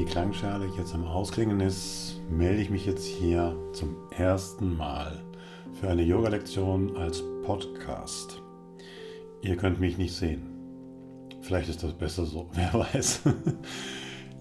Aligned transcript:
die 0.00 0.06
Klangschale 0.06 0.66
jetzt 0.78 0.94
am 0.94 1.04
Ausklingen 1.04 1.60
ist, 1.60 2.22
melde 2.30 2.62
ich 2.62 2.70
mich 2.70 2.86
jetzt 2.86 3.04
hier 3.04 3.54
zum 3.74 3.96
ersten 4.10 4.74
Mal 4.74 5.22
für 5.78 5.90
eine 5.90 6.02
Yoga-Lektion 6.02 6.96
als 6.96 7.22
Podcast. 7.44 8.40
Ihr 9.42 9.58
könnt 9.58 9.78
mich 9.78 9.98
nicht 9.98 10.14
sehen. 10.14 10.54
Vielleicht 11.42 11.68
ist 11.68 11.82
das 11.82 11.92
besser 11.92 12.24
so, 12.24 12.48
wer 12.54 12.72
weiß. 12.72 13.20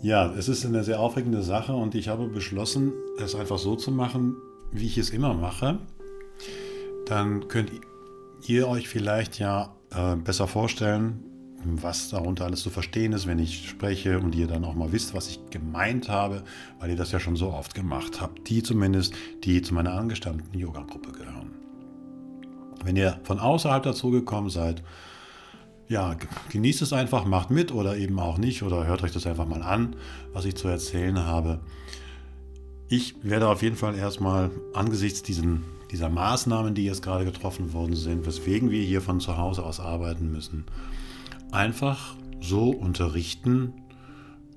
ja, 0.02 0.34
es 0.34 0.48
ist 0.48 0.66
eine 0.66 0.86
sehr 0.86 1.02
aufregende 1.02 1.44
Sache 1.44 1.74
und 1.74 1.94
ich 1.94 2.08
habe 2.08 2.28
beschlossen, 2.28 2.94
es 3.22 3.36
einfach 3.36 3.60
so 3.60 3.76
zu 3.76 3.92
machen, 3.92 4.38
wie 4.72 4.86
ich 4.86 4.98
es 4.98 5.10
immer 5.10 5.34
mache. 5.34 5.80
Dann 7.06 7.50
könnt 7.50 7.74
ihr 8.48 8.66
euch 8.70 8.88
vielleicht 8.88 9.40
ja 9.40 9.76
äh, 9.94 10.16
besser 10.16 10.48
vorstellen, 10.48 11.29
was 11.64 12.10
darunter 12.10 12.46
alles 12.46 12.62
zu 12.62 12.70
verstehen 12.70 13.14
ist, 13.14 13.28
wenn 13.28 13.40
ich 13.40 13.70
spreche 13.70 14.20
und 14.20 14.36
ihr 14.36 14.48
dann 14.48 14.64
auch 14.64 14.76
mal 14.76 14.92
wisst, 14.92 15.14
was 15.14 15.28
ich 15.28 15.40
gemeint 15.50 16.10
habe, 16.10 16.44
weil 16.80 16.92
ihr 16.92 16.96
das 16.96 17.12
ja 17.12 17.20
schon 17.20 17.36
so 17.36 17.52
oft 17.52 17.76
gemacht 17.76 18.22
habt. 18.22 18.50
Die 18.50 18.64
zumindest, 18.64 19.14
die 19.44 19.62
zu 19.62 19.74
meiner 19.74 19.94
angestammten 19.94 20.58
Yoga-Gruppe 20.58 21.12
gehören. 21.12 21.52
Wenn 22.84 22.96
ihr 22.96 23.20
von 23.24 23.40
außerhalb 23.40 23.84
dazu 23.84 24.10
gekommen 24.10 24.50
seid, 24.50 24.84
ja, 25.90 26.16
genießt 26.52 26.84
es 26.84 26.94
einfach, 26.94 27.26
macht 27.26 27.50
mit 27.50 27.74
oder 27.74 27.98
eben 27.98 28.20
auch 28.20 28.38
nicht 28.38 28.64
oder 28.64 28.86
hört 28.86 29.04
euch 29.04 29.12
das 29.12 29.26
einfach 29.26 29.48
mal 29.48 29.64
an, 29.64 29.96
was 30.34 30.46
ich 30.46 30.56
zu 30.56 30.68
erzählen 30.68 31.26
habe. 31.26 31.60
Ich 32.88 33.16
werde 33.24 33.48
auf 33.48 33.62
jeden 33.62 33.76
Fall 33.76 33.96
erstmal 33.96 34.52
angesichts 34.74 35.24
diesen, 35.24 35.64
dieser 35.92 36.10
Maßnahmen, 36.10 36.76
die 36.76 36.86
jetzt 36.86 37.02
gerade 37.02 37.26
getroffen 37.26 37.74
worden 37.74 37.96
sind, 37.96 38.26
weswegen 38.26 38.70
wir 38.70 38.84
hier 38.84 39.02
von 39.02 39.20
zu 39.20 39.38
Hause 39.38 39.64
aus 39.64 39.80
arbeiten 39.80 40.32
müssen, 40.32 40.66
einfach 41.52 42.16
so 42.42 42.70
unterrichten, 42.70 43.74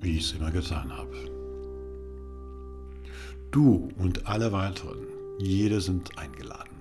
wie 0.01 0.17
ich 0.17 0.25
es 0.25 0.31
immer 0.33 0.51
getan 0.51 0.91
habe. 0.95 1.15
Du 3.51 3.89
und 3.97 4.27
alle 4.27 4.51
weiteren, 4.51 4.99
jede 5.39 5.81
sind 5.81 6.17
eingeladen. 6.17 6.73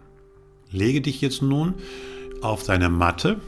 Lege 0.71 1.01
dich 1.01 1.21
jetzt 1.21 1.43
nun 1.43 1.75
auf 2.41 2.65
deine 2.65 2.89
Matte 2.89 3.41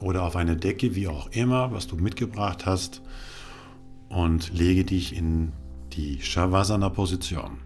oder 0.00 0.22
auf 0.24 0.36
eine 0.36 0.56
Decke, 0.56 0.94
wie 0.94 1.08
auch 1.08 1.28
immer, 1.32 1.72
was 1.72 1.86
du 1.86 1.96
mitgebracht 1.96 2.66
hast, 2.66 3.02
und 4.08 4.52
lege 4.56 4.84
dich 4.84 5.16
in 5.16 5.52
die 5.94 6.20
Shavasana-Position. 6.20 7.58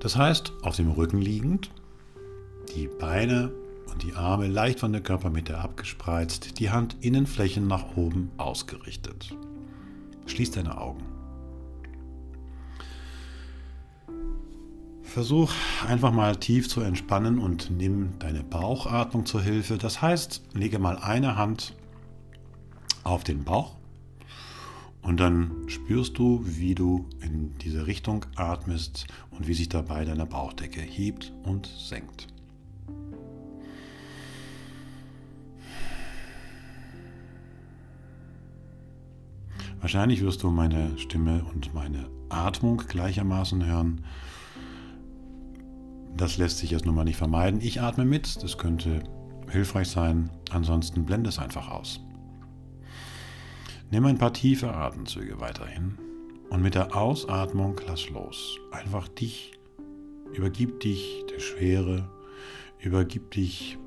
Das 0.00 0.16
heißt, 0.16 0.52
auf 0.62 0.76
dem 0.76 0.90
Rücken 0.90 1.20
liegend, 1.20 1.70
die 2.74 2.88
Beine 2.88 3.52
und 3.90 4.02
die 4.02 4.14
Arme 4.14 4.46
leicht 4.46 4.80
von 4.80 4.92
der 4.92 5.00
Körpermitte 5.00 5.58
abgespreizt, 5.58 6.58
die 6.58 6.70
Handinnenflächen 6.70 7.66
nach 7.66 7.96
oben 7.96 8.30
ausgerichtet. 8.36 9.34
Schließ 10.26 10.52
deine 10.52 10.78
Augen. 10.78 11.04
Versuch 15.02 15.50
einfach 15.88 16.12
mal 16.12 16.36
tief 16.36 16.68
zu 16.68 16.82
entspannen 16.82 17.40
und 17.40 17.70
nimm 17.70 18.18
deine 18.20 18.44
Bauchatmung 18.44 19.26
zur 19.26 19.42
Hilfe. 19.42 19.76
Das 19.76 20.00
heißt, 20.00 20.42
lege 20.54 20.78
mal 20.78 20.98
eine 20.98 21.36
Hand 21.36 21.74
auf 23.02 23.24
den 23.24 23.42
Bauch 23.42 23.76
und 25.02 25.18
dann 25.18 25.68
spürst 25.68 26.18
du, 26.18 26.42
wie 26.44 26.74
du 26.74 27.06
in 27.22 27.56
diese 27.58 27.86
Richtung 27.86 28.26
atmest 28.36 29.06
und 29.30 29.48
wie 29.48 29.54
sich 29.54 29.68
dabei 29.68 30.04
deine 30.04 30.26
Bauchdecke 30.26 30.80
hebt 30.80 31.32
und 31.42 31.66
senkt. 31.66 32.28
Wahrscheinlich 39.80 40.22
wirst 40.22 40.42
du 40.42 40.50
meine 40.50 40.96
Stimme 40.98 41.44
und 41.52 41.72
meine 41.74 42.10
Atmung 42.28 42.78
gleichermaßen 42.86 43.64
hören. 43.64 44.04
Das 46.16 46.36
lässt 46.36 46.58
sich 46.58 46.70
jetzt 46.70 46.84
nun 46.84 46.94
mal 46.94 47.04
nicht 47.04 47.16
vermeiden. 47.16 47.60
Ich 47.62 47.80
atme 47.80 48.04
mit, 48.04 48.42
das 48.42 48.58
könnte 48.58 49.02
hilfreich 49.48 49.88
sein. 49.88 50.30
Ansonsten 50.50 51.04
blende 51.04 51.30
es 51.30 51.38
einfach 51.38 51.70
aus. 51.70 52.00
Nimm 53.90 54.04
ein 54.04 54.18
paar 54.18 54.32
tiefe 54.32 54.72
Atemzüge 54.72 55.40
weiterhin 55.40 55.98
und 56.50 56.62
mit 56.62 56.74
der 56.74 56.94
Ausatmung 56.94 57.80
lass 57.86 58.08
los. 58.10 58.58
Einfach 58.70 59.08
dich, 59.08 59.52
übergib 60.32 60.80
dich 60.80 61.24
der 61.32 61.40
Schwere, 61.40 62.08
übergib 62.80 63.30
dich 63.30 63.78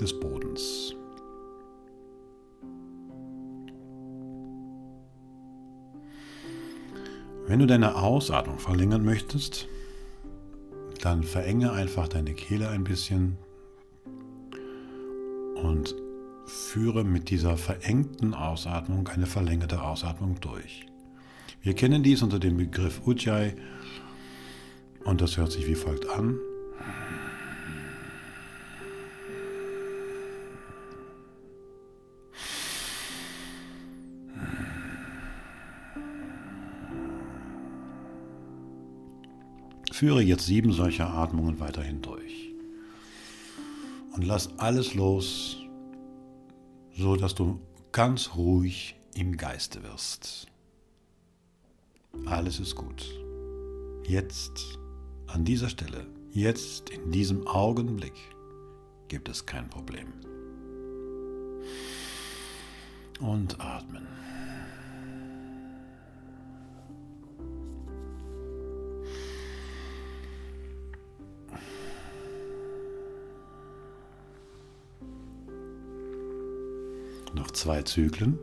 des 0.00 0.18
Bodens. 0.18 0.94
Wenn 7.46 7.58
du 7.58 7.66
deine 7.66 7.96
Ausatmung 7.96 8.58
verlängern 8.58 9.04
möchtest, 9.04 9.66
dann 11.00 11.24
verenge 11.24 11.72
einfach 11.72 12.06
deine 12.06 12.34
Kehle 12.34 12.68
ein 12.68 12.84
bisschen 12.84 13.36
und 15.56 15.94
führe 16.46 17.04
mit 17.04 17.30
dieser 17.30 17.56
verengten 17.56 18.34
Ausatmung 18.34 19.08
eine 19.08 19.26
verlängerte 19.26 19.82
Ausatmung 19.82 20.38
durch. 20.40 20.86
Wir 21.60 21.74
kennen 21.74 22.02
dies 22.02 22.22
unter 22.22 22.38
dem 22.38 22.56
Begriff 22.56 23.06
Ujjayi 23.06 23.54
und 25.04 25.20
das 25.20 25.36
hört 25.36 25.52
sich 25.52 25.66
wie 25.66 25.74
folgt 25.74 26.08
an. 26.08 26.38
Führe 40.02 40.20
jetzt 40.20 40.46
sieben 40.46 40.72
solcher 40.72 41.10
Atmungen 41.10 41.60
weiterhin 41.60 42.02
durch. 42.02 42.52
Und 44.14 44.24
lass 44.24 44.58
alles 44.58 44.94
los, 44.94 45.58
so 46.92 47.14
dass 47.14 47.36
du 47.36 47.60
ganz 47.92 48.34
ruhig 48.34 48.96
im 49.14 49.36
Geiste 49.36 49.84
wirst. 49.84 50.48
Alles 52.26 52.58
ist 52.58 52.74
gut. 52.74 53.04
Jetzt, 54.04 54.76
an 55.28 55.44
dieser 55.44 55.68
Stelle, 55.68 56.04
jetzt, 56.32 56.90
in 56.90 57.12
diesem 57.12 57.46
Augenblick, 57.46 58.16
gibt 59.06 59.28
es 59.28 59.46
kein 59.46 59.70
Problem. 59.70 60.08
Und 63.20 63.60
atmen. 63.60 64.08
Noch 77.34 77.50
zwei 77.50 77.82
Zyklen. 77.82 78.38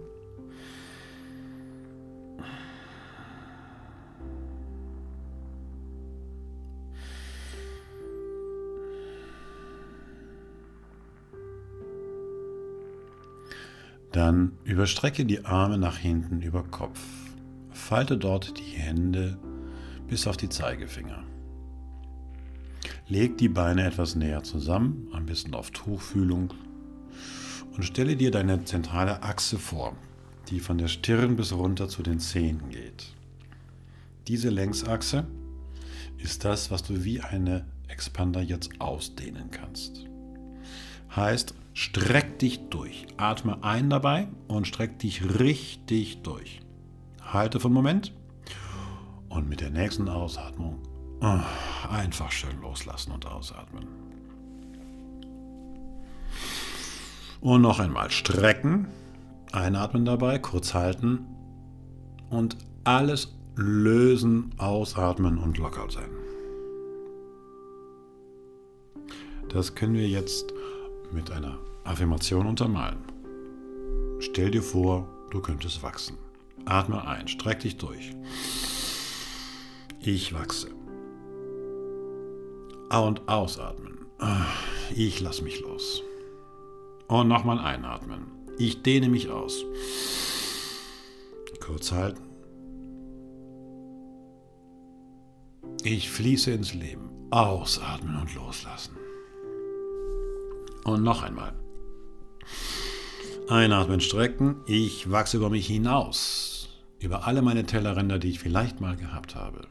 Dann 14.11 14.57
überstrecke 14.63 15.25
die 15.25 15.45
Arme 15.45 15.77
nach 15.77 15.97
hinten 15.97 16.41
über 16.41 16.63
Kopf. 16.63 16.99
Falte 17.71 18.17
dort 18.17 18.57
die 18.57 18.77
Hände 18.77 19.37
bis 20.07 20.27
auf 20.27 20.35
die 20.35 20.49
Zeigefinger. 20.49 21.23
Leg 23.07 23.37
die 23.37 23.49
Beine 23.49 23.85
etwas 23.85 24.15
näher 24.15 24.43
zusammen, 24.43 25.07
am 25.13 25.25
besten 25.25 25.53
auf 25.53 25.71
Tuchfühlung 25.71 26.53
und 27.79 27.83
stelle 27.83 28.17
dir 28.17 28.29
deine 28.29 28.65
zentrale 28.65 29.23
Achse 29.23 29.57
vor, 29.57 29.95
die 30.49 30.59
von 30.59 30.77
der 30.77 30.89
Stirn 30.89 31.37
bis 31.37 31.53
runter 31.53 31.87
zu 31.87 32.03
den 32.03 32.19
Zähnen 32.19 32.67
geht. 32.71 33.15
Diese 34.27 34.49
Längsachse 34.49 35.25
ist 36.17 36.43
das, 36.43 36.71
was 36.71 36.83
du 36.83 37.05
wie 37.05 37.21
eine 37.21 37.65
Expander 37.87 38.41
jetzt 38.41 38.81
ausdehnen 38.81 39.49
kannst. 39.49 40.05
Heißt, 41.15 41.55
streck 41.71 42.37
dich 42.39 42.67
durch. 42.69 43.07
Atme 43.15 43.63
ein 43.63 43.89
dabei 43.89 44.27
und 44.49 44.67
streck 44.67 44.99
dich 44.99 45.39
richtig 45.39 46.21
durch. 46.21 46.59
Halte 47.21 47.61
für 47.61 47.67
einen 47.67 47.75
Moment 47.75 48.11
und 49.29 49.47
mit 49.47 49.61
der 49.61 49.69
nächsten 49.69 50.09
Ausatmung 50.09 50.79
ah, 51.21 51.45
einfach 51.89 52.29
schön 52.29 52.59
loslassen 52.59 53.13
und 53.13 53.25
ausatmen. 53.25 54.08
Und 57.41 57.61
noch 57.61 57.79
einmal 57.79 58.11
strecken, 58.11 58.87
einatmen 59.51 60.05
dabei, 60.05 60.39
kurz 60.39 60.73
halten 60.73 61.25
und 62.29 62.57
alles 62.83 63.33
lösen, 63.55 64.53
ausatmen 64.57 65.37
und 65.37 65.57
locker 65.57 65.89
sein. 65.89 66.09
Das 69.49 69.73
können 69.73 69.95
wir 69.95 70.07
jetzt 70.07 70.53
mit 71.11 71.31
einer 71.31 71.57
Affirmation 71.83 72.45
untermalen. 72.45 72.99
Stell 74.19 74.51
dir 74.51 74.61
vor, 74.61 75.07
du 75.31 75.41
könntest 75.41 75.81
wachsen. 75.81 76.17
Atme 76.65 77.07
ein, 77.07 77.27
streck 77.27 77.61
dich 77.61 77.77
durch. 77.77 78.15
Ich 80.01 80.33
wachse. 80.33 80.69
Und 82.91 83.27
ausatmen. 83.27 84.05
Ich 84.95 85.19
lasse 85.19 85.43
mich 85.43 85.61
los. 85.61 86.03
Und 87.09 87.27
nochmal 87.27 87.57
einatmen. 87.57 88.27
Ich 88.59 88.83
dehne 88.83 89.09
mich 89.09 89.29
aus. 89.29 89.65
Kurz 91.59 91.91
halten. 91.91 92.21
Ich 95.83 96.11
fließe 96.11 96.51
ins 96.51 96.73
Leben. 96.73 97.09
Ausatmen 97.31 98.15
und 98.21 98.35
loslassen. 98.35 98.95
Und 100.83 101.03
noch 101.03 101.23
einmal. 101.23 101.53
Einatmen, 103.47 104.01
strecken. 104.01 104.57
Ich 104.67 105.09
wachse 105.09 105.37
über 105.37 105.49
mich 105.49 105.65
hinaus. 105.65 106.69
Über 106.99 107.25
alle 107.25 107.41
meine 107.41 107.65
Tellerränder, 107.65 108.19
die 108.19 108.29
ich 108.29 108.39
vielleicht 108.39 108.81
mal 108.81 108.95
gehabt 108.95 109.35
habe. 109.35 109.67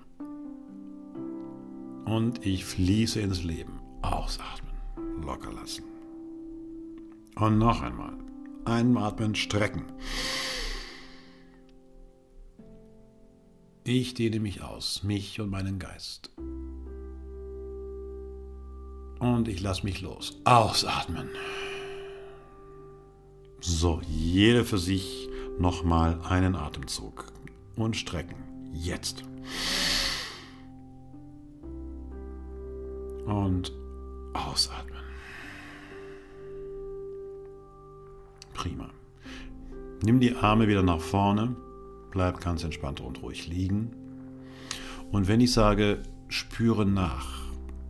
Und 2.04 2.44
ich 2.44 2.64
fließe 2.64 3.20
ins 3.20 3.44
Leben. 3.44 3.80
Ausatmen. 4.02 4.74
Locker 5.22 5.52
lassen. 5.52 5.87
Und 7.38 7.58
noch 7.58 7.82
einmal. 7.82 8.14
Einatmen, 8.64 9.34
strecken. 9.34 9.84
Ich 13.84 14.14
dehne 14.14 14.40
mich 14.40 14.62
aus, 14.62 15.02
mich 15.02 15.40
und 15.40 15.48
meinen 15.48 15.78
Geist. 15.78 16.30
Und 19.20 19.48
ich 19.48 19.60
lasse 19.60 19.84
mich 19.84 20.00
los. 20.00 20.40
Ausatmen. 20.44 21.30
So, 23.60 24.00
jeder 24.08 24.64
für 24.64 24.78
sich 24.78 25.28
nochmal 25.58 26.20
einen 26.28 26.54
Atemzug. 26.54 27.32
Und 27.76 27.96
strecken. 27.96 28.36
Jetzt. 28.72 29.22
Und 33.26 33.72
ausatmen. 34.34 34.97
Prima. 38.58 38.90
Nimm 40.02 40.18
die 40.18 40.34
Arme 40.34 40.66
wieder 40.66 40.82
nach 40.82 41.00
vorne. 41.00 41.54
Bleib 42.10 42.40
ganz 42.40 42.64
entspannt 42.64 43.00
und 43.00 43.22
ruhig 43.22 43.46
liegen. 43.46 43.92
Und 45.12 45.28
wenn 45.28 45.40
ich 45.40 45.52
sage, 45.52 46.02
spüre 46.26 46.84
nach, 46.84 47.44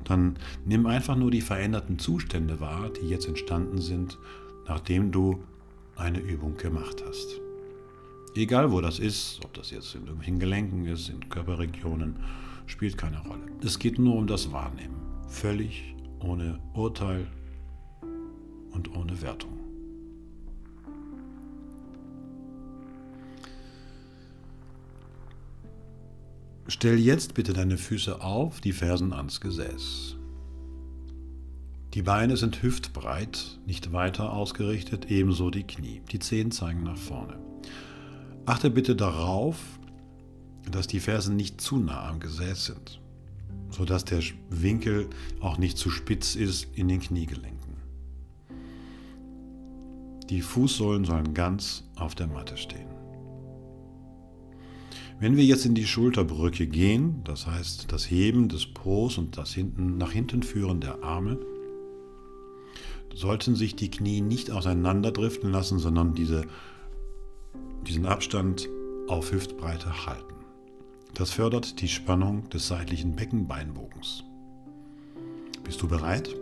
dann 0.04 0.38
nimm 0.66 0.84
einfach 0.84 1.16
nur 1.16 1.30
die 1.30 1.40
veränderten 1.40 1.98
Zustände 1.98 2.60
wahr, 2.60 2.90
die 2.90 3.08
jetzt 3.08 3.26
entstanden 3.26 3.78
sind, 3.78 4.18
nachdem 4.66 5.10
du 5.10 5.42
eine 5.96 6.20
Übung 6.20 6.58
gemacht 6.58 7.02
hast. 7.06 7.40
Egal 8.34 8.70
wo 8.70 8.82
das 8.82 8.98
ist, 8.98 9.40
ob 9.46 9.54
das 9.54 9.70
jetzt 9.70 9.94
in 9.94 10.02
irgendwelchen 10.02 10.38
Gelenken 10.38 10.84
ist, 10.84 11.08
in 11.08 11.30
Körperregionen, 11.30 12.16
spielt 12.66 12.98
keine 12.98 13.22
Rolle. 13.22 13.46
Es 13.64 13.78
geht 13.78 13.98
nur 13.98 14.16
um 14.16 14.26
das 14.26 14.52
Wahrnehmen. 14.52 14.96
Völlig 15.28 15.94
ohne 16.20 16.60
Urteil 16.74 17.26
und 18.72 18.94
ohne 18.94 19.22
Wertung. 19.22 19.57
Stell 26.70 26.98
jetzt 26.98 27.32
bitte 27.32 27.54
deine 27.54 27.78
Füße 27.78 28.20
auf, 28.20 28.60
die 28.60 28.72
Fersen 28.72 29.14
ans 29.14 29.40
Gesäß. 29.40 30.16
Die 31.94 32.02
Beine 32.02 32.36
sind 32.36 32.62
hüftbreit, 32.62 33.58
nicht 33.64 33.94
weiter 33.94 34.34
ausgerichtet, 34.34 35.10
ebenso 35.10 35.48
die 35.48 35.62
Knie. 35.62 36.02
Die 36.12 36.18
Zehen 36.18 36.50
zeigen 36.50 36.82
nach 36.82 36.98
vorne. 36.98 37.38
Achte 38.44 38.68
bitte 38.68 38.94
darauf, 38.94 39.56
dass 40.70 40.86
die 40.86 41.00
Fersen 41.00 41.36
nicht 41.36 41.58
zu 41.58 41.78
nah 41.78 42.06
am 42.06 42.20
Gesäß 42.20 42.66
sind, 42.66 43.00
sodass 43.70 44.04
der 44.04 44.20
Winkel 44.50 45.08
auch 45.40 45.56
nicht 45.56 45.78
zu 45.78 45.88
spitz 45.88 46.34
ist 46.34 46.66
in 46.74 46.88
den 46.88 47.00
Kniegelenken. 47.00 47.78
Die 50.28 50.42
Fußsohlen 50.42 51.06
sollen 51.06 51.32
ganz 51.32 51.84
auf 51.96 52.14
der 52.14 52.26
Matte 52.26 52.58
stehen. 52.58 52.97
Wenn 55.20 55.36
wir 55.36 55.44
jetzt 55.44 55.66
in 55.66 55.74
die 55.74 55.86
Schulterbrücke 55.86 56.68
gehen, 56.68 57.22
das 57.24 57.46
heißt 57.46 57.90
das 57.90 58.08
Heben 58.08 58.48
des 58.48 58.66
Po's 58.66 59.18
und 59.18 59.36
das 59.36 59.52
hinten, 59.52 59.98
nach 59.98 60.12
hinten 60.12 60.44
führen 60.44 60.80
der 60.80 61.02
Arme, 61.02 61.38
sollten 63.14 63.56
sich 63.56 63.74
die 63.74 63.90
Knie 63.90 64.20
nicht 64.20 64.52
auseinanderdriften 64.52 65.50
lassen, 65.50 65.80
sondern 65.80 66.14
diese, 66.14 66.42
diesen 67.84 68.06
Abstand 68.06 68.68
auf 69.08 69.32
Hüftbreite 69.32 70.06
halten. 70.06 70.34
Das 71.14 71.32
fördert 71.32 71.80
die 71.80 71.88
Spannung 71.88 72.48
des 72.50 72.68
seitlichen 72.68 73.16
Beckenbeinbogens. 73.16 74.22
Bist 75.64 75.82
du 75.82 75.88
bereit? 75.88 76.32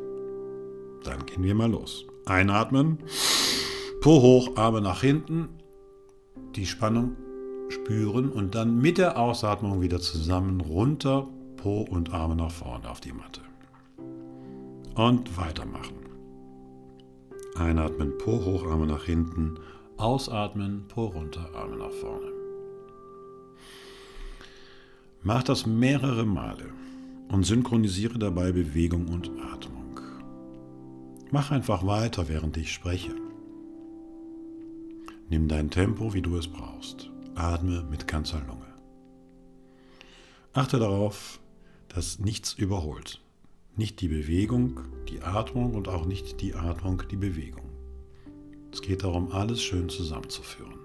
Dann 1.02 1.24
gehen 1.24 1.44
wir 1.44 1.54
mal 1.54 1.70
los. 1.70 2.04
Einatmen, 2.26 2.98
Po 4.02 4.20
hoch, 4.20 4.56
Arme 4.56 4.82
nach 4.82 5.00
hinten, 5.00 5.48
die 6.54 6.66
Spannung 6.66 7.16
spüren 7.68 8.30
und 8.30 8.54
dann 8.54 8.80
mit 8.80 8.98
der 8.98 9.18
Ausatmung 9.18 9.80
wieder 9.80 10.00
zusammen 10.00 10.60
runter, 10.60 11.28
Po 11.56 11.82
und 11.82 12.12
Arme 12.12 12.36
nach 12.36 12.50
vorne 12.50 12.88
auf 12.90 13.00
die 13.00 13.12
Matte. 13.12 13.40
Und 14.94 15.36
weitermachen. 15.36 15.96
Einatmen, 17.56 18.18
Po 18.18 18.44
hoch, 18.44 18.66
Arme 18.66 18.86
nach 18.86 19.04
hinten. 19.04 19.58
Ausatmen, 19.96 20.84
Po 20.88 21.06
runter, 21.06 21.48
Arme 21.54 21.76
nach 21.76 21.90
vorne. 21.90 22.26
Mach 25.22 25.42
das 25.42 25.66
mehrere 25.66 26.24
Male 26.24 26.66
und 27.28 27.44
synchronisiere 27.44 28.18
dabei 28.18 28.52
Bewegung 28.52 29.08
und 29.08 29.30
Atmung. 29.52 30.00
Mach 31.32 31.50
einfach 31.50 31.84
weiter, 31.84 32.28
während 32.28 32.56
ich 32.56 32.72
spreche. 32.72 33.12
Nimm 35.28 35.48
dein 35.48 35.70
Tempo, 35.70 36.14
wie 36.14 36.22
du 36.22 36.36
es 36.36 36.46
brauchst. 36.46 37.10
Atme 37.36 37.82
mit 37.90 38.06
ganzer 38.08 38.40
Lunge. 38.40 38.66
Achte 40.52 40.78
darauf, 40.78 41.38
dass 41.88 42.18
nichts 42.18 42.54
überholt. 42.54 43.20
Nicht 43.76 44.00
die 44.00 44.08
Bewegung, 44.08 44.80
die 45.08 45.20
Atmung 45.20 45.74
und 45.74 45.88
auch 45.88 46.06
nicht 46.06 46.40
die 46.40 46.54
Atmung, 46.54 47.02
die 47.10 47.16
Bewegung. 47.16 47.70
Es 48.72 48.80
geht 48.80 49.04
darum, 49.04 49.32
alles 49.32 49.62
schön 49.62 49.88
zusammenzuführen. 49.88 50.78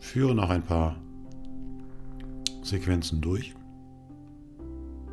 Führe 0.00 0.34
noch 0.34 0.50
ein 0.50 0.64
paar 0.64 0.96
Sequenzen 2.62 3.20
durch 3.20 3.54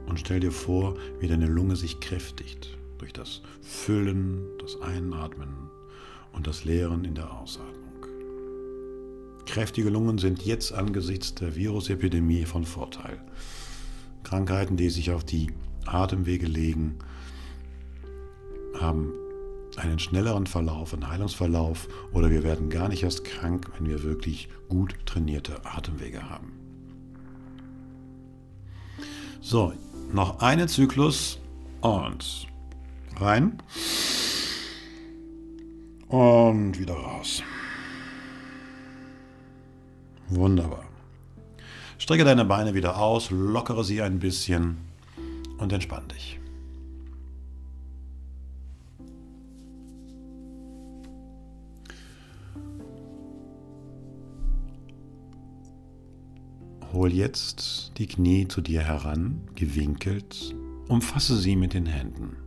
und 0.08 0.20
stell 0.20 0.40
dir 0.40 0.52
vor, 0.52 0.96
wie 1.20 1.28
deine 1.28 1.48
Lunge 1.48 1.76
sich 1.76 2.00
kräftigt 2.00 2.78
durch 2.98 3.14
das 3.14 3.42
Füllen, 3.62 4.46
das 4.60 4.82
Einatmen 4.82 5.63
und 6.34 6.48
das 6.48 6.66
Leeren 6.66 7.06
in 7.06 7.16
der 7.16 7.32
Ausatmung. 7.32 7.74
Kräftige 9.46 9.90
Lungen 9.90 10.18
sind 10.18 10.46
jetzt 10.46 10.74
angesichts 10.74 11.36
der 11.36 11.56
Virusepidemie 11.56 12.46
von 12.46 12.66
Vorteil. 12.66 13.22
Krankheiten, 14.24 14.78
die 14.78 14.90
sich 14.90 15.12
auf 15.12 15.24
die 15.24 15.52
Atemwege 15.86 16.48
legen, 16.48 16.98
haben 18.80 19.14
einen 19.76 20.00
schnelleren 20.00 20.48
Verlauf, 20.48 20.94
einen 20.94 21.08
Heilungsverlauf 21.08 21.88
oder 22.12 22.30
wir 22.30 22.44
werden 22.44 22.70
gar 22.70 22.90
nicht 22.90 23.04
erst 23.04 23.24
krank, 23.24 23.72
wenn 23.78 23.88
wir 23.88 24.04
wirklich 24.04 24.50
gut 24.70 24.96
trainierte 25.06 25.66
Atemwege 25.66 26.30
haben. 26.30 26.54
So, 29.42 29.74
noch 30.14 30.40
einen 30.40 30.68
Zyklus 30.68 31.40
und 31.82 32.48
rein. 33.20 33.58
Und 36.14 36.78
wieder 36.78 36.94
raus. 36.94 37.42
Wunderbar. 40.30 40.86
Strecke 41.98 42.24
deine 42.24 42.46
Beine 42.46 42.76
wieder 42.76 43.00
aus, 43.00 43.32
lockere 43.32 43.84
sie 43.84 44.00
ein 44.00 44.20
bisschen 44.20 44.78
und 45.58 45.74
entspann 45.74 46.08
dich. 46.10 46.40
Hol 56.92 57.12
jetzt 57.12 57.94
die 57.98 58.06
Knie 58.06 58.48
zu 58.48 58.62
dir 58.62 58.84
heran, 58.84 59.42
gewinkelt, 59.56 60.54
umfasse 60.88 61.38
sie 61.38 61.56
mit 61.56 61.74
den 61.74 61.88
Händen. 61.88 62.43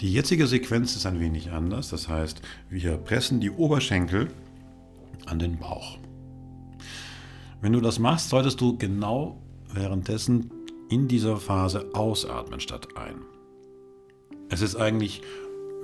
Die 0.00 0.12
jetzige 0.12 0.46
Sequenz 0.46 0.94
ist 0.94 1.06
ein 1.06 1.18
wenig 1.18 1.50
anders, 1.50 1.90
das 1.90 2.08
heißt, 2.08 2.40
wir 2.70 2.96
pressen 2.98 3.40
die 3.40 3.50
Oberschenkel 3.50 4.28
an 5.26 5.40
den 5.40 5.58
Bauch. 5.58 5.98
Wenn 7.60 7.72
du 7.72 7.80
das 7.80 7.98
machst, 7.98 8.28
solltest 8.28 8.60
du 8.60 8.78
genau 8.78 9.42
währenddessen 9.74 10.52
in 10.88 11.08
dieser 11.08 11.36
Phase 11.36 11.90
ausatmen 11.94 12.60
statt 12.60 12.96
ein. 12.96 13.16
Es 14.48 14.62
ist 14.62 14.76
eigentlich 14.76 15.22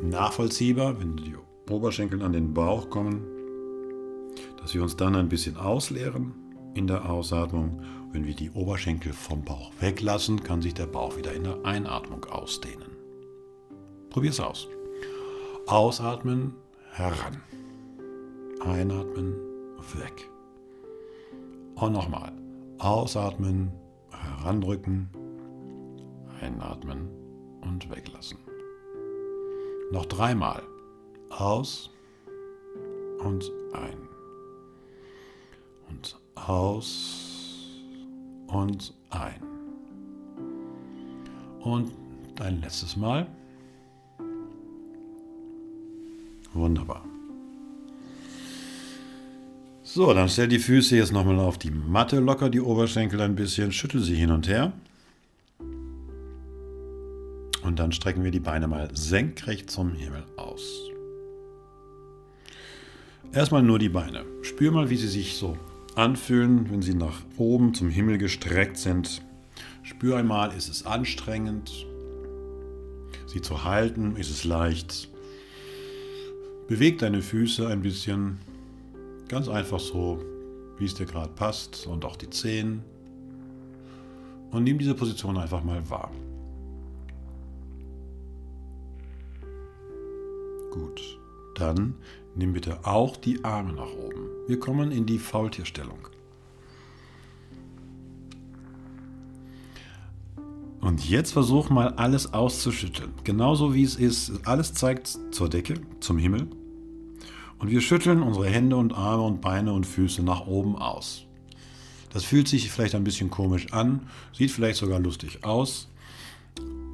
nachvollziehbar, 0.01 1.01
wenn 1.01 1.17
die 1.17 1.35
Oberschenkel 1.69 2.23
an 2.23 2.33
den 2.33 2.55
Bauch 2.55 2.91
kommen, 2.91 3.25
dass 4.61 4.75
wir 4.75 4.83
uns 4.85 4.97
dann 4.97 5.17
ein 5.17 5.29
bisschen 5.29 5.57
ausleeren 5.57 6.35
in 6.75 6.87
der 6.87 7.11
Ausatmung. 7.11 7.83
Wenn 8.13 8.27
wir 8.27 8.35
die 8.35 8.53
Oberschenkel 8.53 9.13
vom 9.13 9.43
Bauch 9.43 9.73
weglassen, 9.81 10.45
kann 10.45 10.63
sich 10.63 10.75
der 10.75 10.87
Bauch 10.87 11.17
wieder 11.17 11.33
in 11.33 11.43
der 11.43 11.65
Einatmung 11.65 12.25
ausdehnen. 12.27 12.94
Probier 14.15 14.31
es 14.31 14.39
aus. 14.39 14.69
Ausatmen, 15.67 16.55
heran. 16.93 17.43
Einatmen, 18.61 19.35
weg. 19.97 20.31
Und 21.75 21.95
nochmal. 21.95 22.31
Ausatmen, 22.79 23.73
herandrücken, 24.13 25.09
einatmen 26.41 27.09
und 27.63 27.91
weglassen. 27.91 28.39
Noch 29.91 30.07
dreimal. 30.07 30.63
Aus 31.31 31.91
und 33.19 33.51
ein. 33.73 33.99
Und 35.91 36.21
aus 36.37 37.69
und 38.47 38.95
ein. 39.11 39.43
Und 41.59 41.91
ein 42.41 42.61
letztes 42.61 42.97
Mal. 42.97 43.27
Wunderbar. 46.55 47.05
So, 49.83 50.13
dann 50.15 50.29
stell 50.29 50.49
die 50.49 50.59
Füße 50.59 50.97
jetzt 50.97 51.13
nochmal 51.13 51.39
auf 51.39 51.59
die 51.59 51.71
Matte, 51.71 52.19
locker 52.19 52.49
die 52.49 52.61
Oberschenkel 52.61 53.21
ein 53.21 53.37
bisschen, 53.37 53.71
schüttel 53.71 54.01
sie 54.01 54.15
hin 54.15 54.31
und 54.31 54.49
her. 54.49 54.73
Und 57.63 57.79
dann 57.79 57.93
strecken 57.93 58.25
wir 58.25 58.31
die 58.31 58.41
Beine 58.41 58.67
mal 58.67 58.89
senkrecht 58.95 59.71
zum 59.71 59.93
Himmel 59.93 60.25
aus. 60.37 60.91
Erstmal 63.33 63.63
nur 63.63 63.79
die 63.79 63.89
Beine. 63.89 64.25
Spür 64.43 64.71
mal, 64.71 64.91
wie 64.91 64.97
sie 64.97 65.09
sich 65.09 65.37
so 65.37 65.57
anfühlen, 65.97 66.71
wenn 66.71 66.83
sie 66.83 66.95
nach 66.95 67.21
oben 67.37 67.75
zum 67.75 67.89
Himmel 67.89 68.19
gestreckt 68.19 68.77
sind. 68.77 69.23
Spür 69.83 70.17
einmal, 70.19 70.55
ist 70.57 70.69
es 70.69 70.87
anstrengend, 70.87 71.87
sie 73.27 73.41
zu 73.41 73.65
halten, 73.65 74.17
ist 74.17 74.31
es 74.31 74.45
leicht. 74.45 75.09
Beweg 76.67 76.99
deine 76.99 77.23
Füße 77.23 77.69
ein 77.69 77.83
bisschen, 77.83 78.39
Ganz 79.29 79.49
einfach 79.49 79.81
so, 79.81 80.23
wie 80.79 80.85
es 80.85 80.95
dir 80.95 81.07
gerade 81.07 81.33
passt 81.33 81.87
und 81.87 82.05
auch 82.05 82.17
die 82.17 82.29
Zehen. 82.29 82.83
Und 84.51 84.65
nimm 84.65 84.79
diese 84.79 84.95
Position 84.95 85.39
einfach 85.39 85.65
mal 85.65 85.89
wahr. 85.89 86.11
Gut, 90.71 91.19
dann 91.55 91.95
nimm 92.35 92.53
bitte 92.53 92.79
auch 92.85 93.17
die 93.17 93.43
Arme 93.45 93.73
nach 93.73 93.93
oben. 93.93 94.29
Wir 94.47 94.61
kommen 94.61 94.93
in 94.93 95.07
die 95.07 95.19
Faultierstellung. 95.19 96.09
Und 100.85 101.09
jetzt 101.09 101.33
versuch 101.33 101.71
mal 101.71 101.95
alles 101.95 102.35
auszuschütteln. 102.35 103.15
Genauso 103.25 103.73
wie 103.73 103.85
es 103.85 103.97
ist. 103.97 104.47
Alles 104.47 104.75
zeigt 104.75 105.19
zur 105.31 105.49
Decke, 105.49 105.81
zum 106.01 106.19
Himmel. 106.19 106.47
Und 107.59 107.71
wir 107.71 107.81
schütteln 107.81 108.23
unsere 108.23 108.51
Hände 108.51 108.77
und 108.77 108.93
Arme 108.93 109.23
und 109.23 109.41
Beine 109.41 109.73
und 109.73 109.87
Füße 109.87 110.23
nach 110.23 110.47
oben 110.47 110.77
aus. 110.77 111.25
Das 112.13 112.23
fühlt 112.23 112.49
sich 112.49 112.71
vielleicht 112.71 112.95
ein 112.95 113.03
bisschen 113.03 113.31
komisch 113.31 113.73
an, 113.73 114.03
sieht 114.35 114.51
vielleicht 114.51 114.79
sogar 114.79 115.01
lustig 115.01 115.43
aus, 115.43 115.89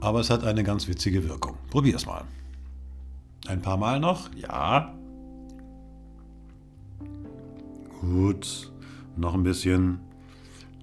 aber 0.01 0.21
es 0.21 0.31
hat 0.31 0.45
eine 0.45 0.63
ganz 0.63 0.87
witzige 0.87 1.29
Wirkung. 1.29 1.57
Probier 1.69 1.97
es 1.97 2.07
mal. 2.07 2.25
Ein 3.49 3.61
paar 3.61 3.77
Mal 3.77 3.99
noch? 3.99 4.33
Ja. 4.37 4.95
Gut. 8.01 8.71
Noch 9.17 9.35
ein 9.35 9.43
bisschen. 9.43 9.99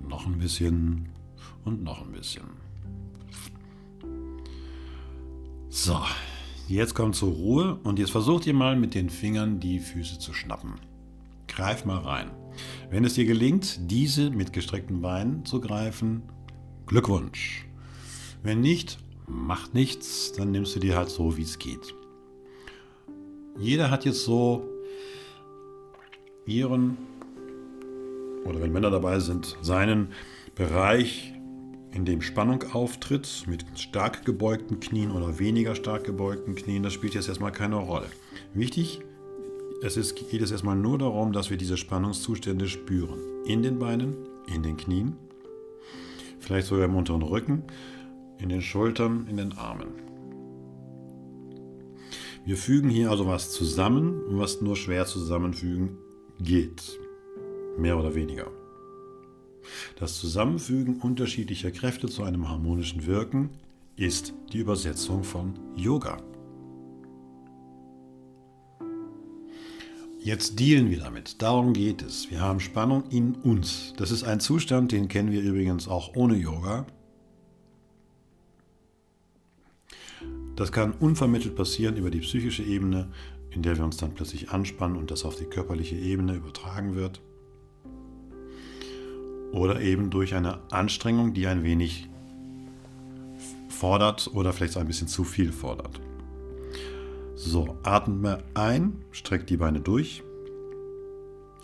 Noch 0.06 0.26
ein 0.26 0.38
bisschen. 0.38 1.08
Und 1.64 1.84
noch 1.84 2.02
ein 2.02 2.12
bisschen. 2.12 2.67
So, 5.80 6.02
Jetzt 6.68 6.96
kommt 6.96 7.16
zur 7.16 7.34
Ruhe 7.34 7.80
und 7.84 8.00
jetzt 8.00 8.10
versucht 8.10 8.48
ihr 8.48 8.56
mal 8.56 8.76
mit 8.76 8.96
den 8.96 9.12
Fingern 9.12 9.60
die 9.60 9.80
Füße 9.80 10.18
zu 10.18 10.34
schnappen. 10.34 10.74
Greif 11.48 11.86
mal 11.86 12.00
rein. 12.00 12.32
Wenn 12.90 13.06
es 13.06 13.14
dir 13.14 13.26
gelingt, 13.26 13.80
diese 13.92 14.32
mit 14.32 14.54
gestreckten 14.54 15.04
Beinen 15.04 15.46
zu 15.46 15.62
greifen, 15.62 16.24
Glückwunsch. 16.88 17.68
Wenn 18.42 18.60
nicht, 18.60 18.98
macht 19.28 19.76
nichts, 19.76 20.34
dann 20.34 20.50
nimmst 20.50 20.76
du 20.76 20.80
dir 20.80 20.98
halt 20.98 21.10
so, 21.10 21.38
wie 21.38 21.44
es 21.44 21.60
geht. 21.60 21.94
Jeder 23.60 23.92
hat 23.92 24.04
jetzt 24.04 24.24
so 24.24 24.68
ihren, 26.48 26.98
oder 28.46 28.60
wenn 28.62 28.74
Männer 28.74 28.90
dabei 28.90 29.20
sind, 29.20 29.56
seinen 29.62 30.08
Bereich, 30.56 31.37
in 31.98 32.06
dem 32.06 32.22
Spannung 32.22 32.64
auftritt, 32.74 33.46
mit 33.48 33.66
stark 33.76 34.24
gebeugten 34.24 34.80
Knien 34.80 35.10
oder 35.10 35.40
weniger 35.40 35.74
stark 35.74 36.04
gebeugten 36.04 36.54
Knien, 36.54 36.84
das 36.84 36.94
spielt 36.94 37.16
jetzt 37.16 37.28
erstmal 37.28 37.52
keine 37.52 37.78
Rolle. 37.78 38.06
Wichtig, 38.54 39.02
es 39.82 39.98
ist, 39.98 40.16
geht 40.16 40.44
es 40.44 40.52
erstmal 40.52 40.76
nur 40.76 41.00
darum, 41.00 41.34
dass 41.34 41.50
wir 41.50 41.58
diese 41.58 41.76
Spannungszustände 41.76 42.68
spüren. 42.68 43.20
In 43.46 43.64
den 43.64 43.80
Beinen, 43.80 44.16
in 44.46 44.62
den 44.62 44.78
Knien, 44.78 45.16
vielleicht 46.40 46.68
sogar 46.68 46.86
im 46.86 46.96
unteren 46.96 47.24
Rücken, 47.24 47.64
in 48.38 48.50
den 48.50 48.62
Schultern, 48.62 49.26
in 49.28 49.38
den 49.38 49.54
Armen. 49.54 49.88
Wir 52.46 52.58
fügen 52.58 52.90
hier 52.90 53.10
also 53.10 53.26
was 53.26 53.52
zusammen, 53.52 54.22
was 54.28 54.62
nur 54.62 54.76
schwer 54.76 55.08
zusammenfügen 55.08 55.98
geht. 56.40 57.00
Mehr 57.80 57.98
oder 57.98 58.14
weniger. 58.14 58.52
Das 60.00 60.16
Zusammenfügen 60.20 60.98
unterschiedlicher 60.98 61.72
Kräfte 61.72 62.08
zu 62.08 62.24
einem 62.24 62.50
harmonischen 62.50 63.06
Wirken 63.06 63.50
ist 63.96 64.34
die 64.54 64.60
Übersetzung 64.60 65.24
von 65.24 65.60
Yoga. 65.76 66.18
Jetzt 70.20 70.60
dealen 70.60 70.90
wir 70.90 71.00
damit. 71.00 71.42
Darum 71.42 71.74
geht 71.74 72.02
es. 72.02 72.30
Wir 72.30 72.42
haben 72.42 72.60
Spannung 72.60 73.06
in 73.10 73.36
uns. 73.36 73.94
Das 73.98 74.12
ist 74.12 74.24
ein 74.24 74.40
Zustand, 74.40 74.92
den 74.92 75.08
kennen 75.08 75.32
wir 75.32 75.42
übrigens 75.42 75.88
auch 75.88 76.16
ohne 76.16 76.36
Yoga. 76.36 76.86
Das 80.56 80.72
kann 80.72 80.92
unvermittelt 80.94 81.56
passieren 81.56 81.98
über 81.98 82.12
die 82.12 82.20
psychische 82.20 82.64
Ebene, 82.64 83.10
in 83.52 83.62
der 83.62 83.78
wir 83.78 83.86
uns 83.86 83.98
dann 83.98 84.16
plötzlich 84.16 84.50
anspannen 84.50 84.98
und 84.98 85.12
das 85.12 85.24
auf 85.24 85.36
die 85.36 85.46
körperliche 85.46 85.96
Ebene 85.96 86.36
übertragen 86.36 86.96
wird 86.96 87.22
oder 89.52 89.82
eben 89.82 90.10
durch 90.10 90.36
eine 90.36 90.60
Anstrengung, 90.72 91.34
die 91.34 91.48
ein 91.48 91.64
wenig 91.64 92.10
fordert 93.70 94.30
oder 94.34 94.54
vielleicht 94.54 94.78
ein 94.78 94.88
bisschen 94.88 95.08
zu 95.08 95.24
viel 95.24 95.52
fordert. 95.52 96.00
So, 97.36 97.78
atme 97.84 98.40
ein, 98.56 99.04
streck 99.12 99.46
die 99.46 99.58
Beine 99.58 99.80
durch, 99.80 100.24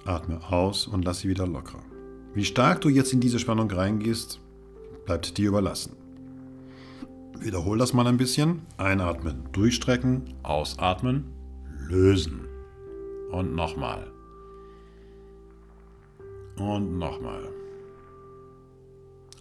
atme 0.05 0.39
aus 0.51 0.87
und 0.87 1.03
lass 1.03 1.19
sie 1.19 1.29
wieder 1.29 1.47
locker. 1.47 1.79
Wie 2.33 2.45
stark 2.45 2.81
du 2.81 2.89
jetzt 2.89 3.13
in 3.13 3.19
diese 3.19 3.39
Spannung 3.39 3.69
reingehst, 3.69 4.39
bleibt 5.05 5.37
dir 5.37 5.49
überlassen. 5.49 5.95
Wiederhol 7.39 7.77
das 7.77 7.93
mal 7.93 8.07
ein 8.07 8.17
bisschen. 8.17 8.61
Einatmen, 8.77 9.43
durchstrecken, 9.51 10.33
ausatmen, 10.43 11.25
lösen. 11.89 12.47
Und 13.31 13.55
nochmal. 13.55 14.11
Und 16.57 16.97
nochmal. 16.97 17.62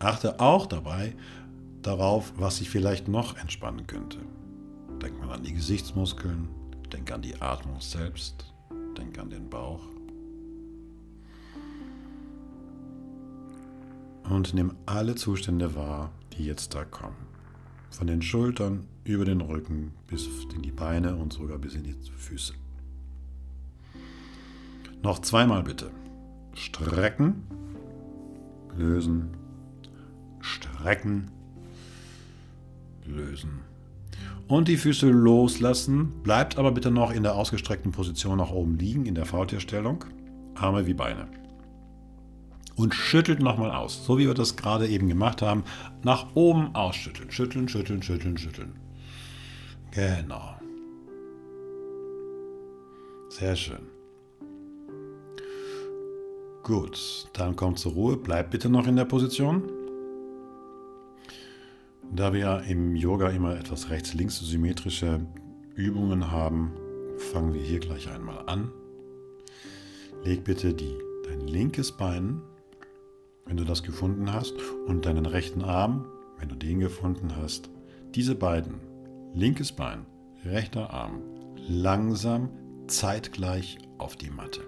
Achte 0.03 0.41
auch 0.41 0.67
dabei 0.67 1.15
darauf, 1.83 2.33
was 2.37 2.57
sich 2.57 2.71
vielleicht 2.71 3.07
noch 3.07 3.37
entspannen 3.37 3.87
könnte. 3.87 4.19
Denk 5.01 5.19
mal 5.21 5.33
an 5.33 5.45
die 5.45 5.53
Gesichtsmuskeln, 5.53 6.49
denk 6.93 7.13
an 7.13 7.23
die 7.23 7.41
Atmung 7.41 7.81
selbst, 7.81 8.53
denk 8.99 9.19
an 9.19 9.31
den 9.31 9.49
Bauch. 9.49 9.81
Und 14.29 14.55
nimm 14.55 14.75
alle 14.87 15.15
Zustände 15.15 15.75
wahr, 15.75 16.11
die 16.33 16.47
jetzt 16.47 16.75
da 16.75 16.85
kommen. 16.85 17.17
Von 17.91 18.07
den 18.07 18.23
Schultern 18.23 18.87
über 19.05 19.25
den 19.25 19.41
Rücken 19.41 19.93
bis 20.07 20.27
in 20.55 20.63
die 20.63 20.73
Beine 20.73 21.15
und 21.17 21.33
sogar 21.33 21.59
bis 21.59 21.75
in 21.75 21.85
die 21.85 21.95
Füße. 22.17 22.55
Noch 25.03 25.21
zweimal 25.21 25.63
bitte. 25.63 25.91
Strecken, 26.55 27.43
lösen, 28.77 29.37
strecken, 30.43 31.31
lösen. 33.05 33.61
Und 34.49 34.69
die 34.69 34.77
Füße 34.77 35.09
loslassen. 35.09 36.23
Bleibt 36.23 36.59
aber 36.59 36.73
bitte 36.73 36.91
noch 36.91 37.13
in 37.13 37.23
der 37.23 37.35
ausgestreckten 37.35 37.93
Position 37.93 38.39
nach 38.39 38.51
oben 38.51 38.77
liegen, 38.77 39.07
in 39.07 39.15
der 39.15 39.25
Faultierstellung. 39.25 40.05
Arme 40.55 40.87
wie 40.87 40.95
Beine. 40.95 41.27
Und 42.75 42.95
schüttelt 42.95 43.41
nochmal 43.41 43.71
aus, 43.71 44.05
so 44.05 44.19
wie 44.19 44.27
wir 44.27 44.35
das 44.35 44.57
gerade 44.57 44.89
eben 44.89 45.09
gemacht 45.09 45.43
haben. 45.43 45.65
Nach 46.03 46.35
oben 46.35 46.75
ausschütteln. 46.75 47.31
Schütteln, 47.31 47.69
schütteln, 47.69 48.03
schütteln, 48.03 48.37
schütteln. 48.37 48.75
Genau. 49.91 50.57
Sehr 53.29 53.57
schön. 53.57 53.89
Gut, 56.63 57.29
dann 57.33 57.57
kommt 57.57 57.79
zur 57.79 57.93
Ruhe. 57.93 58.17
Bleib 58.17 58.51
bitte 58.51 58.69
noch 58.69 58.87
in 58.87 58.97
der 58.97 59.05
Position. 59.05 59.63
Da 62.15 62.35
wir 62.35 62.65
im 62.69 62.95
Yoga 62.95 63.31
immer 63.31 63.59
etwas 63.59 63.89
rechts-links 63.89 64.39
symmetrische 64.41 65.25
Übungen 65.75 66.31
haben, 66.31 66.75
fangen 67.17 67.55
wir 67.55 67.63
hier 67.63 67.81
gleich 67.81 68.11
einmal 68.11 68.45
an. 68.47 68.71
Leg 70.23 70.45
bitte 70.45 70.75
die, 70.75 70.95
dein 71.27 71.41
linkes 71.41 71.93
Bein, 71.93 72.43
wenn 73.47 73.57
du 73.57 73.65
das 73.65 73.83
gefunden 73.83 74.31
hast, 74.31 74.53
und 74.87 75.07
deinen 75.07 75.25
rechten 75.25 75.63
Arm, 75.63 76.05
wenn 76.39 76.51
du 76.51 76.55
den 76.55 76.81
gefunden 76.81 77.35
hast, 77.35 77.71
diese 78.15 78.35
beiden, 78.35 78.75
linkes 79.33 79.73
Bein, 79.73 80.05
rechter 80.45 80.91
Arm, 80.91 81.23
langsam 81.67 82.51
zeitgleich 82.89 83.79
auf 83.97 84.17
die 84.17 84.29
Matte. 84.29 84.61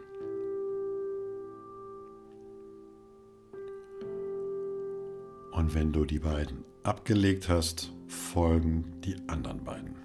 Und 5.52 5.74
wenn 5.74 5.92
du 5.92 6.06
die 6.06 6.20
beiden 6.20 6.64
abgelegt 6.85 7.49
hast, 7.49 7.93
folgen 8.07 9.00
die 9.05 9.17
anderen 9.26 9.64
beiden. 9.64 9.97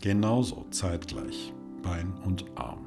Genauso 0.00 0.66
zeitgleich 0.70 1.52
Bein 1.82 2.12
und 2.24 2.44
Arm. 2.56 2.84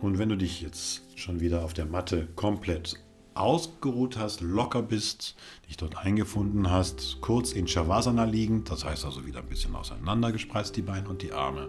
Und 0.00 0.18
wenn 0.18 0.30
du 0.30 0.36
dich 0.36 0.62
jetzt 0.62 1.02
schon 1.18 1.40
wieder 1.40 1.62
auf 1.64 1.74
der 1.74 1.84
Matte 1.84 2.28
komplett 2.34 2.98
ausgeruht 3.34 4.16
hast, 4.16 4.40
locker 4.40 4.82
bist, 4.82 5.36
dich 5.68 5.76
dort 5.76 5.98
eingefunden 5.98 6.70
hast, 6.70 7.20
kurz 7.20 7.52
in 7.52 7.68
Shavasana 7.68 8.24
liegend, 8.24 8.70
das 8.70 8.84
heißt 8.84 9.04
also 9.04 9.26
wieder 9.26 9.40
ein 9.40 9.48
bisschen 9.48 9.74
auseinandergespreizt 9.74 10.76
die 10.76 10.82
Beine 10.82 11.08
und 11.08 11.22
die 11.22 11.32
Arme, 11.32 11.68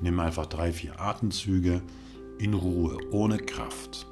nimm 0.00 0.20
einfach 0.20 0.46
drei, 0.46 0.72
vier 0.72 1.00
Atemzüge 1.00 1.82
in 2.42 2.54
Ruhe, 2.54 2.98
ohne 3.12 3.38
Kraft. 3.38 4.06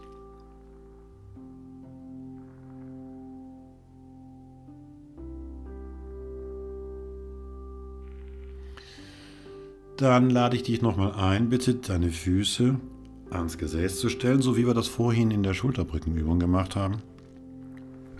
Dann 9.97 10.31
lade 10.31 10.57
ich 10.57 10.63
dich 10.63 10.81
nochmal 10.81 11.13
ein, 11.13 11.49
bitte 11.49 11.75
deine 11.75 12.11
Füße 12.11 12.79
ans 13.31 13.59
Gesäß 13.59 13.99
zu 13.99 14.09
stellen, 14.09 14.41
so 14.41 14.57
wie 14.57 14.67
wir 14.67 14.75
das 14.75 14.87
vorhin 14.87 15.31
in 15.33 15.43
der 15.43 15.53
Schulterbrückenübung 15.53 16.39
gemacht 16.39 16.77
haben. 16.77 17.03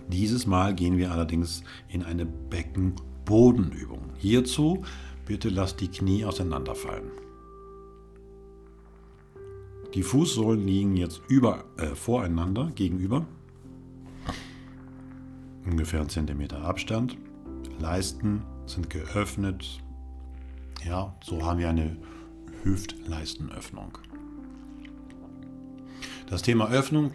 Dieses 0.09 0.45
Mal 0.45 0.75
gehen 0.75 0.97
wir 0.97 1.11
allerdings 1.11 1.63
in 1.87 2.03
eine 2.03 2.25
Beckenbodenübung. 2.25 4.11
Hierzu 4.17 4.83
bitte 5.25 5.47
lass 5.47 5.77
die 5.77 5.87
Knie 5.87 6.25
auseinanderfallen. 6.25 7.30
Die 9.93 10.03
Fußsohlen 10.03 10.65
liegen 10.65 10.95
jetzt 10.95 11.21
über, 11.27 11.65
äh, 11.77 11.95
voreinander 11.95 12.71
gegenüber. 12.75 13.25
Ungefähr 15.65 15.99
einen 15.99 16.09
Zentimeter 16.09 16.61
Abstand. 16.61 17.17
Leisten 17.79 18.43
sind 18.65 18.89
geöffnet. 18.89 19.81
Ja, 20.85 21.15
so 21.23 21.45
haben 21.45 21.59
wir 21.59 21.69
eine 21.69 21.97
Hüftleistenöffnung. 22.63 23.97
Das 26.27 26.41
Thema 26.41 26.69
Öffnung 26.69 27.11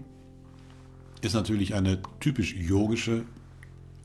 ist 1.23 1.33
natürlich 1.33 1.75
eine 1.75 2.03
typisch 2.21 2.55
yogische 2.55 3.25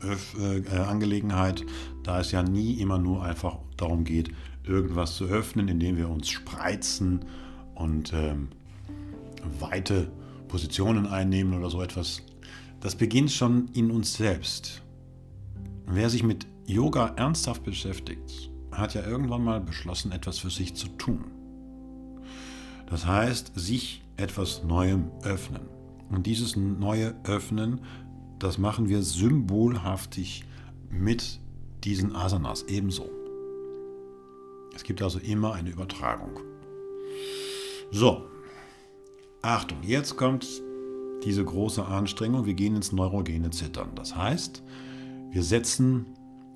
Öff 0.00 0.34
äh, 0.40 0.66
Angelegenheit, 0.78 1.64
da 2.02 2.20
es 2.20 2.32
ja 2.32 2.42
nie 2.42 2.80
immer 2.80 2.98
nur 2.98 3.22
einfach 3.22 3.58
darum 3.76 4.04
geht, 4.04 4.30
irgendwas 4.64 5.16
zu 5.16 5.24
öffnen, 5.26 5.68
indem 5.68 5.96
wir 5.96 6.08
uns 6.08 6.30
spreizen 6.30 7.24
und 7.74 8.12
ähm, 8.14 8.48
weite 9.60 10.10
Positionen 10.48 11.06
einnehmen 11.06 11.54
oder 11.54 11.70
so 11.70 11.82
etwas. 11.82 12.22
Das 12.80 12.96
beginnt 12.96 13.30
schon 13.30 13.68
in 13.74 13.90
uns 13.90 14.14
selbst. 14.14 14.82
Wer 15.86 16.10
sich 16.10 16.22
mit 16.22 16.46
Yoga 16.66 17.14
ernsthaft 17.16 17.64
beschäftigt, 17.64 18.50
hat 18.70 18.94
ja 18.94 19.06
irgendwann 19.06 19.44
mal 19.44 19.60
beschlossen, 19.60 20.12
etwas 20.12 20.38
für 20.38 20.50
sich 20.50 20.74
zu 20.74 20.88
tun. 20.88 21.24
Das 22.86 23.06
heißt, 23.06 23.52
sich 23.54 24.02
etwas 24.16 24.64
Neuem 24.64 25.10
öffnen. 25.22 25.62
Und 26.10 26.26
dieses 26.26 26.56
neue 26.56 27.14
Öffnen, 27.24 27.80
das 28.38 28.58
machen 28.58 28.88
wir 28.88 29.02
symbolhaftig 29.02 30.44
mit 30.90 31.40
diesen 31.84 32.14
Asanas 32.14 32.64
ebenso. 32.64 33.10
Es 34.74 34.84
gibt 34.84 35.02
also 35.02 35.18
immer 35.18 35.54
eine 35.54 35.70
Übertragung. 35.70 36.40
So, 37.90 38.26
Achtung, 39.42 39.78
jetzt 39.82 40.16
kommt 40.16 40.46
diese 41.24 41.44
große 41.44 41.84
Anstrengung. 41.84 42.46
Wir 42.46 42.54
gehen 42.54 42.76
ins 42.76 42.92
neurogene 42.92 43.50
Zittern. 43.50 43.90
Das 43.96 44.16
heißt, 44.16 44.62
wir 45.30 45.42
setzen 45.42 46.06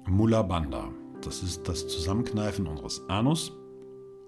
Mula 0.09 0.42
Bandha. 0.42 0.92
Das 1.20 1.42
ist 1.42 1.68
das 1.68 1.88
Zusammenkneifen 1.88 2.68
unseres 2.68 3.03
Anus 3.09 3.53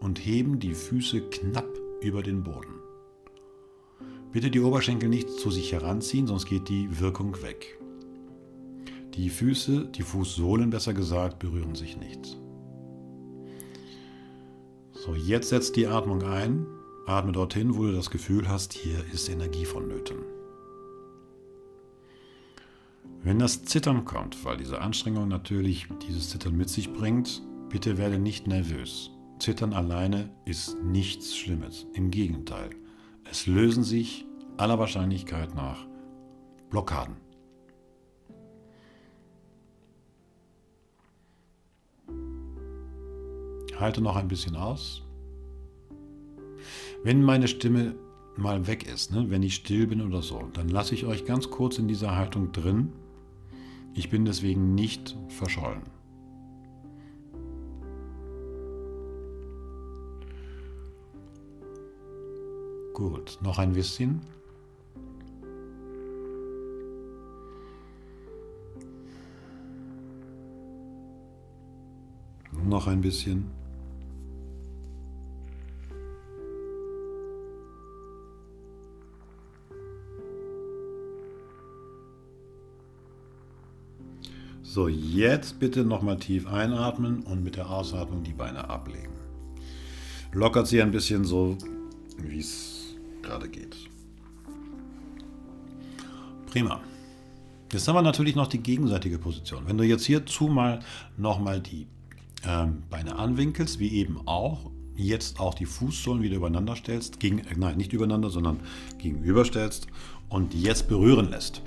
und 0.01 0.19
heben 0.19 0.59
die 0.59 0.75
Füße 0.75 1.21
knapp 1.31 1.69
über 2.01 2.25
den 2.25 2.43
Boden. 2.43 2.75
Bitte 4.33 4.51
die 4.51 4.61
Oberschenkel 4.61 5.09
nicht 5.09 5.31
zu 5.31 5.53
sich 5.53 5.73
heranziehen, 5.73 6.27
sonst 6.27 6.47
geht 6.47 6.69
die 6.69 6.99
Wirkung 6.99 7.41
weg. 7.43 7.79
Die 9.15 9.31
Füße, 9.31 9.87
die 9.87 10.03
Fußsohlen 10.03 10.71
besser 10.71 10.95
gesagt, 10.95 11.39
berühren 11.39 11.77
sich 11.77 11.97
nicht. 11.97 12.37
So, 14.93 15.15
jetzt 15.15 15.51
setzt 15.51 15.77
die 15.77 15.87
Atmung 15.87 16.25
ein. 16.25 16.67
Atme 17.09 17.33
dorthin, 17.33 17.75
wo 17.75 17.85
du 17.85 17.93
das 17.93 18.11
Gefühl 18.11 18.49
hast, 18.49 18.75
hier 18.75 19.03
ist 19.13 19.31
Energie 19.31 19.65
vonnöten. 19.65 20.19
Wenn 23.23 23.39
das 23.39 23.65
Zittern 23.65 24.05
kommt, 24.05 24.45
weil 24.45 24.59
diese 24.59 24.83
Anstrengung 24.83 25.27
natürlich 25.27 25.89
dieses 26.07 26.29
Zittern 26.29 26.57
mit 26.57 26.69
sich 26.69 26.93
bringt, 26.93 27.43
bitte 27.71 27.97
werde 27.97 28.19
nicht 28.19 28.47
nervös. 28.47 29.11
Zittern 29.39 29.73
alleine 29.73 30.31
ist 30.45 30.77
nichts 30.83 31.35
Schlimmes. 31.35 31.87
Im 31.95 32.11
Gegenteil, 32.11 32.71
es 33.31 33.47
lösen 33.47 33.85
sich 33.85 34.27
aller 34.59 34.79
Wahrscheinlichkeit 34.79 35.55
nach 35.55 35.87
Blockaden. 36.69 37.17
Halte 43.79 44.03
noch 44.03 44.17
ein 44.17 44.29
bisschen 44.29 44.57
aus. 44.57 45.08
Wenn 47.05 47.23
meine 47.23 47.47
Stimme 47.47 47.95
mal 48.37 48.67
weg 48.67 48.87
ist, 48.93 49.13
ne, 49.13 49.31
wenn 49.31 49.43
ich 49.43 49.55
still 49.55 49.87
bin 49.87 50.01
oder 50.01 50.21
so, 50.21 50.49
dann 50.53 50.69
lasse 50.69 50.95
ich 50.95 51.07
euch 51.07 51.25
ganz 51.25 51.51
kurz 51.51 51.79
in 51.79 51.89
dieser 51.89 52.17
Haltung 52.17 52.53
drin. 52.53 52.93
Ich 53.95 54.11
bin 54.11 54.25
deswegen 54.25 54.75
nicht 54.75 55.17
verschollen. 55.29 55.83
Gut, 62.95 63.39
noch 63.43 63.59
ein 63.59 63.73
bisschen. 63.73 64.21
Noch 72.65 72.89
ein 72.89 73.01
bisschen. 73.01 73.58
So, 84.71 84.87
jetzt 84.87 85.61
bitte 85.61 85.83
nochmal 85.83 86.19
tief 86.19 86.47
einatmen 86.47 87.21
und 87.23 87.43
mit 87.43 87.57
der 87.57 87.71
Ausatmung 87.71 88.23
die 88.23 88.35
Beine 88.35 88.69
ablegen. 88.69 89.15
Lockert 90.31 90.67
sie 90.67 90.83
ein 90.83 90.91
bisschen 90.91 91.25
so, 91.25 91.57
wie 92.19 92.39
es 92.39 92.95
gerade 93.23 93.49
geht. 93.49 93.75
Prima. 96.51 96.83
Jetzt 97.73 97.89
haben 97.89 97.95
wir 97.95 98.03
natürlich 98.03 98.37
noch 98.37 98.47
die 98.47 98.59
gegenseitige 98.59 99.19
Position. 99.19 99.63
Wenn 99.67 99.79
du 99.79 99.85
jetzt 99.85 100.05
hierzu 100.05 100.49
mal 100.49 100.81
nochmal 101.17 101.63
die 101.63 101.87
ähm, 102.47 102.83
Beine 102.91 103.17
anwinkelst, 103.17 103.79
wie 103.79 103.95
eben 103.95 104.21
auch, 104.27 104.71
jetzt 104.95 105.41
auch 105.41 105.55
die 105.55 105.65
Fußsohlen 105.65 106.23
wieder 106.23 106.37
übereinander 106.37 106.77
stellst, 106.77 107.21
gegen, 107.21 107.39
äh, 107.39 107.55
nein, 107.57 107.79
nicht 107.79 107.95
übereinander, 107.95 108.29
sondern 108.29 108.61
gegenüberstellst 108.99 109.87
und 110.29 110.53
jetzt 110.53 110.89
berühren 110.89 111.31
lässt 111.31 111.63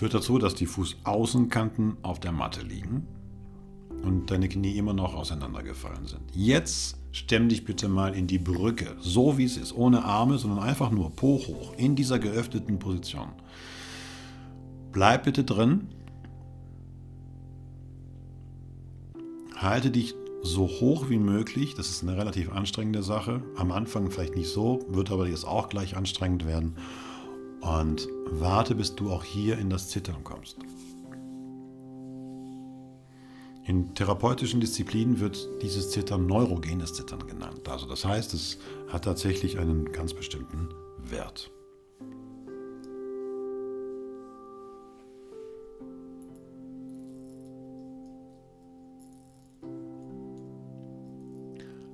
führt 0.00 0.14
dazu, 0.14 0.38
dass 0.38 0.54
die 0.54 0.64
Fußaußenkanten 0.64 1.98
auf 2.00 2.20
der 2.20 2.32
Matte 2.32 2.62
liegen 2.62 3.06
und 4.02 4.30
deine 4.30 4.48
Knie 4.48 4.78
immer 4.78 4.94
noch 4.94 5.12
auseinandergefallen 5.14 6.06
sind. 6.06 6.22
Jetzt 6.32 6.96
stemm 7.12 7.50
dich 7.50 7.66
bitte 7.66 7.86
mal 7.86 8.14
in 8.14 8.26
die 8.26 8.38
Brücke, 8.38 8.96
so 8.98 9.36
wie 9.36 9.44
es 9.44 9.58
ist, 9.58 9.74
ohne 9.74 10.02
Arme, 10.06 10.38
sondern 10.38 10.60
einfach 10.60 10.90
nur 10.90 11.10
Po 11.10 11.38
hoch, 11.46 11.74
in 11.76 11.96
dieser 11.96 12.18
geöffneten 12.18 12.78
Position. 12.78 13.28
Bleib 14.90 15.24
bitte 15.24 15.44
drin. 15.44 15.88
Halte 19.54 19.90
dich 19.90 20.14
so 20.42 20.66
hoch 20.66 21.10
wie 21.10 21.18
möglich. 21.18 21.74
Das 21.74 21.90
ist 21.90 22.02
eine 22.02 22.16
relativ 22.16 22.50
anstrengende 22.50 23.02
Sache. 23.02 23.42
Am 23.54 23.70
Anfang 23.70 24.10
vielleicht 24.10 24.34
nicht 24.34 24.48
so, 24.48 24.78
wird 24.88 25.10
aber 25.10 25.28
jetzt 25.28 25.44
auch 25.44 25.68
gleich 25.68 25.94
anstrengend 25.94 26.46
werden. 26.46 26.76
Und 27.60 28.08
warte, 28.30 28.74
bis 28.74 28.94
du 28.94 29.10
auch 29.10 29.24
hier 29.24 29.58
in 29.58 29.70
das 29.70 29.88
Zittern 29.88 30.22
kommst. 30.24 30.56
In 33.64 33.94
therapeutischen 33.94 34.60
Disziplinen 34.60 35.20
wird 35.20 35.48
dieses 35.62 35.90
Zittern 35.90 36.26
neurogenes 36.26 36.94
Zittern 36.94 37.26
genannt. 37.26 37.68
Also 37.68 37.86
das 37.86 38.04
heißt, 38.04 38.34
es 38.34 38.58
hat 38.88 39.04
tatsächlich 39.04 39.58
einen 39.58 39.92
ganz 39.92 40.14
bestimmten 40.14 40.68
Wert. 40.98 41.50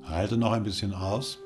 Halte 0.05 0.37
noch 0.38 0.53
ein 0.53 0.62
bisschen 0.62 0.94
aus. 0.94 1.38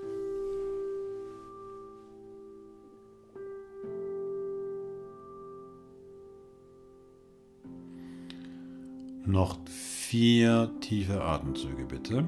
Noch 9.30 9.58
vier 9.64 10.72
tiefe 10.80 11.22
Atemzüge 11.22 11.84
bitte. 11.84 12.26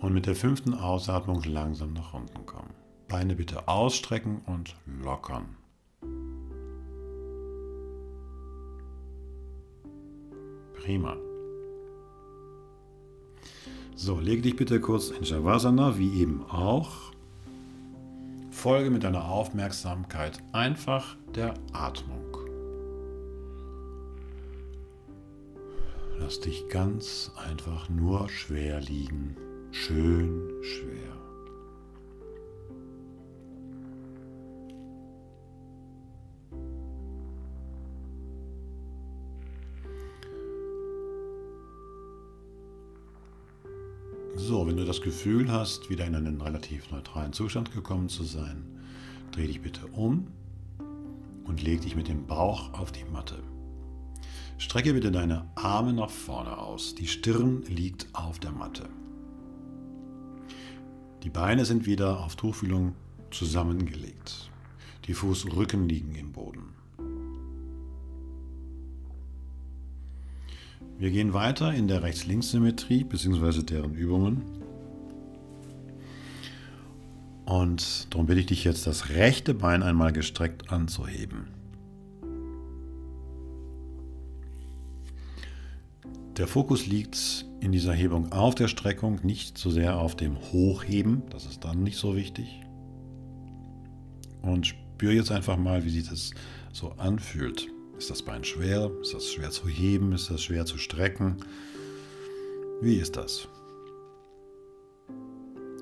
Und 0.00 0.14
mit 0.14 0.24
der 0.24 0.34
fünften 0.34 0.72
Ausatmung 0.72 1.42
langsam 1.42 1.92
nach 1.92 2.14
unten 2.14 2.46
kommen. 2.46 2.70
Beine 3.06 3.34
bitte 3.34 3.68
ausstrecken 3.68 4.40
und 4.46 4.76
lockern. 4.86 5.56
Prima. 10.72 11.18
So, 13.94 14.20
leg 14.20 14.42
dich 14.42 14.56
bitte 14.56 14.80
kurz 14.80 15.10
in 15.10 15.26
Shavasana, 15.26 15.98
wie 15.98 16.18
eben 16.18 16.42
auch. 16.48 17.13
Folge 18.64 18.88
mit 18.88 19.04
deiner 19.04 19.28
Aufmerksamkeit 19.28 20.42
einfach 20.52 21.18
der 21.34 21.52
Atmung. 21.74 22.34
Lass 26.18 26.40
dich 26.40 26.66
ganz 26.70 27.30
einfach 27.36 27.90
nur 27.90 28.30
schwer 28.30 28.80
liegen. 28.80 29.36
Schön 29.70 30.50
schwer. 30.62 31.23
Das 44.94 45.02
Gefühl 45.02 45.50
hast, 45.50 45.90
wieder 45.90 46.06
in 46.06 46.14
einen 46.14 46.40
relativ 46.40 46.92
neutralen 46.92 47.32
Zustand 47.32 47.72
gekommen 47.72 48.08
zu 48.08 48.22
sein, 48.22 48.64
dreh 49.32 49.48
dich 49.48 49.60
bitte 49.60 49.88
um 49.88 50.28
und 51.42 51.60
leg 51.64 51.80
dich 51.80 51.96
mit 51.96 52.06
dem 52.06 52.28
Bauch 52.28 52.72
auf 52.74 52.92
die 52.92 53.04
Matte. 53.12 53.42
Strecke 54.56 54.94
bitte 54.94 55.10
deine 55.10 55.50
Arme 55.56 55.94
nach 55.94 56.10
vorne 56.10 56.56
aus. 56.58 56.94
Die 56.94 57.08
Stirn 57.08 57.64
liegt 57.66 58.06
auf 58.12 58.38
der 58.38 58.52
Matte. 58.52 58.84
Die 61.24 61.30
Beine 61.30 61.64
sind 61.64 61.86
wieder 61.86 62.24
auf 62.24 62.36
Tuchfühlung 62.36 62.94
zusammengelegt. 63.32 64.48
Die 65.08 65.14
Fußrücken 65.14 65.88
liegen 65.88 66.14
im 66.14 66.30
Boden. 66.30 66.72
Wir 70.98 71.10
gehen 71.10 71.32
weiter 71.32 71.74
in 71.74 71.88
der 71.88 72.04
Rechts-Links-Symmetrie 72.04 73.02
bzw. 73.02 73.64
deren 73.64 73.94
Übungen. 73.94 74.63
Und 77.46 78.12
darum 78.12 78.26
bitte 78.26 78.40
ich 78.40 78.46
dich 78.46 78.64
jetzt, 78.64 78.86
das 78.86 79.10
rechte 79.10 79.54
Bein 79.54 79.82
einmal 79.82 80.12
gestreckt 80.12 80.70
anzuheben. 80.70 81.48
Der 86.36 86.48
Fokus 86.48 86.86
liegt 86.86 87.46
in 87.60 87.70
dieser 87.70 87.92
Hebung 87.92 88.32
auf 88.32 88.56
der 88.56 88.66
Streckung, 88.66 89.20
nicht 89.22 89.56
so 89.56 89.70
sehr 89.70 89.98
auf 89.98 90.16
dem 90.16 90.36
Hochheben, 90.52 91.22
das 91.30 91.46
ist 91.46 91.64
dann 91.64 91.84
nicht 91.84 91.96
so 91.96 92.16
wichtig. 92.16 92.60
Und 94.42 94.66
spür 94.66 95.12
jetzt 95.12 95.30
einfach 95.30 95.56
mal, 95.56 95.84
wie 95.84 95.90
sich 95.90 96.08
das 96.08 96.32
so 96.72 96.90
anfühlt. 96.92 97.68
Ist 97.96 98.10
das 98.10 98.22
Bein 98.22 98.42
schwer? 98.42 98.90
Ist 99.00 99.14
das 99.14 99.32
schwer 99.32 99.50
zu 99.50 99.68
heben? 99.68 100.12
Ist 100.12 100.28
das 100.28 100.42
schwer 100.42 100.66
zu 100.66 100.76
strecken? 100.76 101.36
Wie 102.80 102.96
ist 102.96 103.16
das? 103.16 103.46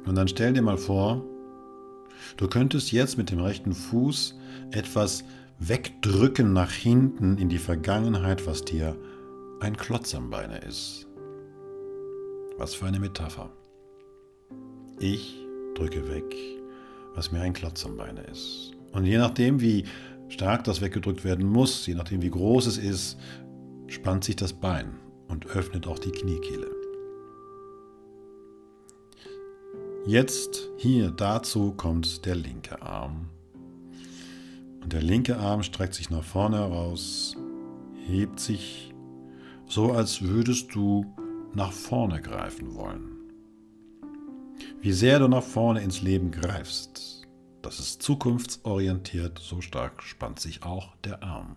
Und 0.05 0.15
dann 0.15 0.29
stell 0.29 0.53
dir 0.53 0.63
mal 0.63 0.77
vor, 0.77 1.25
du 2.37 2.49
könntest 2.49 2.93
jetzt 2.93 3.19
mit 3.19 3.31
dem 3.31 3.41
rechten 3.41 3.73
Fuß 3.73 4.39
etwas 4.71 5.25
wegdrücken 5.59 6.53
nach 6.53 6.71
hinten 6.71 7.39
in 7.39 7.49
die 7.49 7.59
Vergangenheit, 7.59 8.47
was 8.47 8.65
dir 8.65 8.97
ein 9.61 9.77
Klotz 9.77 10.15
am 10.15 10.31
Beine 10.31 10.59
ist. 10.59 11.07
Was 12.59 12.75
für 12.75 12.87
eine 12.87 12.99
Metapher. 12.99 13.51
Ich 14.99 15.37
drücke 15.75 16.09
weg, 16.09 16.35
was 17.15 17.33
mir 17.33 17.41
ein 17.41 17.53
Klotz 17.53 17.85
am 17.87 17.97
Beine 17.97 18.23
ist. 18.23 18.73
Und 18.93 19.07
je 19.07 19.19
nachdem, 19.19 19.61
wie 19.61 19.85
stark 20.29 20.65
das 20.65 20.81
weggedrückt 20.81 21.25
werden 21.25 21.47
muss, 21.47 21.87
je 21.87 21.95
nachdem 21.95 22.23
wie 22.23 22.31
groß 22.31 22.67
es 22.67 22.79
ist, 22.79 23.19
spannt 23.87 24.25
sich 24.25 24.37
das 24.37 24.53
Bein 24.53 24.99
und 25.29 25.47
öffnet 25.47 25.87
auch 25.87 25.99
die 25.99 26.11
Kniekehle. 26.11 26.82
Jetzt 30.05 30.69
hier 30.79 31.13
dazu 31.13 31.75
kommt 31.75 32.27
der 32.27 32.35
linke 32.35 32.83
Arm. 32.83 33.29
Und 34.83 34.93
der 34.93 35.01
linke 35.01 35.37
Arm 35.37 35.63
streckt 35.63 35.95
sich 35.95 36.11
nach 36.11 36.25
vorne 36.25 36.59
heraus, 36.59 37.37
hebt 38.09 38.41
sich 38.41 38.93
so, 39.69 39.93
als 39.93 40.21
würdest 40.23 40.75
du 40.75 41.07
nach 41.55 41.71
vorne 41.71 42.21
greifen 42.21 42.75
wollen. 42.75 43.13
Wie 44.81 44.93
sehr 44.93 45.21
du 45.21 45.29
nach 45.29 45.45
vorne 45.45 45.83
ins 45.83 46.03
Leben 46.03 46.33
greifst, 46.33 47.23
das 47.63 47.79
ist 47.79 48.03
zukunftsorientiert, 48.03 49.39
so 49.39 49.61
stark 49.61 50.03
spannt 50.03 50.41
sich 50.41 50.65
auch 50.65 50.97
der 51.05 51.23
Arm. 51.23 51.55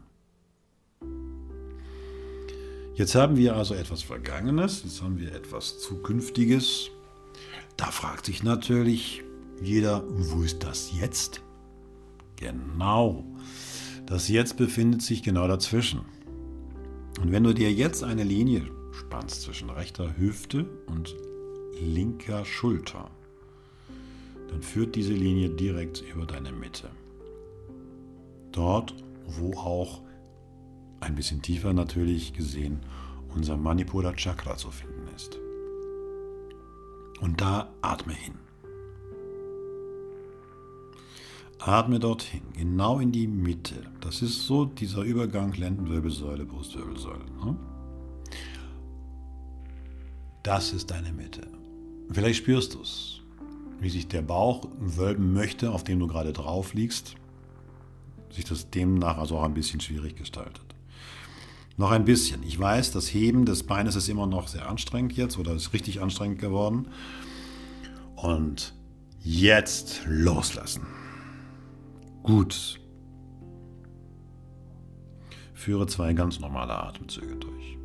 Jetzt 2.93 3.15
haben 3.15 3.38
wir 3.38 3.55
also 3.55 3.73
etwas 3.73 4.03
Vergangenes, 4.03 4.84
jetzt 4.84 5.01
haben 5.01 5.19
wir 5.19 5.34
etwas 5.34 5.79
Zukünftiges. 5.79 6.91
Da 7.77 7.91
fragt 7.91 8.25
sich 8.25 8.43
natürlich 8.43 9.23
jeder, 9.61 10.03
wo 10.07 10.43
ist 10.43 10.63
das 10.63 10.91
jetzt? 10.97 11.41
Genau, 12.38 13.23
das 14.05 14.27
Jetzt 14.27 14.57
befindet 14.57 15.01
sich 15.01 15.23
genau 15.23 15.47
dazwischen. 15.47 16.01
Und 17.21 17.31
wenn 17.31 17.43
du 17.43 17.53
dir 17.53 17.71
jetzt 17.71 18.03
eine 18.03 18.23
Linie 18.23 18.63
spannst 18.91 19.41
zwischen 19.41 19.69
rechter 19.69 20.17
Hüfte 20.17 20.65
und 20.88 21.15
linker 21.81 22.45
Schulter, 22.45 23.09
dann 24.49 24.61
führt 24.61 24.95
diese 24.95 25.13
Linie 25.13 25.49
direkt 25.49 26.03
über 26.13 26.25
deine 26.25 26.51
Mitte. 26.51 26.89
Dort, 28.51 28.95
wo 29.27 29.53
auch 29.53 30.01
ein 30.99 31.15
bisschen 31.15 31.41
tiefer 31.41 31.73
natürlich 31.73 32.33
gesehen 32.33 32.79
unser 33.33 33.57
Manipura 33.57 34.13
Chakra 34.13 34.55
zu 34.55 34.71
finden 34.71 35.07
ist. 35.15 35.39
Und 37.21 37.41
da 37.41 37.73
atme 37.82 38.13
hin. 38.13 38.36
Atme 41.60 41.99
dorthin, 41.99 42.41
genau 42.54 42.99
in 42.99 43.12
die 43.12 43.28
Mitte. 43.28 43.75
Das 44.01 44.21
ist 44.21 44.45
so 44.45 44.65
dieser 44.65 45.01
Übergang 45.01 45.54
Lendenwirbelsäule, 45.54 46.45
Brustwirbelsäule. 46.45 47.25
Ne? 47.43 47.56
Das 50.43 50.73
ist 50.73 50.91
deine 50.91 51.12
Mitte. 51.12 51.47
Vielleicht 52.12 52.39
spürst 52.39 52.75
du 52.75 52.82
es 52.82 53.15
wie 53.80 53.89
sich 53.89 54.08
der 54.08 54.21
Bauch 54.21 54.67
wölben 54.80 55.34
möchte, 55.34 55.71
auf 55.71 55.84
dem 55.84 55.99
du 55.99 56.08
gerade 56.08 56.34
drauf 56.34 56.73
liegst, 56.73 57.15
sich 58.32 58.45
das 58.45 58.69
demnach 58.69 59.17
also 59.17 59.38
auch 59.38 59.43
ein 59.43 59.54
bisschen 59.54 59.80
schwierig 59.80 60.15
gestaltet. 60.15 60.64
Noch 61.77 61.91
ein 61.91 62.05
bisschen. 62.05 62.43
Ich 62.43 62.59
weiß, 62.59 62.91
das 62.91 63.13
Heben 63.13 63.45
des 63.45 63.63
Beines 63.63 63.95
ist 63.95 64.07
immer 64.07 64.27
noch 64.27 64.47
sehr 64.47 64.69
anstrengend 64.69 65.13
jetzt 65.13 65.38
oder 65.38 65.53
ist 65.53 65.73
richtig 65.73 66.01
anstrengend 66.01 66.39
geworden. 66.39 66.88
Und 68.15 68.73
jetzt 69.21 70.01
loslassen. 70.05 70.85
Gut. 72.23 72.79
Führe 75.53 75.88
zwei 75.88 76.13
ganz 76.13 76.39
normale 76.39 76.73
Atemzüge 76.73 77.35
durch. 77.35 77.77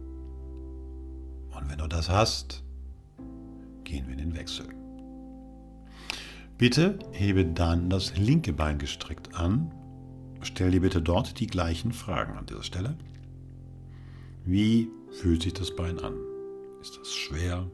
Und 1.51 1.69
wenn 1.69 1.79
du 1.79 1.89
das 1.89 2.09
hast, 2.09 2.63
gehen 3.85 4.07
wir 4.07 4.13
in 4.13 4.19
den 4.19 4.37
Wechsel. 4.37 4.67
Bitte 6.59 6.99
hebe 7.13 7.45
dann 7.45 7.91
das 7.91 8.17
linke 8.17 8.53
Bein 8.53 8.79
gestreckt 8.79 9.35
an 9.35 9.73
stell 10.43 10.71
dir 10.71 10.81
bitte 10.81 11.03
dort 11.03 11.41
die 11.41 11.47
gleichen 11.47 11.93
Fragen 11.93 12.37
an 12.37 12.47
dieser 12.47 12.63
Stelle. 12.63 12.97
Wie 14.51 14.91
fühlt 15.13 15.45
sich 15.45 15.55
das 15.55 15.71
Bein 15.71 16.01
an? 16.01 16.17
Ist 16.81 16.99
das 16.99 17.15
schwer? 17.15 17.71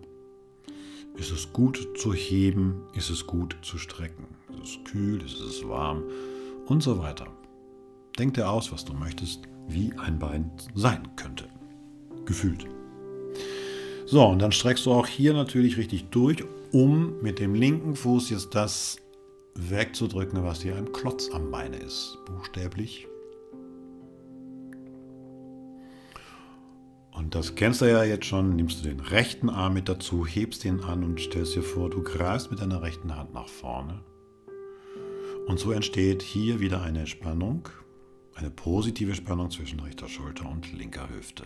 Ist 1.17 1.31
es 1.31 1.51
gut 1.51 1.89
zu 1.97 2.13
heben? 2.13 2.83
Ist 2.93 3.09
es 3.09 3.27
gut 3.27 3.57
zu 3.63 3.79
strecken? 3.79 4.27
Ist 4.63 4.77
es 4.77 4.93
kühl? 4.93 5.23
Ist 5.23 5.41
es 5.41 5.67
warm? 5.67 6.03
Und 6.67 6.83
so 6.83 6.99
weiter. 6.99 7.29
Denk 8.19 8.35
dir 8.35 8.51
aus, 8.51 8.73
was 8.73 8.85
du 8.85 8.93
möchtest, 8.93 9.45
wie 9.67 9.91
ein 9.97 10.19
Bein 10.19 10.51
sein 10.75 11.09
könnte. 11.17 11.49
Gefühlt. 12.27 12.67
So, 14.05 14.27
und 14.27 14.41
dann 14.41 14.53
streckst 14.53 14.85
du 14.85 14.93
auch 14.93 15.07
hier 15.07 15.33
natürlich 15.33 15.79
richtig 15.79 16.11
durch, 16.11 16.45
um 16.73 17.23
mit 17.23 17.39
dem 17.39 17.55
linken 17.55 17.97
Fuß 17.97 18.29
jetzt 18.29 18.55
das 18.55 18.99
wegzudrücken, 19.55 20.45
was 20.45 20.61
hier 20.61 20.77
ein 20.77 20.93
Klotz 20.93 21.31
am 21.31 21.51
Beine 21.51 21.79
ist. 21.79 22.19
Buchstäblich. 22.27 23.09
Und 27.17 27.35
das 27.35 27.55
kennst 27.55 27.81
du 27.81 27.91
ja 27.91 28.05
jetzt 28.05 28.27
schon. 28.27 28.57
Nimmst 28.57 28.85
du 28.85 28.89
den 28.89 29.01
rechten 29.01 29.49
Arm 29.49 29.75
mit 29.75 29.89
dazu, 29.89 30.27
hebst 30.27 30.65
ihn 30.67 30.81
an 30.81 31.03
und 31.03 31.19
stellst 31.19 31.57
dir 31.57 31.63
vor, 31.63 31.89
du 31.89 32.03
greifst 32.03 32.51
mit 32.51 32.61
deiner 32.61 32.83
rechten 32.83 33.17
Hand 33.17 33.33
nach 33.33 33.49
vorne. 33.49 34.01
Und 35.47 35.59
so 35.59 35.73
entsteht 35.73 36.23
hier 36.23 36.61
wieder 36.61 36.83
eine 36.83 37.07
Spannung, 37.07 37.69
eine 38.35 38.51
positive 38.51 39.15
Spannung 39.15 39.51
zwischen 39.51 39.81
rechter 39.81 40.09
Schulter 40.09 40.49
und 40.51 40.71
linker 40.73 41.09
Hüfte. 41.09 41.45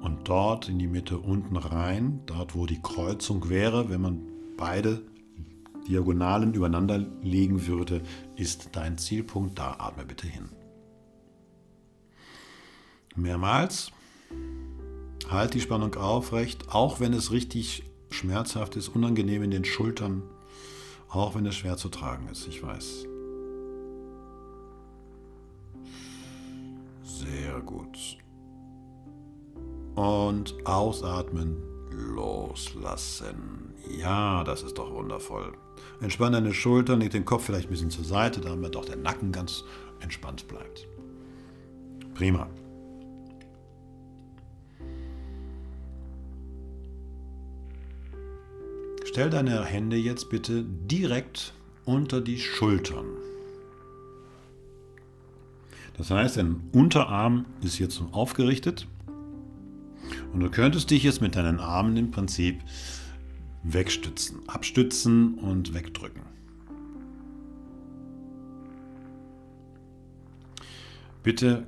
Und 0.00 0.28
dort 0.28 0.68
in 0.68 0.78
die 0.78 0.86
Mitte 0.86 1.18
unten 1.18 1.56
rein, 1.56 2.20
dort 2.26 2.54
wo 2.54 2.66
die 2.66 2.80
Kreuzung 2.80 3.48
wäre, 3.48 3.90
wenn 3.90 4.00
man 4.00 4.20
beide 4.56 5.02
Diagonalen 5.88 6.54
übereinander 6.54 6.98
legen 7.22 7.66
würde, 7.66 8.02
ist 8.36 8.70
dein 8.72 8.96
Zielpunkt. 8.98 9.58
Da 9.58 9.76
atme 9.78 10.04
bitte 10.04 10.28
hin. 10.28 10.50
Mehrmals. 13.16 13.90
Halt 15.28 15.54
die 15.54 15.60
Spannung 15.60 15.94
aufrecht, 15.96 16.68
auch 16.68 17.00
wenn 17.00 17.12
es 17.12 17.32
richtig 17.32 17.82
schmerzhaft 18.10 18.76
ist, 18.76 18.88
unangenehm 18.88 19.42
in 19.42 19.50
den 19.50 19.64
Schultern, 19.64 20.22
auch 21.08 21.34
wenn 21.34 21.46
es 21.46 21.54
schwer 21.54 21.76
zu 21.76 21.88
tragen 21.88 22.28
ist, 22.28 22.46
ich 22.46 22.62
weiß. 22.62 23.06
Sehr 27.02 27.60
gut. 27.60 28.18
Und 29.94 30.54
ausatmen, 30.66 31.56
loslassen. 31.90 33.74
Ja, 33.98 34.44
das 34.44 34.62
ist 34.62 34.78
doch 34.78 34.92
wundervoll. 34.92 35.52
Entspann 36.00 36.32
deine 36.32 36.52
Schultern, 36.52 37.00
leg 37.00 37.10
den 37.10 37.24
Kopf 37.24 37.44
vielleicht 37.44 37.68
ein 37.68 37.70
bisschen 37.70 37.90
zur 37.90 38.04
Seite, 38.04 38.40
damit 38.40 38.76
auch 38.76 38.84
der 38.84 38.96
Nacken 38.96 39.32
ganz 39.32 39.64
entspannt 40.00 40.46
bleibt. 40.48 40.86
Prima. 42.14 42.48
Stell 49.16 49.30
deine 49.30 49.64
Hände 49.64 49.96
jetzt 49.96 50.28
bitte 50.28 50.62
direkt 50.62 51.54
unter 51.86 52.20
die 52.20 52.38
Schultern. 52.38 53.06
Das 55.96 56.10
heißt, 56.10 56.36
dein 56.36 56.68
Unterarm 56.72 57.46
ist 57.62 57.78
jetzt 57.78 57.98
aufgerichtet 58.12 58.86
und 60.34 60.40
du 60.40 60.50
könntest 60.50 60.90
dich 60.90 61.02
jetzt 61.02 61.22
mit 61.22 61.34
deinen 61.34 61.60
Armen 61.60 61.96
im 61.96 62.10
Prinzip 62.10 62.60
wegstützen, 63.62 64.46
abstützen 64.50 65.38
und 65.38 65.72
wegdrücken. 65.72 66.20
Bitte 71.22 71.66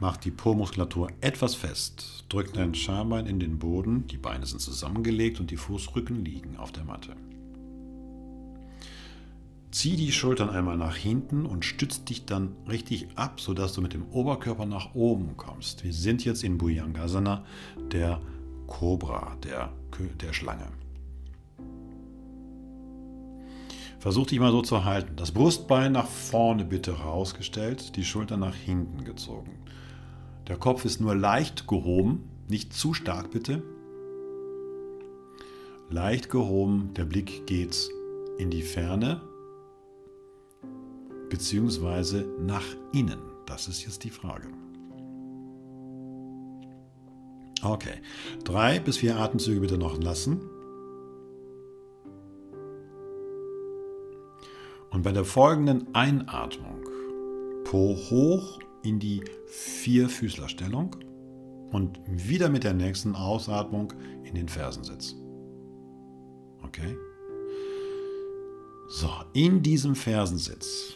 mach 0.00 0.16
die 0.16 0.32
Po-Muskulatur 0.32 1.08
etwas 1.20 1.54
fest. 1.54 2.21
Drück 2.32 2.54
dein 2.54 2.74
Schambein 2.74 3.26
in 3.26 3.40
den 3.40 3.58
Boden, 3.58 4.06
die 4.06 4.16
Beine 4.16 4.46
sind 4.46 4.58
zusammengelegt 4.58 5.38
und 5.38 5.50
die 5.50 5.58
Fußrücken 5.58 6.24
liegen 6.24 6.56
auf 6.56 6.72
der 6.72 6.84
Matte. 6.84 7.14
Zieh 9.70 9.96
die 9.96 10.12
Schultern 10.12 10.48
einmal 10.48 10.78
nach 10.78 10.96
hinten 10.96 11.44
und 11.44 11.66
stütz 11.66 12.04
dich 12.04 12.24
dann 12.24 12.56
richtig 12.66 13.08
ab, 13.16 13.38
sodass 13.38 13.74
du 13.74 13.82
mit 13.82 13.92
dem 13.92 14.06
Oberkörper 14.08 14.64
nach 14.64 14.94
oben 14.94 15.36
kommst. 15.36 15.84
Wir 15.84 15.92
sind 15.92 16.24
jetzt 16.24 16.42
in 16.42 16.56
Bhujangasana, 16.56 17.44
der 17.92 18.22
Kobra, 18.66 19.36
der, 19.44 19.70
der 20.22 20.32
Schlange. 20.32 20.68
Versuch 23.98 24.26
dich 24.26 24.40
mal 24.40 24.52
so 24.52 24.62
zu 24.62 24.86
halten. 24.86 25.16
Das 25.16 25.32
Brustbein 25.32 25.92
nach 25.92 26.08
vorne 26.08 26.64
bitte 26.64 26.92
rausgestellt, 26.92 27.94
die 27.96 28.04
Schultern 28.04 28.40
nach 28.40 28.54
hinten 28.54 29.04
gezogen. 29.04 29.61
Der 30.48 30.56
Kopf 30.56 30.84
ist 30.84 31.00
nur 31.00 31.14
leicht 31.14 31.68
gehoben, 31.68 32.28
nicht 32.48 32.72
zu 32.72 32.94
stark 32.94 33.30
bitte. 33.30 33.62
Leicht 35.88 36.30
gehoben, 36.30 36.90
der 36.94 37.04
Blick 37.04 37.46
geht 37.46 37.88
in 38.38 38.50
die 38.50 38.62
Ferne, 38.62 39.20
beziehungsweise 41.28 42.26
nach 42.40 42.64
innen. 42.92 43.20
Das 43.46 43.68
ist 43.68 43.84
jetzt 43.84 44.04
die 44.04 44.10
Frage. 44.10 44.48
Okay, 47.62 48.00
drei 48.44 48.80
bis 48.80 48.96
vier 48.96 49.16
Atemzüge 49.18 49.60
bitte 49.60 49.78
noch 49.78 49.98
lassen. 50.02 50.40
Und 54.90 55.02
bei 55.02 55.12
der 55.12 55.24
folgenden 55.24 55.94
Einatmung 55.94 56.82
Po 57.64 57.96
hoch 58.10 58.58
in 58.82 58.98
die 58.98 59.22
Vierfüßlerstellung 59.46 60.96
und 61.70 62.00
wieder 62.06 62.48
mit 62.48 62.64
der 62.64 62.74
nächsten 62.74 63.14
Ausatmung 63.14 63.92
in 64.24 64.34
den 64.34 64.48
Fersensitz. 64.48 65.14
Okay? 66.62 66.96
So, 68.88 69.10
in 69.32 69.62
diesem 69.62 69.94
Fersensitz 69.94 70.94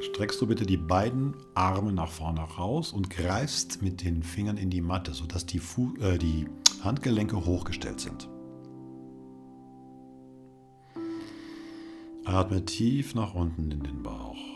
streckst 0.00 0.40
du 0.40 0.46
bitte 0.46 0.66
die 0.66 0.76
beiden 0.76 1.34
Arme 1.54 1.92
nach 1.92 2.10
vorne 2.10 2.40
raus 2.40 2.92
und 2.92 3.10
greifst 3.10 3.82
mit 3.82 4.04
den 4.04 4.22
Fingern 4.22 4.56
in 4.56 4.70
die 4.70 4.80
Matte, 4.80 5.12
sodass 5.12 5.46
die, 5.46 5.58
Fu 5.58 5.94
äh, 6.00 6.18
die 6.18 6.46
Handgelenke 6.82 7.44
hochgestellt 7.44 8.00
sind. 8.00 8.28
Atme 12.24 12.64
tief 12.64 13.14
nach 13.14 13.34
unten 13.34 13.70
in 13.70 13.82
den 13.82 14.02
Bauch. 14.02 14.53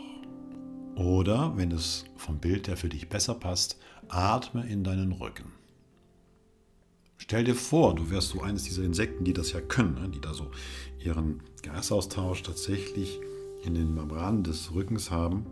Oder, 0.99 1.53
wenn 1.55 1.71
es 1.71 2.03
vom 2.17 2.39
Bild 2.39 2.67
her 2.67 2.75
für 2.75 2.89
dich 2.89 3.07
besser 3.07 3.33
passt, 3.33 3.77
atme 4.09 4.67
in 4.67 4.83
deinen 4.83 5.13
Rücken. 5.13 5.53
Stell 7.17 7.45
dir 7.45 7.55
vor, 7.55 7.95
du 7.95 8.09
wärst 8.09 8.29
so 8.29 8.41
eines 8.41 8.63
dieser 8.63 8.83
Insekten, 8.83 9.23
die 9.23 9.31
das 9.31 9.53
ja 9.53 9.61
können, 9.61 9.93
ne? 9.93 10.09
die 10.09 10.19
da 10.19 10.33
so 10.33 10.51
ihren 10.99 11.41
Gasaustausch 11.63 12.43
tatsächlich 12.43 13.17
in 13.63 13.75
den 13.75 13.93
Membranen 13.93 14.43
des 14.43 14.73
Rückens 14.73 15.09
haben. 15.09 15.45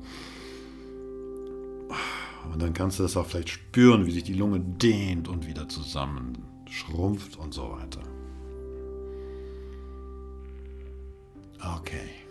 Und 2.52 2.62
dann 2.62 2.74
kannst 2.74 3.00
du 3.00 3.04
das 3.04 3.16
auch 3.16 3.26
vielleicht 3.26 3.50
spüren, 3.50 4.06
wie 4.06 4.12
sich 4.12 4.24
die 4.24 4.34
Lunge 4.34 4.60
dehnt 4.60 5.30
und 5.30 5.48
wieder 5.48 5.70
zusammen 5.70 6.38
schrumpft 6.70 7.38
und 7.38 7.54
so 7.54 7.72
weiter. 7.72 8.02
Okay. 11.78 12.27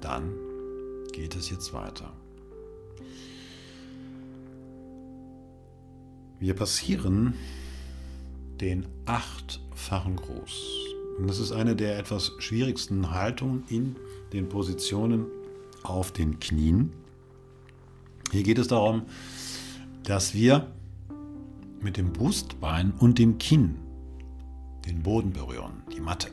Dann 0.00 0.32
geht 1.12 1.36
es 1.36 1.50
jetzt 1.50 1.72
weiter. 1.72 2.12
Wir 6.38 6.54
passieren 6.54 7.34
den 8.60 8.86
achtfachen 9.04 10.16
Gruß. 10.16 10.80
Und 11.18 11.28
das 11.28 11.38
ist 11.38 11.52
eine 11.52 11.76
der 11.76 11.98
etwas 11.98 12.32
schwierigsten 12.38 13.10
Haltungen 13.10 13.64
in 13.68 13.96
den 14.32 14.48
Positionen 14.48 15.26
auf 15.82 16.12
den 16.12 16.40
Knien. 16.40 16.92
Hier 18.32 18.42
geht 18.42 18.58
es 18.58 18.68
darum, 18.68 19.02
dass 20.04 20.34
wir 20.34 20.72
mit 21.80 21.96
dem 21.96 22.12
Brustbein 22.12 22.92
und 22.98 23.18
dem 23.18 23.38
Kinn 23.38 23.76
den 24.86 25.02
Boden 25.02 25.32
berühren, 25.32 25.82
die 25.94 26.00
Matte. 26.00 26.30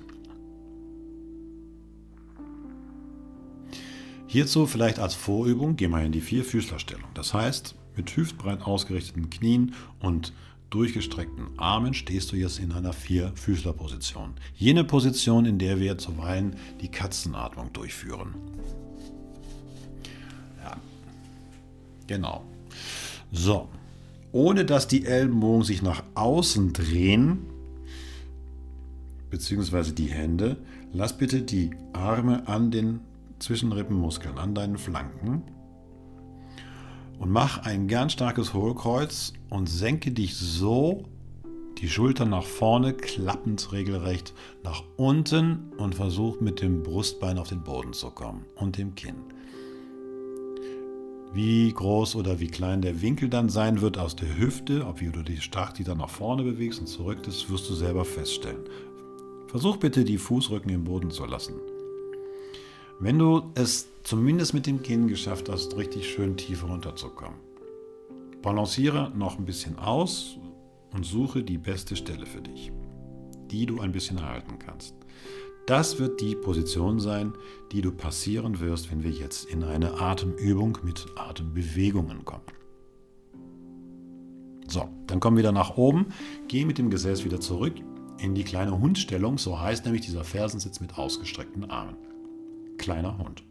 Hierzu 4.27 4.65
vielleicht 4.67 4.99
als 4.99 5.15
Vorübung 5.15 5.77
gehen 5.77 5.91
wir 5.91 6.03
in 6.03 6.11
die 6.11 6.21
Vierfüßlerstellung. 6.21 7.09
Das 7.13 7.33
heißt, 7.33 7.75
mit 7.95 8.15
hüftbreit 8.15 8.61
ausgerichteten 8.61 9.29
Knien 9.29 9.73
und 10.01 10.33
durchgestreckten 10.69 11.57
Armen 11.57 11.93
stehst 11.93 12.31
du 12.33 12.35
jetzt 12.35 12.59
in 12.59 12.73
einer 12.73 12.91
Vierfüßlerposition. 12.91 14.33
Jene 14.55 14.83
Position, 14.83 15.45
in 15.45 15.59
der 15.59 15.79
wir 15.79 15.97
zuweilen 15.97 16.57
die 16.81 16.89
Katzenatmung 16.89 17.71
durchführen. 17.71 18.35
Ja, 20.61 20.75
genau. 22.05 22.43
So, 23.31 23.69
ohne 24.33 24.65
dass 24.65 24.89
die 24.89 25.05
Ellenbogen 25.05 25.63
sich 25.63 25.81
nach 25.81 26.03
außen 26.15 26.73
drehen, 26.73 27.39
bzw. 29.29 29.91
die 29.93 30.07
Hände. 30.07 30.57
Lass 30.93 31.17
bitte 31.17 31.41
die 31.41 31.71
Arme 31.93 32.47
an 32.47 32.71
den 32.71 32.99
Zwischenrippenmuskeln, 33.39 34.37
an 34.37 34.55
deinen 34.55 34.77
Flanken. 34.77 35.43
Und 37.19 37.31
mach 37.31 37.59
ein 37.59 37.87
ganz 37.87 38.13
starkes 38.13 38.53
Hohlkreuz 38.53 39.33
und 39.49 39.67
senke 39.67 40.11
dich 40.11 40.35
so 40.35 41.05
die 41.79 41.89
Schultern 41.89 42.29
nach 42.29 42.43
vorne, 42.43 42.93
klappend 42.93 43.71
regelrecht 43.71 44.33
nach 44.63 44.83
unten 44.97 45.71
und 45.77 45.95
versuch 45.95 46.41
mit 46.41 46.61
dem 46.61 46.83
Brustbein 46.83 47.37
auf 47.37 47.49
den 47.49 47.63
Boden 47.63 47.93
zu 47.93 48.09
kommen 48.09 48.45
und 48.55 48.77
dem 48.77 48.95
Kinn. 48.95 49.15
Wie 51.33 51.71
groß 51.71 52.15
oder 52.15 52.39
wie 52.39 52.47
klein 52.47 52.81
der 52.81 53.01
Winkel 53.01 53.29
dann 53.29 53.49
sein 53.49 53.81
wird 53.81 53.97
aus 53.97 54.15
der 54.15 54.37
Hüfte, 54.37 54.85
ob 54.87 55.01
wie 55.01 55.09
du 55.09 55.21
dich 55.21 55.43
stark 55.43 55.75
die 55.75 55.83
dann 55.83 55.99
nach 55.99 56.09
vorne 56.09 56.43
bewegst 56.43 56.79
und 56.79 56.87
zurück, 56.87 57.21
das 57.23 57.49
wirst 57.49 57.69
du 57.69 57.75
selber 57.75 58.05
feststellen. 58.05 58.63
Versuch 59.47 59.77
bitte 59.77 60.03
die 60.03 60.17
Fußrücken 60.17 60.71
im 60.71 60.83
Boden 60.83 61.11
zu 61.11 61.25
lassen. 61.25 61.55
Wenn 62.99 63.19
du 63.19 63.51
es 63.53 63.87
zumindest 64.01 64.55
mit 64.55 64.65
dem 64.65 64.81
Kinn 64.81 65.07
geschafft 65.07 65.49
hast, 65.49 65.77
richtig 65.77 66.09
schön 66.09 66.35
tief 66.35 66.63
runterzukommen, 66.63 67.37
balanciere 68.41 69.11
noch 69.15 69.37
ein 69.37 69.45
bisschen 69.45 69.77
aus 69.77 70.39
und 70.91 71.05
suche 71.05 71.43
die 71.43 71.59
beste 71.59 71.95
Stelle 71.95 72.25
für 72.25 72.41
dich, 72.41 72.71
die 73.51 73.67
du 73.67 73.81
ein 73.81 73.91
bisschen 73.91 74.17
erhalten 74.17 74.57
kannst. 74.57 74.95
Das 75.67 75.99
wird 75.99 76.21
die 76.21 76.33
Position 76.35 76.99
sein, 76.99 77.33
die 77.71 77.81
du 77.81 77.91
passieren 77.91 78.59
wirst, 78.59 78.89
wenn 78.89 79.03
wir 79.03 79.11
jetzt 79.11 79.45
in 79.45 79.63
eine 79.63 80.01
Atemübung 80.01 80.79
mit 80.81 81.05
Atembewegungen 81.15 82.25
kommen. 82.25 82.45
So, 84.67 84.89
dann 85.05 85.19
komm 85.19 85.37
wieder 85.37 85.51
nach 85.51 85.77
oben, 85.77 86.07
geh 86.47 86.65
mit 86.65 86.79
dem 86.79 86.89
Gesäß 86.89 87.25
wieder 87.25 87.39
zurück 87.39 87.75
in 88.17 88.33
die 88.33 88.43
kleine 88.43 88.79
Hundstellung, 88.79 89.37
so 89.37 89.59
heißt 89.59 89.85
nämlich 89.85 90.01
dieser 90.01 90.23
Fersensitz 90.23 90.79
mit 90.79 90.97
ausgestreckten 90.97 91.69
Armen. 91.69 92.06
Kleiner 92.77 93.17
Hund. 93.17 93.43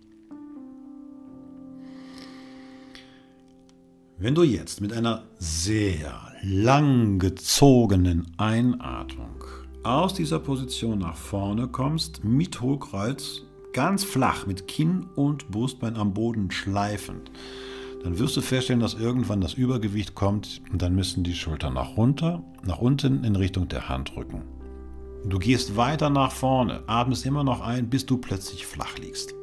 Wenn 4.19 4.35
du 4.35 4.45
jetzt 4.45 4.81
mit 4.81 4.95
einer 4.95 5.25
sehr 5.39 6.33
lang 6.43 7.19
gezogenen 7.19 8.27
Einatmung 8.39 9.45
aus 9.83 10.15
dieser 10.15 10.39
Position 10.39 11.01
nach 11.01 11.17
vorne 11.17 11.69
kommst, 11.69 12.25
mit 12.25 12.61
Hohlkreuz, 12.61 13.43
ganz 13.75 14.05
flach, 14.05 14.47
mit 14.47 14.69
Kinn 14.69 15.05
und 15.17 15.51
Brustbein 15.51 15.97
am 15.97 16.15
Boden 16.15 16.51
schleifend, 16.51 17.31
dann 18.03 18.19
wirst 18.19 18.37
du 18.37 18.41
feststellen, 18.41 18.81
dass 18.81 18.95
irgendwann 18.95 19.43
das 19.43 19.53
Übergewicht 19.53 20.15
kommt 20.15 20.63
und 20.73 20.81
dann 20.81 20.95
müssen 20.95 21.23
die 21.23 21.35
Schultern 21.35 21.75
nach 21.75 21.97
runter, 21.97 22.43
nach 22.65 22.79
unten 22.79 23.23
in 23.23 23.37
Richtung 23.37 23.69
der 23.69 23.89
Hand 23.89 24.17
rücken. 24.17 24.56
Du 25.29 25.41
gehst 25.41 25.77
weiter 25.77 26.09
nach 26.09 26.31
vorne, 26.31 26.85
atmest 26.87 27.27
immer 27.27 27.43
noch 27.43 27.61
ein, 27.61 27.91
bis 27.91 28.07
du 28.07 28.17
plötzlich 28.17 28.65
flach 28.65 28.97
liegst. 28.97 29.35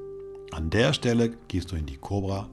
An 0.52 0.69
der 0.69 0.93
Stelle 0.93 1.36
gehst 1.50 1.74
du 1.74 1.76
in 1.76 1.86
die 1.86 1.98
Cobra, 1.98 2.48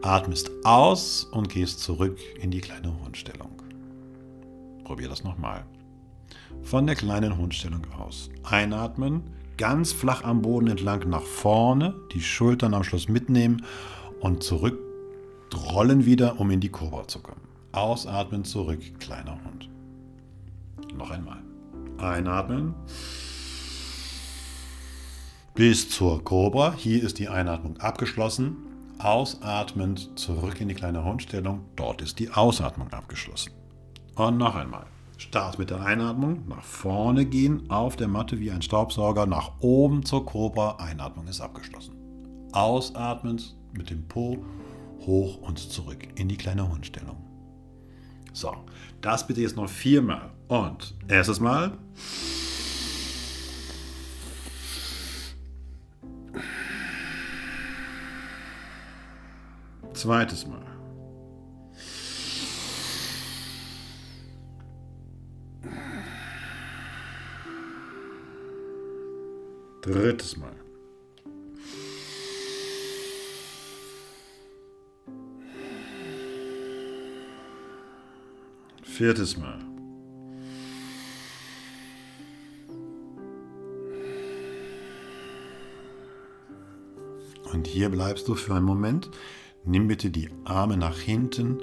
atmest 0.00 0.50
aus 0.64 1.24
und 1.24 1.50
gehst 1.50 1.80
zurück 1.80 2.18
in 2.40 2.50
die 2.50 2.62
kleine 2.62 2.98
Hundstellung. 3.04 3.50
Probier 4.84 5.10
das 5.10 5.22
nochmal 5.22 5.66
von 6.62 6.86
der 6.86 6.96
kleinen 6.96 7.36
Hundstellung 7.36 7.82
aus. 7.98 8.30
Einatmen, 8.42 9.22
ganz 9.58 9.92
flach 9.92 10.24
am 10.24 10.40
Boden 10.40 10.68
entlang 10.68 11.10
nach 11.10 11.22
vorne, 11.22 11.94
die 12.14 12.22
Schultern 12.22 12.72
am 12.72 12.84
Schluss 12.84 13.06
mitnehmen 13.06 13.66
und 14.20 14.42
zurück 14.42 14.78
rollen 15.54 16.06
wieder, 16.06 16.40
um 16.40 16.50
in 16.50 16.60
die 16.60 16.70
Kobra 16.70 17.06
zu 17.06 17.20
kommen. 17.20 17.42
Ausatmen, 17.72 18.44
zurück, 18.44 18.80
kleiner 18.98 19.38
Hund. 19.44 19.68
Noch 20.96 21.10
einmal. 21.10 21.49
Einatmen. 22.00 22.74
Bis 25.54 25.90
zur 25.90 26.24
Kobra. 26.24 26.74
Hier 26.76 27.02
ist 27.02 27.18
die 27.18 27.28
Einatmung 27.28 27.76
abgeschlossen. 27.78 28.56
Ausatmend 28.98 30.18
zurück 30.18 30.60
in 30.60 30.68
die 30.68 30.74
kleine 30.74 31.04
Hundstellung. 31.04 31.64
Dort 31.76 32.02
ist 32.02 32.18
die 32.18 32.30
Ausatmung 32.30 32.92
abgeschlossen. 32.92 33.52
Und 34.14 34.38
noch 34.38 34.54
einmal. 34.54 34.86
Start 35.20 35.58
mit 35.58 35.68
der 35.68 35.82
Einatmung, 35.82 36.48
nach 36.48 36.64
vorne 36.64 37.26
gehen, 37.26 37.68
auf 37.70 37.94
der 37.96 38.08
Matte 38.08 38.40
wie 38.40 38.50
ein 38.50 38.62
Staubsauger, 38.62 39.26
nach 39.26 39.52
oben 39.60 40.02
zur 40.02 40.24
Cobra, 40.24 40.76
Einatmung 40.76 41.26
ist 41.28 41.42
abgeschlossen. 41.42 41.94
Ausatmend 42.52 43.54
mit 43.76 43.90
dem 43.90 44.08
Po 44.08 44.42
hoch 45.06 45.38
und 45.42 45.58
zurück 45.58 46.08
in 46.14 46.28
die 46.28 46.38
kleine 46.38 46.66
Hundstellung. 46.66 47.16
So, 48.32 48.54
das 49.02 49.26
bitte 49.26 49.42
jetzt 49.42 49.56
noch 49.56 49.68
viermal. 49.68 50.30
Und 50.50 50.96
erstes 51.06 51.38
Mal. 51.38 51.78
Zweites 59.92 60.44
Mal. 60.48 60.66
Drittes 69.82 70.36
Mal. 70.36 70.50
Viertes 78.82 79.36
Mal. 79.36 79.69
Und 87.60 87.66
hier 87.66 87.90
bleibst 87.90 88.26
du 88.26 88.36
für 88.36 88.54
einen 88.54 88.64
Moment. 88.64 89.10
Nimm 89.66 89.86
bitte 89.86 90.08
die 90.10 90.30
Arme 90.44 90.78
nach 90.78 90.98
hinten 90.98 91.58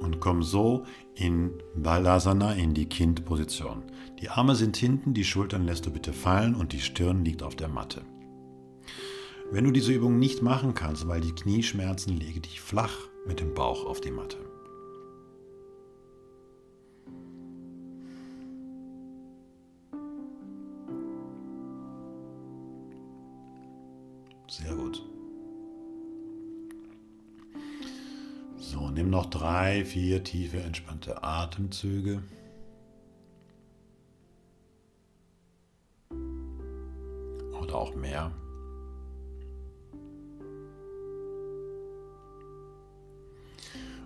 und 0.00 0.20
komm 0.20 0.42
so 0.42 0.84
in 1.14 1.52
Balasana, 1.74 2.52
in 2.52 2.74
die 2.74 2.84
Kindposition. 2.84 3.82
Die 4.20 4.28
Arme 4.28 4.54
sind 4.56 4.76
hinten, 4.76 5.14
die 5.14 5.24
Schultern 5.24 5.64
lässt 5.64 5.86
du 5.86 5.90
bitte 5.90 6.12
fallen 6.12 6.54
und 6.54 6.74
die 6.74 6.80
Stirn 6.80 7.24
liegt 7.24 7.42
auf 7.42 7.56
der 7.56 7.68
Matte. 7.68 8.02
Wenn 9.50 9.64
du 9.64 9.70
diese 9.70 9.94
Übung 9.94 10.18
nicht 10.18 10.42
machen 10.42 10.74
kannst, 10.74 11.08
weil 11.08 11.22
die 11.22 11.34
Knie 11.34 11.62
schmerzen, 11.62 12.14
lege 12.14 12.40
dich 12.40 12.60
flach 12.60 12.98
mit 13.26 13.40
dem 13.40 13.54
Bauch 13.54 13.86
auf 13.86 14.02
die 14.02 14.10
Matte. 14.10 14.51
Noch 29.12 29.26
drei, 29.26 29.84
vier 29.84 30.24
tiefe, 30.24 30.60
entspannte 30.60 31.22
Atemzüge. 31.22 32.22
Oder 37.60 37.74
auch 37.74 37.94
mehr. 37.94 38.32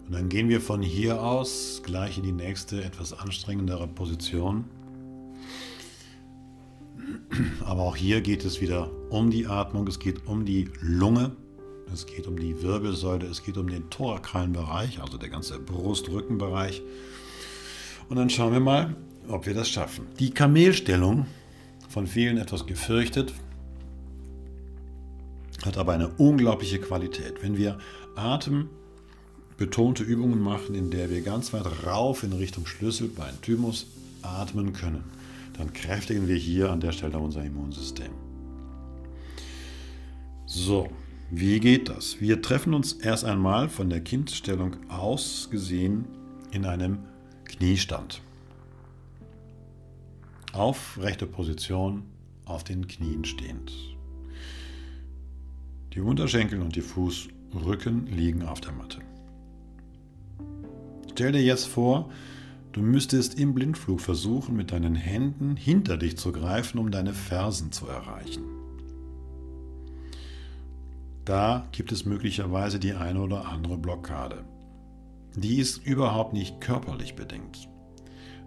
Und 0.05 0.13
dann 0.13 0.29
gehen 0.29 0.49
wir 0.49 0.61
von 0.61 0.83
hier 0.83 1.23
aus 1.23 1.83
gleich 1.85 2.19
in 2.19 2.25
die 2.25 2.33
nächste, 2.33 2.83
etwas 2.85 3.13
anstrengendere 3.13 3.87
Position. 3.87 4.65
Aber 7.65 7.83
auch 7.83 7.97
hier 7.97 8.21
geht 8.23 8.45
es 8.45 8.61
wieder 8.61 8.91
um 9.11 9.31
die 9.31 9.47
Atmung, 9.47 9.87
es 9.87 10.01
geht 10.01 10.27
um 10.27 10.45
die 10.45 10.69
Lunge. 10.81 11.37
Es 11.93 12.07
geht 12.07 12.27
um 12.27 12.39
die 12.39 12.63
Wirbelsäule, 12.63 13.27
es 13.27 13.43
geht 13.43 13.57
um 13.57 13.69
den 13.69 13.89
thorakralen 13.91 14.53
Bereich, 14.53 15.01
also 15.01 15.19
der 15.19 15.29
ganze 15.29 15.59
Brust-Rückenbereich. 15.59 16.83
Und 18.09 18.17
dann 18.17 18.31
schauen 18.31 18.53
wir 18.53 18.61
mal, 18.61 18.97
ob 19.29 19.47
wir 19.47 19.55
das 19.55 19.69
schaffen. 19.69 20.07
Die 20.19 20.31
Kamelstellung, 20.31 21.27
von 21.89 22.07
vielen 22.07 22.39
etwas 22.39 22.67
gefürchtet, 22.67 23.33
hat 25.65 25.79
aber 25.79 25.93
eine 25.93 26.09
unglaubliche 26.09 26.79
Qualität. 26.79 27.43
Wenn 27.43 27.57
wir 27.57 27.79
atembetonte 28.15 30.03
Übungen 30.03 30.41
machen, 30.41 30.75
in 30.75 30.91
der 30.91 31.11
wir 31.11 31.23
ganz 31.23 31.53
weit 31.53 31.67
rauf 31.87 32.23
in 32.23 32.33
Richtung 32.33 32.67
Schlüsselbein, 32.67 33.41
Thymus 33.43 33.87
atmen 34.23 34.73
können, 34.73 35.05
dann 35.57 35.73
kräftigen 35.73 36.29
wir 36.29 36.37
hier 36.37 36.71
an 36.71 36.81
der 36.81 36.93
Stelle 36.93 37.19
unser 37.19 37.43
Immunsystem. 37.45 38.11
So, 40.45 40.89
wie 41.31 41.61
geht 41.61 41.89
das? 41.89 42.21
Wir 42.21 42.41
treffen 42.41 42.75
uns 42.75 42.93
erst 42.93 43.25
einmal 43.25 43.69
von 43.69 43.91
der 43.91 44.01
Kindstellung 44.01 44.77
aus 44.89 45.49
gesehen 45.51 46.07
in 46.53 46.65
einem 46.65 46.99
Kniestand. 47.45 48.23
Aufrechte 50.53 51.27
Position, 51.27 52.05
auf 52.45 52.65
den 52.65 52.87
Knien 52.87 53.25
stehend. 53.25 53.73
Die 55.93 56.01
Unterschenkel 56.01 56.61
und 56.61 56.77
die 56.77 56.81
Fußrücken 56.81 58.07
liegen 58.07 58.43
auf 58.43 58.61
der 58.61 58.73
Matte. 58.73 59.01
Stell 61.13 61.33
dir 61.33 61.43
jetzt 61.43 61.67
vor, 61.67 62.11
Du 62.77 62.83
müsstest 62.83 63.41
im 63.41 63.55
Blindflug 63.55 64.03
versuchen, 64.03 64.55
mit 64.55 64.71
deinen 64.71 64.97
Händen 64.97 65.57
hinter 65.57 65.97
dich 65.97 66.19
zu 66.19 66.31
greifen, 66.31 66.77
um 66.77 66.91
deine 66.91 67.15
Fersen 67.15 67.73
zu 67.73 67.87
erreichen. 67.87 68.56
Da 71.27 71.67
gibt 71.73 71.91
es 71.91 72.07
möglicherweise 72.07 72.79
die 72.79 72.93
eine 72.93 73.21
oder 73.21 73.47
andere 73.47 73.77
Blockade. 73.77 74.45
Die 75.35 75.59
ist 75.59 75.85
überhaupt 75.85 76.33
nicht 76.33 76.61
körperlich 76.61 77.17
bedingt. 77.17 77.69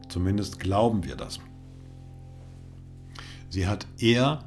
Zumindest 0.07 0.61
glauben 0.61 1.03
wir 1.03 1.17
das. 1.17 1.41
Sie 3.49 3.67
hat 3.67 3.85
eher 3.99 4.45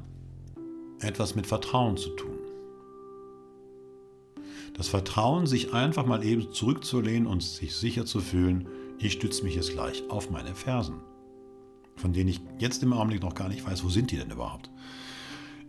etwas 0.99 1.35
mit 1.35 1.45
Vertrauen 1.45 1.95
zu 1.95 2.09
tun. 2.09 2.39
Das 4.73 4.87
Vertrauen, 4.87 5.45
sich 5.45 5.73
einfach 5.73 6.07
mal 6.07 6.23
eben 6.23 6.51
zurückzulehnen 6.51 7.27
und 7.27 7.43
sich 7.43 7.75
sicher 7.75 8.07
zu 8.07 8.19
fühlen, 8.19 8.67
ich 8.97 9.13
stütze 9.13 9.43
mich 9.43 9.55
jetzt 9.55 9.73
gleich 9.73 10.09
auf 10.09 10.31
meine 10.31 10.55
Fersen, 10.55 11.01
von 11.97 12.13
denen 12.13 12.29
ich 12.29 12.41
jetzt 12.57 12.81
im 12.81 12.93
Augenblick 12.93 13.21
noch 13.21 13.35
gar 13.35 13.49
nicht 13.49 13.63
weiß, 13.63 13.83
wo 13.83 13.89
sind 13.89 14.09
die 14.09 14.17
denn 14.17 14.31
überhaupt. 14.31 14.71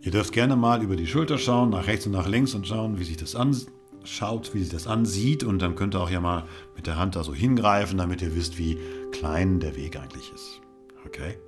Ihr 0.05 0.11
dürft 0.11 0.33
gerne 0.33 0.55
mal 0.55 0.83
über 0.83 0.95
die 0.95 1.07
Schulter 1.07 1.39
schauen, 1.39 1.71
nach 1.71 1.87
rechts 1.87 2.05
und 2.05 2.11
nach 2.11 2.27
links 2.27 2.53
und 2.53 2.67
schauen, 2.67 2.99
wie 2.99 3.03
sich 3.03 3.17
das 3.17 3.33
anschaut, 3.33 4.53
wie 4.53 4.59
sich 4.59 4.69
das 4.69 4.85
ansieht 4.85 5.43
und 5.43 5.63
dann 5.63 5.73
könnt 5.73 5.95
ihr 5.95 5.99
auch 5.99 6.11
ja 6.11 6.21
mal 6.21 6.43
mit 6.75 6.85
der 6.85 6.97
Hand 6.97 7.15
da 7.15 7.23
so 7.23 7.33
hingreifen, 7.33 7.97
damit 7.97 8.21
ihr 8.21 8.35
wisst, 8.35 8.59
wie 8.59 8.77
klein 9.11 9.59
der 9.59 9.75
Weg 9.75 9.99
eigentlich 9.99 10.31
ist. 10.31 10.61
Okay? 11.07 11.39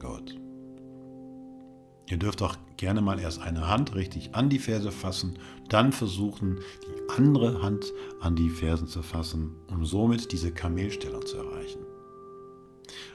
Gut. 0.00 0.36
Ihr 2.08 2.16
dürft 2.16 2.42
auch 2.42 2.56
gerne 2.76 3.00
mal 3.00 3.20
erst 3.20 3.40
eine 3.42 3.68
Hand 3.68 3.94
richtig 3.94 4.34
an 4.34 4.48
die 4.48 4.58
Ferse 4.58 4.90
fassen, 4.90 5.38
dann 5.68 5.92
versuchen, 5.92 6.58
die 6.84 7.16
andere 7.16 7.62
Hand 7.62 7.92
an 8.20 8.34
die 8.34 8.50
Fersen 8.50 8.88
zu 8.88 9.02
fassen, 9.02 9.54
um 9.68 9.86
somit 9.86 10.32
diese 10.32 10.50
Kamelstellung 10.50 11.24
zu 11.24 11.36
erreichen. 11.36 11.86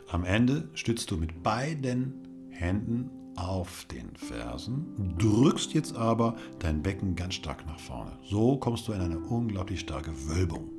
Am 0.08 0.24
Ende 0.24 0.70
stützt 0.74 1.12
du 1.12 1.18
mit 1.18 1.44
beiden 1.44 2.48
Händen 2.50 3.10
auf 3.36 3.86
den 3.86 4.16
Fersen, 4.16 5.16
drückst 5.18 5.74
jetzt 5.74 5.96
aber 5.96 6.36
dein 6.60 6.82
Becken 6.82 7.16
ganz 7.16 7.36
stark 7.36 7.66
nach 7.66 7.80
vorne. 7.80 8.12
So 8.24 8.58
kommst 8.58 8.88
du 8.88 8.94
in 8.94 9.02
eine 9.02 9.20
unglaublich 9.20 9.80
starke 9.80 10.12
Wölbung. 10.28 10.70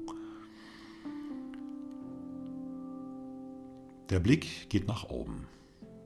Der 4.10 4.20
Blick 4.20 4.68
geht 4.68 4.86
nach 4.86 5.08
oben. 5.10 5.46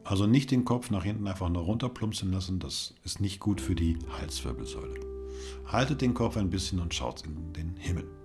Also 0.05 0.27
nicht 0.27 0.51
den 0.51 0.65
Kopf 0.65 0.91
nach 0.91 1.05
hinten 1.05 1.27
einfach 1.27 1.51
nur 1.51 1.63
runterplumpsen 1.63 2.33
lassen, 2.33 2.61
das 2.61 2.95
ist 3.05 3.21
nicht 3.21 3.41
gut 3.41 3.61
für 3.61 3.75
die 3.75 3.99
Halswirbelsäule. 4.19 5.01
Haltet 5.67 6.01
den 6.01 6.15
Kopf 6.15 6.37
ein 6.37 6.49
bisschen 6.49 6.81
und 6.81 6.95
schaut 6.95 7.27
in 7.27 7.53
den 7.53 7.77
Himmel. 7.77 8.18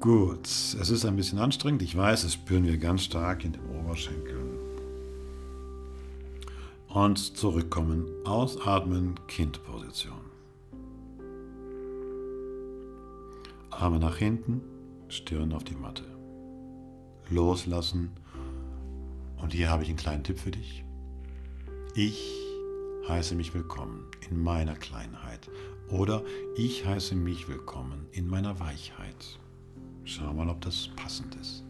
Gut, 0.00 0.46
es 0.46 0.90
ist 0.90 1.04
ein 1.04 1.16
bisschen 1.16 1.40
anstrengend, 1.40 1.82
ich 1.82 1.96
weiß, 1.96 2.22
es 2.22 2.34
spüren 2.34 2.64
wir 2.64 2.78
ganz 2.78 3.02
stark 3.02 3.44
in 3.44 3.52
den 3.52 3.62
Oberschenkeln. 3.80 4.56
Und 6.88 7.18
zurückkommen, 7.36 8.06
ausatmen, 8.24 9.18
Kindposition. 9.26 10.20
Arme 13.70 13.98
nach 13.98 14.16
hinten, 14.16 14.60
Stirn 15.08 15.52
auf 15.52 15.64
die 15.64 15.74
Matte. 15.74 16.04
Loslassen. 17.28 18.12
Und 19.42 19.52
hier 19.52 19.68
habe 19.68 19.82
ich 19.82 19.88
einen 19.88 19.98
kleinen 19.98 20.22
Tipp 20.22 20.38
für 20.38 20.52
dich. 20.52 20.84
Ich 21.96 22.36
heiße 23.08 23.34
mich 23.34 23.52
willkommen 23.52 24.04
in 24.30 24.40
meiner 24.40 24.76
Kleinheit. 24.76 25.50
Oder 25.90 26.22
ich 26.56 26.86
heiße 26.86 27.16
mich 27.16 27.48
willkommen 27.48 28.06
in 28.12 28.28
meiner 28.28 28.60
Weichheit. 28.60 29.40
Schau 30.08 30.32
mal, 30.32 30.48
ob 30.48 30.58
das 30.62 30.88
passend 30.96 31.34
ist. 31.34 31.62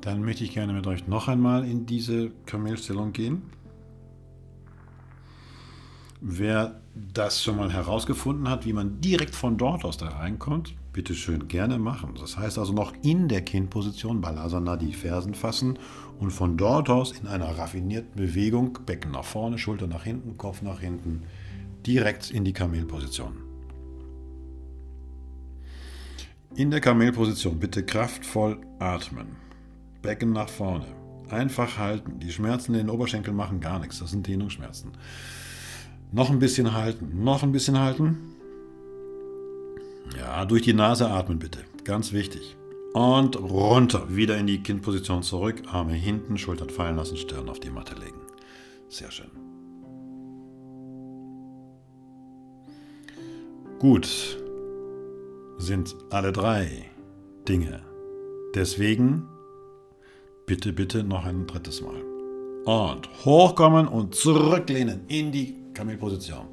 Dann 0.00 0.24
möchte 0.24 0.44
ich 0.44 0.54
gerne 0.54 0.72
mit 0.72 0.86
euch 0.86 1.06
noch 1.06 1.28
einmal 1.28 1.66
in 1.68 1.84
diese 1.84 2.30
Kamelstellung 2.46 3.12
gehen. 3.12 3.42
Wer 6.22 6.80
das 7.12 7.42
schon 7.42 7.56
mal 7.56 7.70
herausgefunden 7.70 8.48
hat, 8.48 8.64
wie 8.64 8.72
man 8.72 9.02
direkt 9.02 9.34
von 9.34 9.58
dort 9.58 9.84
aus 9.84 9.98
da 9.98 10.08
reinkommt, 10.08 10.74
bitte 10.94 11.14
schön 11.14 11.46
gerne 11.46 11.78
machen. 11.78 12.14
Das 12.18 12.38
heißt 12.38 12.58
also 12.58 12.72
noch 12.72 12.94
in 13.02 13.28
der 13.28 13.42
Kindposition 13.42 14.22
Balasana 14.22 14.76
die 14.76 14.94
Fersen 14.94 15.34
fassen 15.34 15.78
und 16.22 16.30
von 16.30 16.56
dort 16.56 16.88
aus 16.88 17.10
in 17.18 17.26
einer 17.26 17.58
raffinierten 17.58 18.14
Bewegung 18.14 18.78
Becken 18.86 19.10
nach 19.10 19.24
vorne, 19.24 19.58
Schulter 19.58 19.88
nach 19.88 20.04
hinten, 20.04 20.38
Kopf 20.38 20.62
nach 20.62 20.78
hinten, 20.78 21.24
direkt 21.84 22.30
in 22.30 22.44
die 22.44 22.52
Kamelposition. 22.52 23.38
In 26.54 26.70
der 26.70 26.80
Kamelposition 26.80 27.58
bitte 27.58 27.84
kraftvoll 27.84 28.60
atmen. 28.78 29.34
Becken 30.00 30.32
nach 30.32 30.48
vorne. 30.48 30.86
Einfach 31.28 31.78
halten. 31.78 32.20
Die 32.20 32.30
Schmerzen 32.30 32.74
in 32.74 32.86
den 32.86 32.90
Oberschenkeln 32.90 33.36
machen 33.36 33.58
gar 33.58 33.80
nichts. 33.80 33.98
Das 33.98 34.12
sind 34.12 34.26
Dehnungsschmerzen. 34.26 34.92
Noch 36.12 36.30
ein 36.30 36.38
bisschen 36.38 36.72
halten. 36.72 37.24
Noch 37.24 37.42
ein 37.42 37.50
bisschen 37.50 37.80
halten. 37.80 38.18
Ja, 40.16 40.44
durch 40.44 40.62
die 40.62 40.74
Nase 40.74 41.08
atmen 41.08 41.40
bitte. 41.40 41.60
Ganz 41.84 42.12
wichtig. 42.12 42.56
Und 42.92 43.36
runter. 43.40 44.14
Wieder 44.14 44.36
in 44.36 44.46
die 44.46 44.62
Kindposition 44.62 45.22
zurück. 45.22 45.62
Arme 45.66 45.94
hinten, 45.94 46.36
Schultern 46.36 46.70
fallen 46.70 46.96
lassen, 46.96 47.16
Stirn 47.16 47.48
auf 47.48 47.60
die 47.60 47.70
Matte 47.70 47.94
legen. 47.94 48.20
Sehr 48.88 49.10
schön. 49.10 49.30
Gut. 53.78 54.38
Sind 55.58 55.94
alle 56.10 56.32
drei 56.32 56.90
Dinge. 57.48 57.82
Deswegen 58.54 59.28
Bitte, 60.46 60.72
bitte 60.72 61.04
noch 61.04 61.24
ein 61.24 61.46
drittes 61.46 61.80
Mal. 61.80 62.02
Und 62.64 63.08
hochkommen 63.24 63.86
und 63.86 64.14
zurücklehnen 64.14 65.02
in 65.08 65.30
die 65.30 65.56
Kamelposition. 65.72 66.46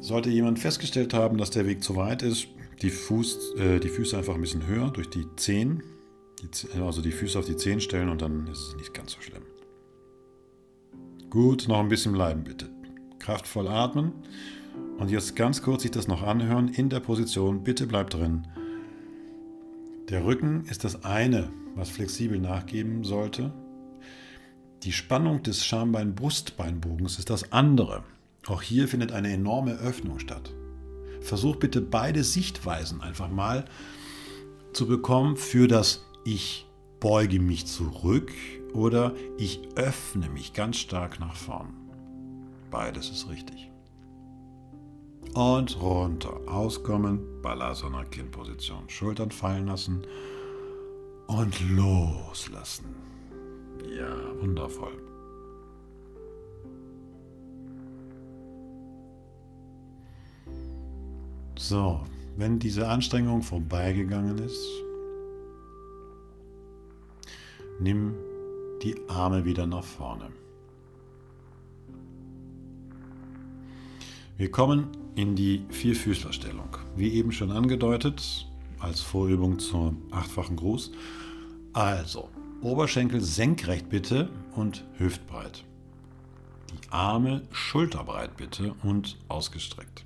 Sollte 0.00 0.30
jemand 0.30 0.58
festgestellt 0.58 1.14
haben, 1.14 1.38
dass 1.38 1.50
der 1.50 1.66
Weg 1.66 1.84
zu 1.84 1.94
weit 1.94 2.22
ist, 2.22 2.48
die, 2.82 2.90
Fuß, 2.90 3.54
äh, 3.56 3.78
die 3.78 3.88
Füße 3.88 4.16
einfach 4.16 4.34
ein 4.34 4.40
bisschen 4.40 4.66
höher 4.66 4.90
durch 4.90 5.08
die 5.08 5.26
Zehen, 5.36 5.82
die, 6.42 6.80
also 6.80 7.00
die 7.00 7.12
Füße 7.12 7.38
auf 7.38 7.46
die 7.46 7.56
Zehen 7.56 7.80
stellen 7.80 8.08
und 8.08 8.20
dann 8.20 8.46
ist 8.48 8.68
es 8.68 8.76
nicht 8.76 8.92
ganz 8.92 9.12
so 9.12 9.20
schlimm. 9.20 9.44
Gut, 11.30 11.66
noch 11.68 11.78
ein 11.78 11.88
bisschen 11.88 12.12
bleiben 12.12 12.44
bitte. 12.44 12.68
Kraftvoll 13.18 13.68
atmen 13.68 14.12
und 14.98 15.10
jetzt 15.10 15.36
ganz 15.36 15.62
kurz 15.62 15.82
sich 15.82 15.92
das 15.92 16.08
noch 16.08 16.22
anhören 16.22 16.68
in 16.68 16.88
der 16.88 17.00
Position. 17.00 17.62
Bitte 17.62 17.86
bleibt 17.86 18.14
drin. 18.14 18.46
Der 20.08 20.24
Rücken 20.26 20.64
ist 20.66 20.84
das 20.84 21.04
eine, 21.04 21.50
was 21.76 21.88
flexibel 21.88 22.38
nachgeben 22.38 23.04
sollte. 23.04 23.52
Die 24.82 24.92
Spannung 24.92 25.42
des 25.44 25.64
Schambein-Brustbeinbogens 25.64 27.18
ist 27.18 27.30
das 27.30 27.52
andere. 27.52 28.02
Auch 28.46 28.60
hier 28.60 28.88
findet 28.88 29.12
eine 29.12 29.32
enorme 29.32 29.74
Öffnung 29.78 30.18
statt. 30.18 30.52
Versuch 31.22 31.56
bitte 31.56 31.80
beide 31.80 32.24
Sichtweisen 32.24 33.00
einfach 33.00 33.30
mal 33.30 33.64
zu 34.72 34.86
bekommen 34.86 35.36
für 35.36 35.68
das 35.68 36.04
Ich 36.24 36.66
beuge 37.00 37.40
mich 37.40 37.66
zurück 37.66 38.32
oder 38.72 39.14
ich 39.38 39.60
öffne 39.76 40.28
mich 40.28 40.52
ganz 40.52 40.78
stark 40.78 41.20
nach 41.20 41.34
vorn. 41.34 41.74
Beides 42.70 43.10
ist 43.10 43.28
richtig. 43.28 43.70
Und 45.34 45.80
runter. 45.80 46.40
Auskommen. 46.46 47.42
Balasana 47.42 48.04
Kindposition. 48.04 48.88
Schultern 48.88 49.30
fallen 49.30 49.66
lassen. 49.66 50.06
Und 51.26 51.58
loslassen. 51.70 52.94
Ja, 53.96 54.14
wundervoll. 54.40 55.01
So, 61.56 62.00
wenn 62.36 62.58
diese 62.58 62.88
Anstrengung 62.88 63.42
vorbeigegangen 63.42 64.38
ist, 64.38 64.66
nimm 67.78 68.14
die 68.82 68.96
Arme 69.08 69.44
wieder 69.44 69.66
nach 69.66 69.84
vorne. 69.84 70.28
Wir 74.36 74.50
kommen 74.50 74.88
in 75.14 75.36
die 75.36 75.64
Vierfüßlerstellung. 75.68 76.76
Wie 76.96 77.12
eben 77.12 77.32
schon 77.32 77.50
angedeutet, 77.50 78.46
als 78.80 79.00
Vorübung 79.00 79.58
zum 79.58 80.02
achtfachen 80.10 80.56
Gruß. 80.56 80.90
Also, 81.72 82.28
Oberschenkel 82.60 83.20
senkrecht 83.20 83.88
bitte 83.88 84.30
und 84.56 84.84
hüftbreit. 84.98 85.64
Die 86.70 86.90
Arme 86.90 87.42
schulterbreit 87.50 88.36
bitte 88.36 88.74
und 88.82 89.18
ausgestreckt. 89.28 90.04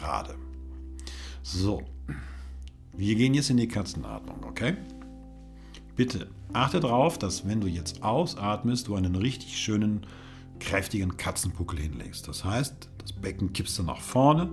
Gerade. 0.00 0.34
So, 1.42 1.82
Wir 2.96 3.14
gehen 3.14 3.34
jetzt 3.34 3.50
in 3.50 3.56
die 3.56 3.68
Katzenatmung, 3.68 4.44
okay? 4.44 4.76
Bitte 5.96 6.28
achte 6.52 6.80
darauf, 6.80 7.18
dass 7.18 7.46
wenn 7.46 7.60
du 7.60 7.66
jetzt 7.66 8.02
ausatmest, 8.02 8.88
du 8.88 8.94
einen 8.94 9.14
richtig 9.14 9.56
schönen, 9.56 10.06
kräftigen 10.58 11.16
Katzenbuckel 11.16 11.78
hinlegst. 11.78 12.28
Das 12.28 12.44
heißt, 12.44 12.90
das 12.98 13.12
Becken 13.12 13.52
kippst 13.52 13.78
du 13.78 13.84
nach 13.84 14.00
vorne 14.00 14.50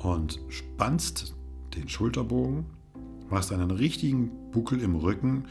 und 0.00 0.40
spannst 0.48 1.34
den 1.76 1.88
Schulterbogen, 1.88 2.64
machst 3.30 3.52
einen 3.52 3.70
richtigen 3.70 4.30
Buckel 4.50 4.80
im 4.80 4.96
Rücken, 4.96 5.44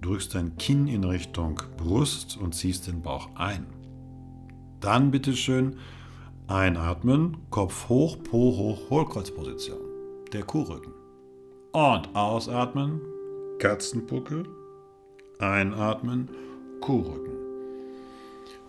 drückst 0.00 0.34
dein 0.34 0.56
Kinn 0.56 0.86
in 0.86 1.04
Richtung 1.04 1.60
Brust 1.76 2.38
und 2.38 2.54
ziehst 2.54 2.86
den 2.86 3.02
Bauch 3.02 3.28
ein. 3.34 3.66
Dann 4.80 5.10
bitte 5.10 5.36
schön 5.36 5.76
einatmen, 6.50 7.36
Kopf 7.50 7.88
hoch, 7.88 8.16
Po 8.22 8.56
hoch, 8.56 8.90
Hohlkreuzposition, 8.90 9.78
der 10.32 10.42
Kuhrücken. 10.42 10.92
Und 11.72 12.14
ausatmen, 12.14 13.00
Katzenbuckel, 13.58 14.44
einatmen, 15.38 16.28
Kuhrücken. 16.80 17.34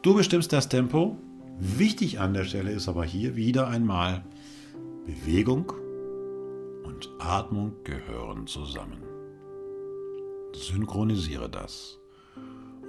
Du 0.04 0.14
bestimmst 0.14 0.54
das 0.54 0.70
Tempo. 0.70 1.18
Wichtig 1.60 2.20
an 2.20 2.34
der 2.34 2.46
Stelle 2.46 2.72
ist 2.72 2.88
aber 2.88 3.04
hier 3.04 3.36
wieder 3.36 3.68
einmal 3.68 4.24
Bewegung 5.06 5.74
und 6.84 7.10
Atmung 7.20 7.74
gehören 7.84 8.48
zusammen. 8.48 9.04
Synchronisiere 10.54 11.50
das. 11.50 12.00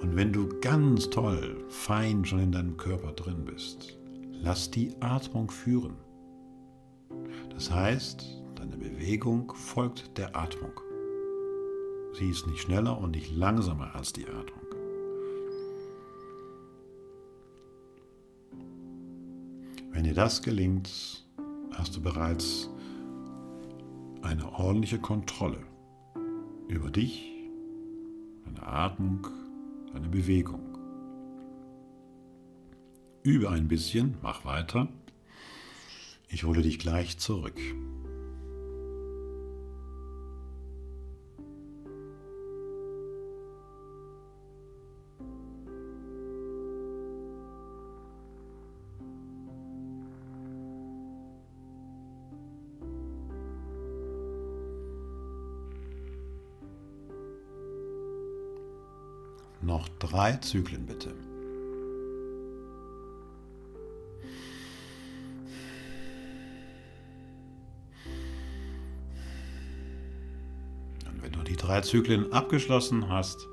Und 0.01 0.15
wenn 0.15 0.33
du 0.33 0.49
ganz 0.59 1.09
toll, 1.09 1.63
fein 1.69 2.25
schon 2.25 2.39
in 2.39 2.51
deinem 2.51 2.77
Körper 2.77 3.13
drin 3.13 3.45
bist, 3.45 3.97
lass 4.43 4.69
die 4.69 4.93
Atmung 4.99 5.49
führen. 5.49 5.95
Das 7.49 7.71
heißt, 7.71 8.43
deine 8.55 8.75
Bewegung 8.75 9.53
folgt 9.55 10.17
der 10.17 10.35
Atmung. 10.35 10.73
Sie 12.13 12.29
ist 12.29 12.45
nicht 12.47 12.59
schneller 12.59 12.97
und 12.97 13.11
nicht 13.11 13.33
langsamer 13.33 13.95
als 13.95 14.11
die 14.11 14.27
Atmung. 14.27 14.65
Wenn 19.91 20.03
dir 20.03 20.13
das 20.13 20.41
gelingt, 20.41 21.25
hast 21.71 21.95
du 21.95 22.01
bereits 22.01 22.69
eine 24.23 24.51
ordentliche 24.51 24.99
Kontrolle 24.99 25.63
über 26.67 26.91
dich, 26.91 27.31
deine 28.45 28.67
Atmung, 28.67 29.25
deine 29.93 30.09
Bewegung. 30.09 30.72
Übe 33.23 33.49
ein 33.49 33.69
bisschen, 33.69 34.17
mach 34.21 34.43
weiter. 34.43 34.89
Ich 36.27 36.43
hole 36.43 36.61
dich 36.61 36.77
gleich 36.77 37.17
zurück. 37.17 37.57
Noch 59.61 59.87
drei 59.99 60.33
Zyklen 60.33 60.85
bitte. 60.85 61.15
Drei 71.73 71.81
Zyklen 71.81 72.31
abgeschlossen 72.31 73.09
hast, 73.09 73.47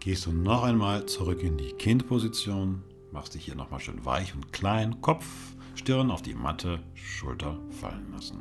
gehst 0.00 0.26
du 0.26 0.32
noch 0.32 0.64
einmal 0.64 1.06
zurück 1.06 1.42
in 1.42 1.56
die 1.56 1.72
Kindposition, 1.72 2.82
machst 3.10 3.34
dich 3.34 3.46
hier 3.46 3.54
nochmal 3.54 3.80
schön 3.80 4.04
weich 4.04 4.34
und 4.34 4.52
klein, 4.52 5.00
Kopf, 5.00 5.24
Stirn 5.76 6.10
auf 6.10 6.20
die 6.20 6.34
Matte, 6.34 6.80
Schulter 6.92 7.58
fallen 7.70 8.12
lassen. 8.12 8.38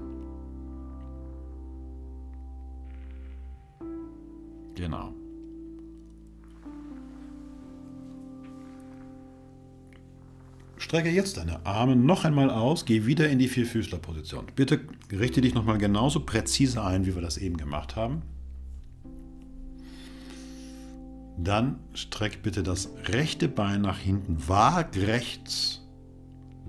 Genau. 4.75 5.13
Strecke 10.93 11.09
jetzt 11.09 11.37
deine 11.37 11.65
Arme 11.65 11.95
noch 11.95 12.23
einmal 12.23 12.51
aus, 12.51 12.85
geh 12.85 13.07
wieder 13.07 13.27
in 13.27 13.39
die 13.39 13.47
Vierfüßlerposition. 13.47 14.45
Bitte 14.55 14.81
richte 15.11 15.41
dich 15.41 15.55
nochmal 15.55 15.79
genauso 15.79 16.19
präzise 16.19 16.83
ein, 16.83 17.07
wie 17.07 17.15
wir 17.15 17.21
das 17.23 17.39
eben 17.39 17.57
gemacht 17.57 17.95
haben. 17.95 18.21
Dann 21.35 21.79
streck 21.95 22.43
bitte 22.43 22.61
das 22.61 22.91
rechte 23.05 23.47
Bein 23.47 23.81
nach 23.81 23.97
hinten 23.97 24.37
waagrecht 24.47 25.81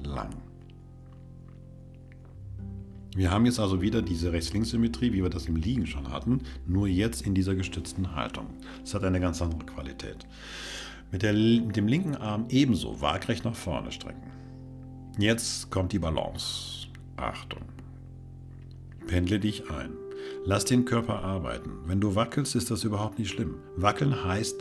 lang. 0.03 0.31
Wir 3.15 3.31
haben 3.31 3.45
jetzt 3.45 3.61
also 3.61 3.83
wieder 3.83 4.01
diese 4.01 4.33
Rechts-Links-Symmetrie, 4.33 5.13
wie 5.13 5.23
wir 5.23 5.29
das 5.29 5.45
im 5.49 5.57
Liegen 5.57 5.87
schon 5.87 6.11
hatten, 6.11 6.41
nur 6.67 6.89
jetzt 6.89 7.21
in 7.27 7.35
dieser 7.35 7.55
gestützten 7.55 8.17
Haltung. 8.17 8.47
Das 8.81 8.95
hat 8.95 9.05
eine 9.05 9.21
ganz 9.21 9.43
andere 9.43 9.67
Qualität. 9.67 10.27
Mit, 11.15 11.23
der, 11.23 11.33
mit 11.33 11.77
dem 11.77 11.87
linken 11.87 12.17
Arm 12.17 12.47
ebenso 12.49 13.01
waagrecht 13.01 13.45
nach 13.45 13.55
vorne 13.55 13.93
strecken. 13.93 14.33
Jetzt 15.17 15.71
kommt 15.71 15.93
die 15.93 16.01
Balance. 16.01 16.89
Achtung. 17.15 17.63
Pendle 19.07 19.39
dich 19.39 19.71
ein. 19.71 19.93
Lass 20.45 20.65
den 20.65 20.85
Körper 20.85 21.23
arbeiten. 21.23 21.71
Wenn 21.87 22.01
du 22.01 22.17
wackelst, 22.17 22.57
ist 22.57 22.73
das 22.73 22.83
überhaupt 22.83 23.21
nicht 23.21 23.31
schlimm. 23.31 23.59
Wackeln 23.77 24.25
heißt, 24.25 24.61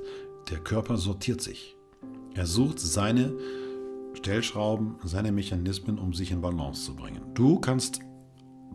der 0.52 0.60
Körper 0.60 0.98
sortiert 0.98 1.42
sich. 1.42 1.76
Er 2.36 2.46
sucht 2.46 2.80
seine 2.80 3.34
Stellschrauben, 4.14 4.98
seine 5.04 5.32
Mechanismen, 5.32 5.98
um 5.98 6.14
sich 6.14 6.30
in 6.30 6.42
Balance 6.42 6.86
zu 6.86 6.96
bringen. 6.96 7.24
Du 7.34 7.58
kannst 7.58 8.02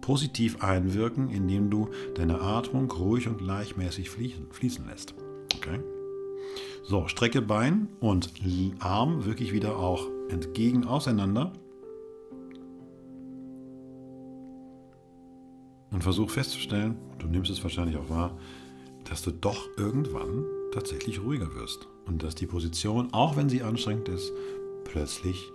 positiv 0.01 0.65
einwirken, 0.65 1.31
indem 1.31 1.71
du 1.71 1.91
deine 2.17 2.41
Atmung 2.41 2.91
ruhig 2.91 3.29
und 3.29 3.39
gleichmäßig 3.39 4.11
fließen 4.11 4.85
lässt. 4.89 5.15
Okay? 5.55 5.79
So, 6.85 7.07
strecke 7.07 7.43
Bein 7.43 7.89
und 8.01 8.33
Arm 8.79 9.27
wirklich 9.27 9.53
wieder 9.53 9.77
auch 9.77 10.07
entgegen 10.31 10.87
auseinander. 10.87 11.53
Und 15.91 16.03
versuch 16.03 16.31
festzustellen, 16.31 16.97
du 17.19 17.27
nimmst 17.27 17.51
es 17.51 17.63
wahrscheinlich 17.63 17.97
auch 17.97 18.09
wahr, 18.09 18.39
dass 19.05 19.23
du 19.23 19.31
doch 19.31 19.69
irgendwann 19.77 20.45
tatsächlich 20.73 21.23
ruhiger 21.23 21.55
wirst. 21.55 21.89
Und 22.07 22.23
dass 22.23 22.35
die 22.35 22.47
Position, 22.47 23.13
auch 23.13 23.37
wenn 23.37 23.49
sie 23.49 23.63
anstrengend 23.63 24.09
ist, 24.09 24.33
plötzlich 24.85 25.51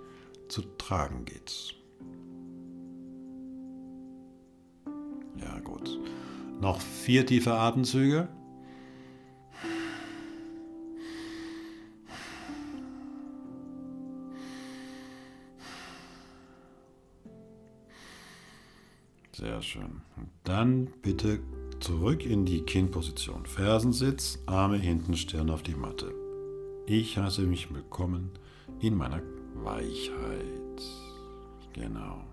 zu 0.50 0.62
tragen 0.78 1.26
geht. 1.26 1.76
Ja, 5.41 5.60
gut. 5.60 6.00
Noch 6.62 6.80
vier 6.80 7.26
tiefe 7.26 7.54
Atemzüge. 7.54 8.28
Sehr 19.44 19.62
schön. 19.62 20.02
Dann 20.46 20.88
bitte 21.02 21.41
zurück 21.82 22.26
in 22.26 22.46
die 22.46 22.62
Kindposition. 22.62 23.46
Fersensitz, 23.46 24.39
Arme 24.46 24.78
hinten, 24.78 25.18
Stirn 25.18 25.50
auf 25.50 25.64
die 25.64 25.76
Matte. 25.76 26.14
Ich 26.86 27.18
heiße 27.18 27.41
mich 27.41 27.74
willkommen 27.74 28.30
in 28.80 28.96
meiner 28.96 29.22
Weichheit. 29.56 30.82
Genau. 31.74 32.24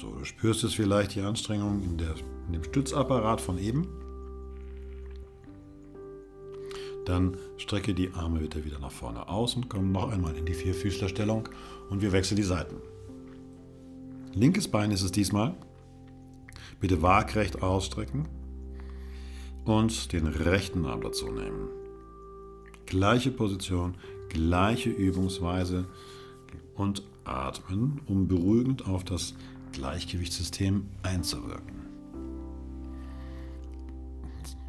So, 0.00 0.12
du 0.12 0.24
spürst 0.24 0.64
es 0.64 0.72
vielleicht, 0.72 1.14
die 1.14 1.20
Anstrengung 1.20 1.82
in, 1.82 1.98
der, 1.98 2.14
in 2.46 2.54
dem 2.54 2.64
Stützapparat 2.64 3.42
von 3.42 3.58
eben. 3.58 3.86
Dann 7.04 7.36
strecke 7.58 7.92
die 7.92 8.14
Arme 8.14 8.38
bitte 8.40 8.64
wieder 8.64 8.78
nach 8.78 8.92
vorne 8.92 9.28
aus 9.28 9.56
und 9.56 9.68
komm 9.68 9.92
noch 9.92 10.10
einmal 10.10 10.34
in 10.36 10.46
die 10.46 10.54
Vierfüßlerstellung 10.54 11.50
und 11.90 12.00
wir 12.00 12.12
wechseln 12.12 12.36
die 12.36 12.44
Seiten. 12.44 12.76
Linkes 14.32 14.68
Bein 14.68 14.92
ist 14.92 15.02
es 15.02 15.10
diesmal. 15.10 15.56
Bitte 16.78 17.02
waagrecht 17.02 17.62
ausstrecken 17.62 18.28
und 19.64 20.12
den 20.12 20.26
rechten 20.26 20.86
Arm 20.86 21.00
dazu 21.02 21.30
nehmen. 21.30 21.68
Gleiche 22.86 23.32
Position, 23.32 23.96
gleiche 24.28 24.90
Übungsweise 24.90 25.86
und 26.76 27.02
atmen, 27.24 28.00
um 28.06 28.28
beruhigend 28.28 28.86
auf 28.86 29.04
das 29.04 29.34
Gleichgewichtssystem 29.72 30.86
einzuwirken. 31.02 31.80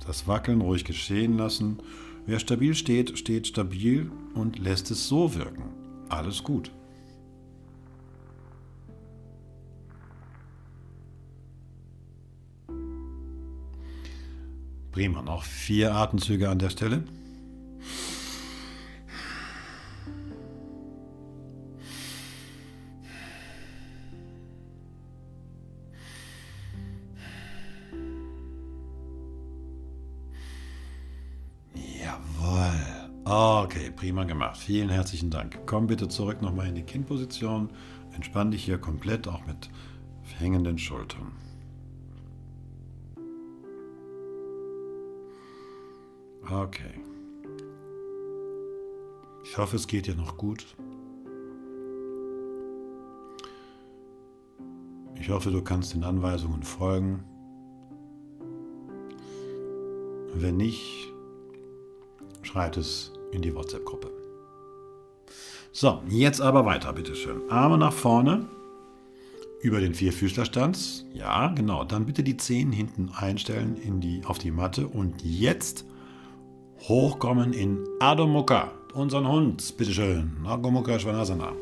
Das 0.05 0.27
Wackeln 0.27 0.61
ruhig 0.61 0.85
geschehen 0.85 1.37
lassen. 1.37 1.77
Wer 2.25 2.39
stabil 2.39 2.73
steht, 2.73 3.17
steht 3.17 3.47
stabil 3.47 4.11
und 4.33 4.57
lässt 4.57 4.89
es 4.89 5.07
so 5.07 5.35
wirken. 5.35 5.63
Alles 6.09 6.43
gut. 6.43 6.71
Prima, 15.01 15.23
noch 15.23 15.43
vier 15.43 15.95
Atemzüge 15.95 16.47
an 16.47 16.59
der 16.59 16.69
Stelle. 16.69 17.03
Jawohl. 31.73 32.69
Okay, 33.25 33.89
prima 33.95 34.25
gemacht. 34.25 34.57
Vielen 34.57 34.89
herzlichen 34.89 35.31
Dank. 35.31 35.61
Komm 35.65 35.87
bitte 35.87 36.09
zurück 36.09 36.43
nochmal 36.43 36.67
in 36.67 36.75
die 36.75 36.83
Kindposition. 36.83 37.71
Entspann 38.13 38.51
dich 38.51 38.63
hier 38.63 38.77
komplett, 38.77 39.27
auch 39.27 39.43
mit 39.47 39.71
hängenden 40.37 40.77
Schultern. 40.77 41.31
Okay. 46.51 46.99
Ich 49.43 49.57
hoffe, 49.57 49.77
es 49.77 49.87
geht 49.87 50.07
dir 50.07 50.15
noch 50.15 50.35
gut. 50.35 50.65
Ich 55.15 55.29
hoffe, 55.29 55.49
du 55.49 55.61
kannst 55.61 55.93
den 55.93 56.03
Anweisungen 56.03 56.63
folgen. 56.63 57.23
Wenn 60.33 60.57
nicht, 60.57 61.13
schreibt 62.41 62.75
es 62.75 63.13
in 63.31 63.41
die 63.41 63.55
WhatsApp-Gruppe. 63.55 64.11
So, 65.71 66.01
jetzt 66.09 66.41
aber 66.41 66.65
weiter, 66.65 66.91
bitteschön. 66.91 67.49
Arme 67.49 67.77
nach 67.77 67.93
vorne 67.93 68.45
über 69.61 69.79
den 69.79 69.93
Vierfüßlerstand. 69.93 71.05
Ja, 71.13 71.47
genau. 71.49 71.85
Dann 71.85 72.05
bitte 72.05 72.23
die 72.23 72.35
Zehen 72.35 72.73
hinten 72.73 73.09
einstellen 73.15 73.77
in 73.77 74.01
die, 74.01 74.21
auf 74.25 74.37
die 74.37 74.51
Matte 74.51 74.87
und 74.87 75.23
jetzt 75.23 75.85
hochkommen 76.87 77.53
in 77.53 77.79
Adho 77.99 78.27
Mukha, 78.27 78.71
unseren 78.93 79.27
Hund, 79.27 79.77
bitteschön. 79.77 80.31
Adho 80.45 80.71
Mukha 80.71 80.99
Svanasana. 80.99 81.53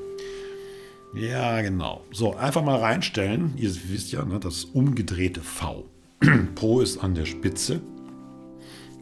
Ja, 1.13 1.61
genau. 1.61 2.01
So, 2.11 2.36
einfach 2.36 2.63
mal 2.63 2.80
reinstellen. 2.80 3.53
Ihr 3.57 3.72
wisst 3.89 4.11
ja, 4.11 4.24
ne, 4.24 4.39
das 4.39 4.65
umgedrehte 4.65 5.41
V. 5.41 5.86
po 6.55 6.82
ist 6.82 7.03
an 7.03 7.15
der 7.15 7.26
Spitze. 7.26 7.82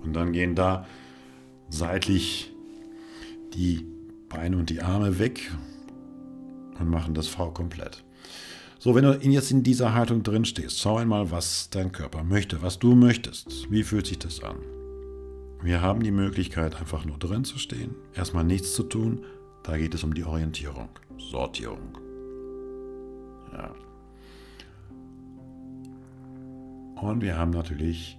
Und 0.03 0.13
dann 0.13 0.31
gehen 0.31 0.55
da 0.55 0.85
seitlich 1.69 2.51
die 3.53 3.85
Beine 4.29 4.57
und 4.57 4.69
die 4.69 4.81
Arme 4.81 5.19
weg 5.19 5.51
und 6.79 6.89
machen 6.89 7.13
das 7.13 7.27
V 7.27 7.51
komplett. 7.51 8.03
So, 8.79 8.95
wenn 8.95 9.03
du 9.03 9.19
jetzt 9.21 9.51
in 9.51 9.63
dieser 9.63 9.93
Haltung 9.93 10.23
drin 10.23 10.45
stehst, 10.45 10.79
schau 10.79 10.97
einmal, 10.97 11.31
was 11.31 11.69
dein 11.71 11.91
Körper 11.91 12.23
möchte, 12.23 12.61
was 12.61 12.79
du 12.79 12.95
möchtest. 12.95 13.69
Wie 13.69 13.83
fühlt 13.83 14.07
sich 14.07 14.19
das 14.19 14.41
an? 14.43 14.57
Wir 15.61 15.81
haben 15.81 16.03
die 16.03 16.11
Möglichkeit, 16.11 16.75
einfach 16.75 17.05
nur 17.05 17.17
drin 17.17 17.43
zu 17.43 17.57
stehen, 17.57 17.95
erstmal 18.13 18.43
nichts 18.43 18.73
zu 18.73 18.83
tun. 18.83 19.25
Da 19.63 19.77
geht 19.77 19.93
es 19.93 20.03
um 20.03 20.13
die 20.13 20.23
Orientierung, 20.23 20.89
Sortierung. 21.17 21.97
Ja. 23.51 23.73
Und 27.01 27.21
wir 27.21 27.37
haben 27.37 27.51
natürlich 27.51 28.17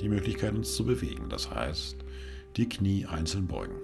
die 0.00 0.08
Möglichkeit, 0.08 0.54
uns 0.54 0.74
zu 0.74 0.84
bewegen. 0.84 1.28
Das 1.28 1.50
heißt, 1.50 1.96
die 2.56 2.68
Knie 2.68 3.06
einzeln 3.06 3.46
beugen. 3.46 3.76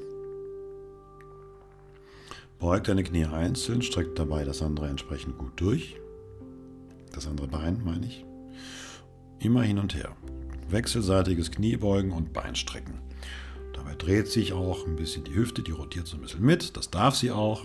Beug 2.59 2.85
deine 2.85 3.03
Knie 3.03 3.27
einzeln, 3.27 3.83
streck 3.83 4.15
dabei 4.15 4.45
das 4.45 4.63
andere 4.63 4.89
entsprechend 4.89 5.39
gut 5.39 5.53
durch. 5.57 5.97
Das 7.13 7.27
andere 7.27 7.47
Bein, 7.47 7.83
meine 7.85 8.07
ich. 8.07 8.25
Immer 9.39 9.63
hin 9.63 9.79
und 9.79 9.95
her. 9.95 10.17
Wechselseitiges 10.75 11.51
Kniebeugen 11.53 12.13
und 12.13 12.33
Beinstrecken. 12.33 12.99
Dabei 13.73 13.95
dreht 13.95 14.27
sich 14.29 14.53
auch 14.53 14.87
ein 14.87 14.97
bisschen 14.97 15.25
die 15.25 15.35
Hüfte, 15.35 15.63
die 15.63 15.71
rotiert 15.71 16.07
so 16.07 16.17
ein 16.17 16.21
bisschen 16.21 16.45
mit. 16.45 16.77
Das 16.77 16.91
darf 16.91 17.15
sie 17.15 17.31
auch. 17.31 17.63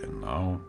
Genau. 0.00 0.60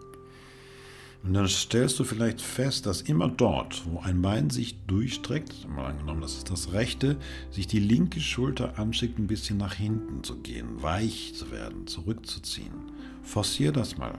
Und 1.23 1.33
dann 1.33 1.47
stellst 1.47 1.99
du 1.99 2.03
vielleicht 2.03 2.39
fest, 2.39 2.85
dass 2.85 3.01
immer 3.01 3.27
dort, 3.27 3.83
wo 3.85 3.99
ein 3.99 4.21
Bein 4.21 4.49
sich 4.49 4.77
durchstreckt, 4.85 5.67
mal 5.67 5.87
angenommen, 5.87 6.21
das 6.21 6.37
ist 6.37 6.51
das 6.51 6.71
rechte, 6.71 7.17
sich 7.49 7.65
die 7.65 7.79
linke 7.79 8.21
Schulter 8.21 8.77
anschickt, 8.77 9.17
ein 9.17 9.27
bisschen 9.27 9.57
nach 9.57 9.73
hinten 9.73 10.23
zu 10.23 10.37
gehen, 10.37 10.83
weich 10.83 11.33
zu 11.35 11.51
werden, 11.51 11.87
zurückzuziehen. 11.87 12.73
Forcier 13.23 13.71
das 13.71 13.97
mal. 13.97 14.17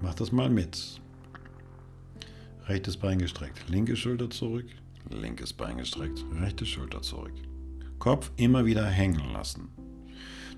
Mach 0.00 0.14
das 0.14 0.32
mal 0.32 0.48
mit. 0.48 1.00
Rechtes 2.68 2.96
Bein 2.96 3.18
gestreckt, 3.18 3.68
linke 3.68 3.96
Schulter 3.96 4.30
zurück, 4.30 4.66
linkes 5.08 5.52
Bein 5.52 5.78
gestreckt, 5.78 6.24
rechte 6.40 6.66
Schulter 6.66 7.02
zurück. 7.02 7.32
Kopf 7.98 8.30
immer 8.36 8.64
wieder 8.64 8.84
hängen 8.86 9.32
lassen. 9.32 9.68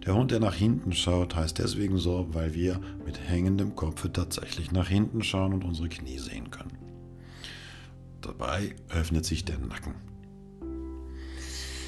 Der 0.04 0.14
Hund, 0.14 0.32
der 0.32 0.40
nach 0.40 0.54
hinten 0.54 0.92
schaut, 0.92 1.36
heißt 1.36 1.58
deswegen 1.58 1.96
so, 1.96 2.26
weil 2.32 2.54
wir 2.54 2.80
mit 3.04 3.20
hängendem 3.20 3.76
Kopf 3.76 4.08
tatsächlich 4.12 4.72
nach 4.72 4.88
hinten 4.88 5.22
schauen 5.22 5.52
und 5.52 5.64
unsere 5.64 5.88
Knie 5.88 6.18
sehen 6.18 6.50
können. 6.50 6.76
Dabei 8.20 8.74
öffnet 8.88 9.24
sich 9.24 9.44
der 9.44 9.58
Nacken. 9.58 9.94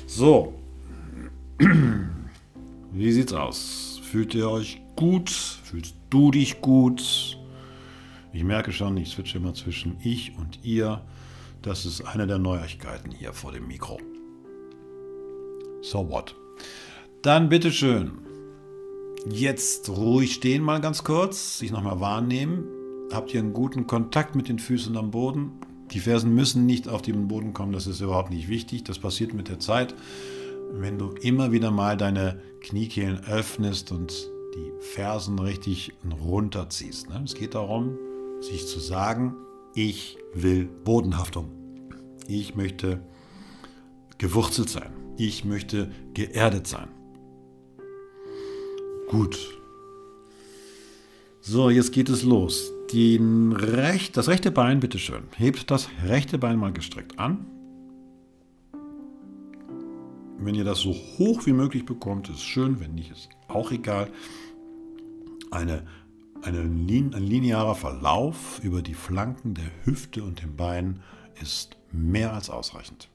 So, 0.06 0.54
wie 2.92 3.12
sieht's 3.12 3.32
aus? 3.32 4.00
Fühlt 4.02 4.34
ihr 4.34 4.48
euch 4.48 4.80
gut? 4.94 5.30
Fühlst 5.30 5.96
du 6.10 6.30
dich 6.30 6.60
gut? 6.60 7.36
Ich 8.32 8.44
merke 8.44 8.72
schon, 8.72 8.96
ich 8.96 9.10
switche 9.10 9.38
immer 9.38 9.54
zwischen 9.54 9.96
ich 10.02 10.36
und 10.36 10.64
ihr. 10.64 11.02
Das 11.64 11.86
ist 11.86 12.02
eine 12.02 12.26
der 12.26 12.36
Neuigkeiten 12.36 13.10
hier 13.10 13.32
vor 13.32 13.50
dem 13.50 13.66
Mikro. 13.66 13.98
So 15.80 16.10
what? 16.10 16.36
Dann 17.22 17.48
bitteschön. 17.48 18.18
Jetzt 19.30 19.88
ruhig 19.88 20.34
stehen 20.34 20.62
mal 20.62 20.82
ganz 20.82 21.04
kurz, 21.04 21.58
sich 21.58 21.72
nochmal 21.72 22.00
wahrnehmen. 22.00 22.66
Habt 23.10 23.32
ihr 23.32 23.40
einen 23.40 23.54
guten 23.54 23.86
Kontakt 23.86 24.36
mit 24.36 24.50
den 24.50 24.58
Füßen 24.58 24.94
am 24.98 25.10
Boden? 25.10 25.52
Die 25.90 26.00
Fersen 26.00 26.34
müssen 26.34 26.66
nicht 26.66 26.86
auf 26.86 27.00
den 27.00 27.28
Boden 27.28 27.54
kommen, 27.54 27.72
das 27.72 27.86
ist 27.86 28.02
überhaupt 28.02 28.30
nicht 28.30 28.48
wichtig. 28.48 28.84
Das 28.84 28.98
passiert 28.98 29.32
mit 29.32 29.48
der 29.48 29.58
Zeit. 29.58 29.94
Wenn 30.70 30.98
du 30.98 31.12
immer 31.22 31.50
wieder 31.50 31.70
mal 31.70 31.96
deine 31.96 32.42
Kniekehlen 32.60 33.24
öffnest 33.24 33.90
und 33.90 34.12
die 34.54 34.72
Fersen 34.80 35.38
richtig 35.38 35.94
runterziehst. 36.22 37.08
Ne? 37.08 37.22
Es 37.24 37.34
geht 37.34 37.54
darum, 37.54 37.96
sich 38.42 38.66
zu 38.66 38.80
sagen, 38.80 39.34
ich 39.74 40.16
will 40.32 40.66
Bodenhaftung. 40.84 41.50
Ich 42.26 42.54
möchte 42.54 43.00
gewurzelt 44.18 44.70
sein. 44.70 44.90
Ich 45.16 45.44
möchte 45.44 45.90
geerdet 46.14 46.66
sein. 46.66 46.88
Gut. 49.08 49.38
So, 51.40 51.70
jetzt 51.70 51.92
geht 51.92 52.08
es 52.08 52.22
los. 52.22 52.72
Den 52.92 53.52
Recht, 53.52 54.16
das 54.16 54.28
rechte 54.28 54.50
Bein, 54.50 54.80
bitteschön. 54.80 55.24
Hebt 55.36 55.70
das 55.70 55.88
rechte 56.04 56.38
Bein 56.38 56.58
mal 56.58 56.72
gestreckt 56.72 57.18
an. 57.18 57.46
Wenn 60.38 60.54
ihr 60.54 60.64
das 60.64 60.80
so 60.80 60.92
hoch 60.92 61.46
wie 61.46 61.52
möglich 61.52 61.84
bekommt, 61.84 62.28
ist 62.28 62.42
schön. 62.42 62.80
Wenn 62.80 62.94
nicht, 62.94 63.10
ist 63.10 63.28
auch 63.48 63.70
egal. 63.72 64.08
Eine, 65.50 65.86
eine, 66.44 66.60
ein 66.60 67.22
linearer 67.22 67.74
Verlauf 67.74 68.60
über 68.62 68.82
die 68.82 68.94
Flanken 68.94 69.54
der 69.54 69.70
Hüfte 69.84 70.22
und 70.22 70.42
dem 70.42 70.56
Bein 70.56 71.02
ist 71.40 71.76
mehr 71.90 72.32
als 72.32 72.50
ausreichend. 72.50 73.08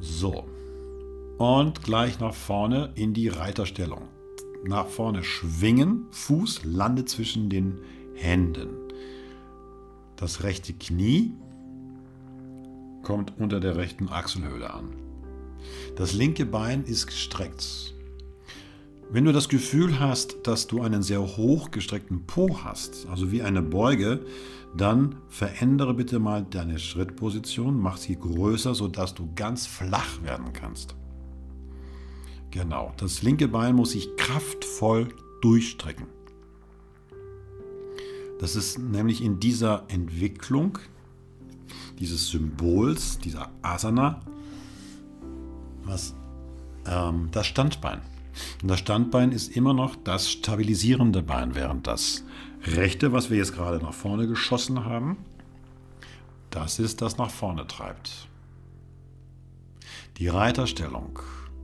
So, 0.00 0.48
und 1.38 1.82
gleich 1.82 2.20
nach 2.20 2.34
vorne 2.34 2.92
in 2.94 3.14
die 3.14 3.28
Reiterstellung. 3.28 4.08
Nach 4.64 4.86
vorne 4.86 5.24
schwingen, 5.24 6.06
Fuß 6.12 6.64
landet 6.64 7.08
zwischen 7.08 7.50
den 7.50 7.80
Händen. 8.14 8.68
Das 10.16 10.44
rechte 10.44 10.72
Knie 10.72 11.32
kommt 13.02 13.36
unter 13.38 13.58
der 13.58 13.76
rechten 13.76 14.08
Achselhöhle 14.08 14.72
an. 14.72 14.94
Das 15.96 16.12
linke 16.12 16.46
Bein 16.46 16.84
ist 16.84 17.08
gestreckt. 17.08 17.94
Wenn 19.12 19.26
du 19.26 19.32
das 19.32 19.50
Gefühl 19.50 20.00
hast, 20.00 20.36
dass 20.44 20.68
du 20.68 20.80
einen 20.80 21.02
sehr 21.02 21.20
hoch 21.20 21.70
gestreckten 21.70 22.26
Po 22.26 22.60
hast, 22.64 23.06
also 23.10 23.30
wie 23.30 23.42
eine 23.42 23.60
Beuge, 23.60 24.24
dann 24.74 25.16
verändere 25.28 25.92
bitte 25.92 26.18
mal 26.18 26.46
deine 26.48 26.78
Schrittposition, 26.78 27.78
mach 27.78 27.98
sie 27.98 28.18
größer, 28.18 28.74
sodass 28.74 29.14
du 29.14 29.28
ganz 29.36 29.66
flach 29.66 30.22
werden 30.22 30.54
kannst. 30.54 30.94
Genau, 32.50 32.94
das 32.96 33.22
linke 33.22 33.48
Bein 33.48 33.76
muss 33.76 33.90
sich 33.90 34.16
kraftvoll 34.16 35.08
durchstrecken. 35.42 36.06
Das 38.40 38.56
ist 38.56 38.78
nämlich 38.78 39.22
in 39.22 39.38
dieser 39.38 39.84
Entwicklung 39.88 40.78
dieses 41.98 42.30
Symbols, 42.30 43.18
dieser 43.18 43.50
Asana, 43.60 44.20
was 45.84 46.14
ähm, 46.86 47.28
das 47.30 47.46
Standbein. 47.46 48.00
Und 48.62 48.70
das 48.70 48.78
Standbein 48.78 49.32
ist 49.32 49.56
immer 49.56 49.74
noch 49.74 49.96
das 49.96 50.30
stabilisierende 50.30 51.22
Bein, 51.22 51.54
während 51.54 51.86
das 51.86 52.24
rechte, 52.64 53.12
was 53.12 53.30
wir 53.30 53.38
jetzt 53.38 53.54
gerade 53.54 53.78
nach 53.78 53.94
vorne 53.94 54.26
geschossen 54.26 54.84
haben, 54.84 55.16
das 56.50 56.78
ist, 56.78 57.00
das 57.00 57.16
nach 57.18 57.30
vorne 57.30 57.66
treibt. 57.66 58.28
Die 60.18 60.28
Reiterstellung 60.28 61.18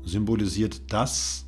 symbolisiert 0.05 0.93
das, 0.93 1.47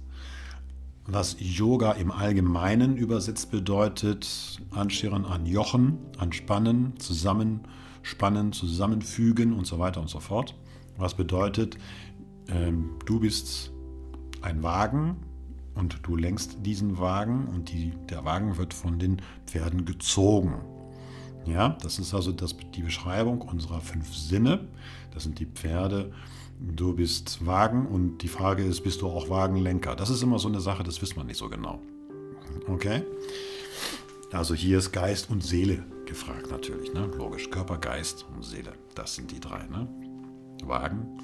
was 1.07 1.37
Yoga 1.41 1.93
im 1.93 2.13
Allgemeinen 2.13 2.97
übersetzt 2.97 3.51
bedeutet, 3.51 4.61
anscheren, 4.71 5.25
anjochen, 5.25 5.99
anspannen, 6.19 6.99
zusammenspannen, 6.99 8.53
zusammenfügen 8.53 9.55
und 9.55 9.67
so 9.67 9.79
weiter 9.79 10.01
und 10.01 10.09
so 10.09 10.21
fort. 10.21 10.55
Was 10.99 11.15
bedeutet, 11.15 11.79
ähm, 12.49 12.91
du 13.07 13.21
bist 13.21 13.73
ein 14.43 14.63
Wagen 14.63 15.17
und 15.75 16.01
du 16.03 16.17
lenkst 16.17 16.59
diesen 16.65 16.99
Wagen 16.99 17.47
und 17.49 17.71
die, 17.71 17.93
der 18.09 18.25
Wagen 18.25 18.59
wird 18.59 18.75
von 18.75 18.99
den 18.99 19.23
Pferden 19.47 19.85
gezogen. 19.85 20.55
Ja, 21.47 21.71
das 21.83 21.99
ist 21.99 22.15
also 22.15 22.33
das, 22.33 22.55
die 22.75 22.83
Beschreibung 22.83 23.41
unserer 23.41 23.81
fünf 23.81 24.15
Sinne. 24.15 24.69
Das 25.13 25.23
sind 25.23 25.39
die 25.39 25.47
Pferde. 25.47 26.13
Du 26.61 26.95
bist 26.95 27.47
Wagen 27.47 27.87
und 27.87 28.19
die 28.19 28.29
Frage 28.29 28.63
ist, 28.63 28.83
bist 28.83 29.01
du 29.01 29.09
auch 29.09 29.31
Wagenlenker? 29.31 29.97
Das 29.97 30.11
ist 30.11 30.23
immer 30.23 30.39
so 30.39 30.49
eine 30.49 30.61
Sache, 30.61 30.83
das 30.83 31.01
wissen 31.01 31.17
wir 31.17 31.25
nicht 31.25 31.39
so 31.39 31.49
genau. 31.49 31.81
Okay? 32.69 33.03
Also 34.33 34.55
hier 34.55 34.79
ist 34.79 34.93
Geist 34.93 35.31
und 35.31 35.43
Seele 35.43 35.83
gefragt 36.05 36.51
natürlich, 36.51 36.93
ne? 36.93 37.11
Logisch. 37.17 37.51
Körper, 37.51 37.79
Geist 37.79 38.27
und 38.35 38.45
Seele. 38.45 38.73
Das 38.95 39.15
sind 39.15 39.31
die 39.31 39.41
drei, 39.41 39.67
ne? 39.67 39.89
Wagen 40.65 41.19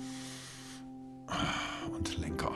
und 1.94 2.16
Lenker. 2.18 2.52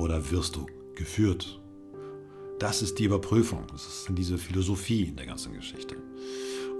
Oder 0.00 0.30
wirst 0.30 0.56
du 0.56 0.64
geführt? 0.94 1.60
Das 2.58 2.80
ist 2.80 2.98
die 2.98 3.04
Überprüfung. 3.04 3.66
Das 3.70 3.86
ist 3.86 4.08
diese 4.16 4.38
Philosophie 4.38 5.04
in 5.04 5.16
der 5.16 5.26
ganzen 5.26 5.52
Geschichte. 5.52 5.94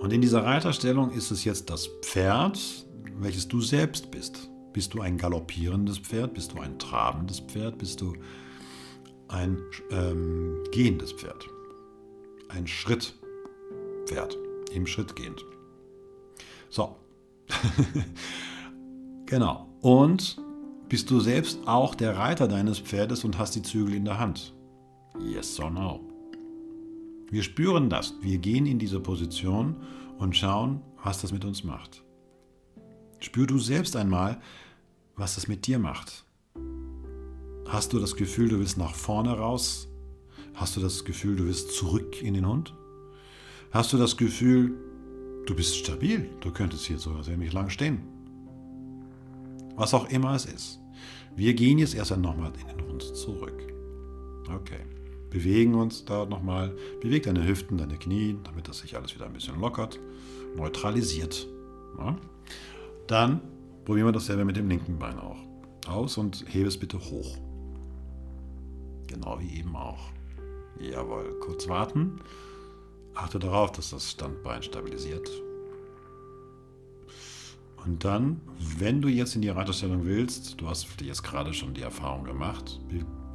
Und 0.01 0.11
in 0.15 0.23
dieser 0.23 0.43
Reiterstellung 0.43 1.11
ist 1.11 1.31
es 1.31 1.45
jetzt 1.45 1.69
das 1.69 1.87
Pferd, 2.01 2.59
welches 3.19 3.47
du 3.47 3.61
selbst 3.61 4.11
bist. 4.11 4.49
Bist 4.73 4.95
du 4.95 5.03
ein 5.03 5.19
galoppierendes 5.19 5.99
Pferd? 5.99 6.33
Bist 6.33 6.53
du 6.53 6.61
ein 6.61 6.79
trabendes 6.79 7.41
Pferd? 7.41 7.77
Bist 7.77 8.01
du 8.01 8.15
ein 9.29 9.59
ähm, 9.91 10.65
gehendes 10.73 11.13
Pferd? 11.13 11.47
Ein 12.49 12.67
Schrittpferd, 12.67 14.39
im 14.73 14.87
Schritt 14.87 15.15
gehend. 15.15 15.45
So. 16.71 16.97
genau. 19.27 19.69
Und 19.83 20.40
bist 20.91 21.09
du 21.09 21.21
selbst 21.21 21.61
auch 21.67 21.95
der 21.95 22.17
Reiter 22.17 22.49
deines 22.49 22.81
Pferdes 22.81 23.23
und 23.23 23.39
hast 23.39 23.55
die 23.55 23.63
Zügel 23.63 23.95
in 23.95 24.05
der 24.05 24.19
Hand? 24.19 24.53
Yes 25.21 25.61
or 25.61 25.71
no? 25.71 26.01
Wir 27.31 27.45
spüren 27.45 27.89
das. 27.89 28.15
Wir 28.21 28.39
gehen 28.39 28.67
in 28.67 28.81
diese 28.81 28.99
Position 28.99 29.77
und 30.19 30.37
schauen, 30.37 30.83
was 31.05 31.21
das 31.21 31.31
mit 31.31 31.45
uns 31.45 31.63
macht. 31.63 32.03
Spür 33.21 33.47
du 33.47 33.61
selbst 33.61 33.95
einmal, 33.95 34.41
was 35.15 35.37
das 35.37 35.47
mit 35.47 35.69
dir 35.69 35.79
macht. 35.79 36.25
Hast 37.69 37.93
du 37.93 38.01
das 38.01 38.17
Gefühl, 38.17 38.49
du 38.49 38.59
willst 38.59 38.77
nach 38.77 38.97
vorne 38.97 39.31
raus? 39.31 39.87
Hast 40.55 40.77
du 40.77 40.81
das 40.81 41.05
Gefühl, 41.05 41.37
du 41.37 41.45
willst 41.45 41.73
zurück 41.73 42.21
in 42.21 42.35
den 42.35 42.49
Hund? 42.49 42.75
Hast 43.71 43.93
du 43.93 43.97
das 43.97 44.17
Gefühl, 44.17 44.75
du 45.47 45.55
bist 45.55 45.77
stabil, 45.77 46.29
du 46.41 46.51
könntest 46.51 46.85
hier 46.87 46.99
sogar 46.99 47.23
ziemlich 47.23 47.53
lang 47.53 47.71
stehen? 47.71 48.01
Was 49.77 49.95
auch 49.95 50.11
immer 50.11 50.35
es 50.35 50.47
ist. 50.47 50.80
Wir 51.37 51.55
gehen 51.55 51.79
jetzt 51.79 51.95
erst 51.95 52.17
nochmal 52.17 52.53
in 52.61 52.77
den 52.77 52.87
Hund 52.87 53.03
zurück. 53.03 53.63
Okay. 54.55 54.81
Bewegen 55.31 55.75
uns 55.75 56.05
da 56.05 56.27
nochmal. 56.27 56.75
Beweg 57.01 57.23
deine 57.23 57.47
Hüften, 57.47 57.79
deine 57.79 57.97
Knie, 57.97 58.37
damit 58.43 58.69
das 58.69 58.79
sich 58.79 58.97
alles 58.97 59.15
wieder 59.15 59.27
ein 59.27 59.33
bisschen 59.33 59.61
lockert. 59.61 59.99
Neutralisiert. 60.57 61.47
Ja? 61.99 62.17
Dann 63.07 63.41
probieren 63.85 64.09
wir 64.09 64.13
dasselbe 64.13 64.45
mit 64.45 64.57
dem 64.57 64.69
linken 64.69 64.99
Bein 64.99 65.19
auch. 65.19 65.39
Aus 65.87 66.19
und 66.19 66.45
hebe 66.49 66.69
es 66.69 66.77
bitte 66.77 66.99
hoch. 66.99 67.39
Genau 69.07 69.39
wie 69.41 69.59
eben 69.59 69.75
auch. 69.77 70.11
Jawohl, 70.81 71.39
kurz 71.41 71.69
warten. 71.69 72.21
Achte 73.15 73.39
darauf, 73.39 73.73
dass 73.73 73.91
das 73.91 74.11
Standbein 74.11 74.63
stabilisiert. 74.63 75.29
Und 77.85 78.05
dann, 78.05 78.41
wenn 78.79 79.01
du 79.01 79.09
jetzt 79.09 79.35
in 79.35 79.43
die 79.43 79.49
Reiterstellung 79.49 80.05
willst, 80.05 80.61
du 80.61 80.69
hast 80.69 81.01
jetzt 81.01 81.23
gerade 81.23 81.55
schon 81.55 81.75
die 81.75 81.83
Erfahrung 81.83 82.25
gemacht, 82.25 82.81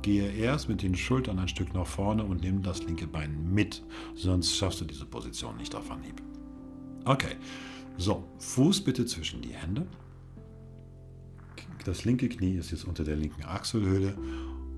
gehe 0.01 0.31
erst 0.31 0.69
mit 0.69 0.83
den 0.83 0.95
Schultern 0.95 1.39
ein 1.39 1.47
Stück 1.47 1.73
nach 1.73 1.87
vorne 1.87 2.23
und 2.23 2.41
nimm 2.41 2.61
das 2.61 2.83
linke 2.83 3.07
Bein 3.07 3.51
mit, 3.51 3.83
sonst 4.13 4.55
schaffst 4.55 4.81
du 4.81 4.85
diese 4.85 5.05
Position 5.05 5.57
nicht 5.57 5.73
auf 5.73 5.89
Anhieb. 5.89 6.21
Okay, 7.05 7.35
so, 7.97 8.23
Fuß 8.37 8.83
bitte 8.83 9.05
zwischen 9.05 9.41
die 9.41 9.53
Hände. 9.53 9.87
Das 11.85 12.05
linke 12.05 12.29
Knie 12.29 12.55
ist 12.55 12.71
jetzt 12.71 12.85
unter 12.85 13.03
der 13.03 13.15
linken 13.15 13.45
Achselhöhle 13.45 14.15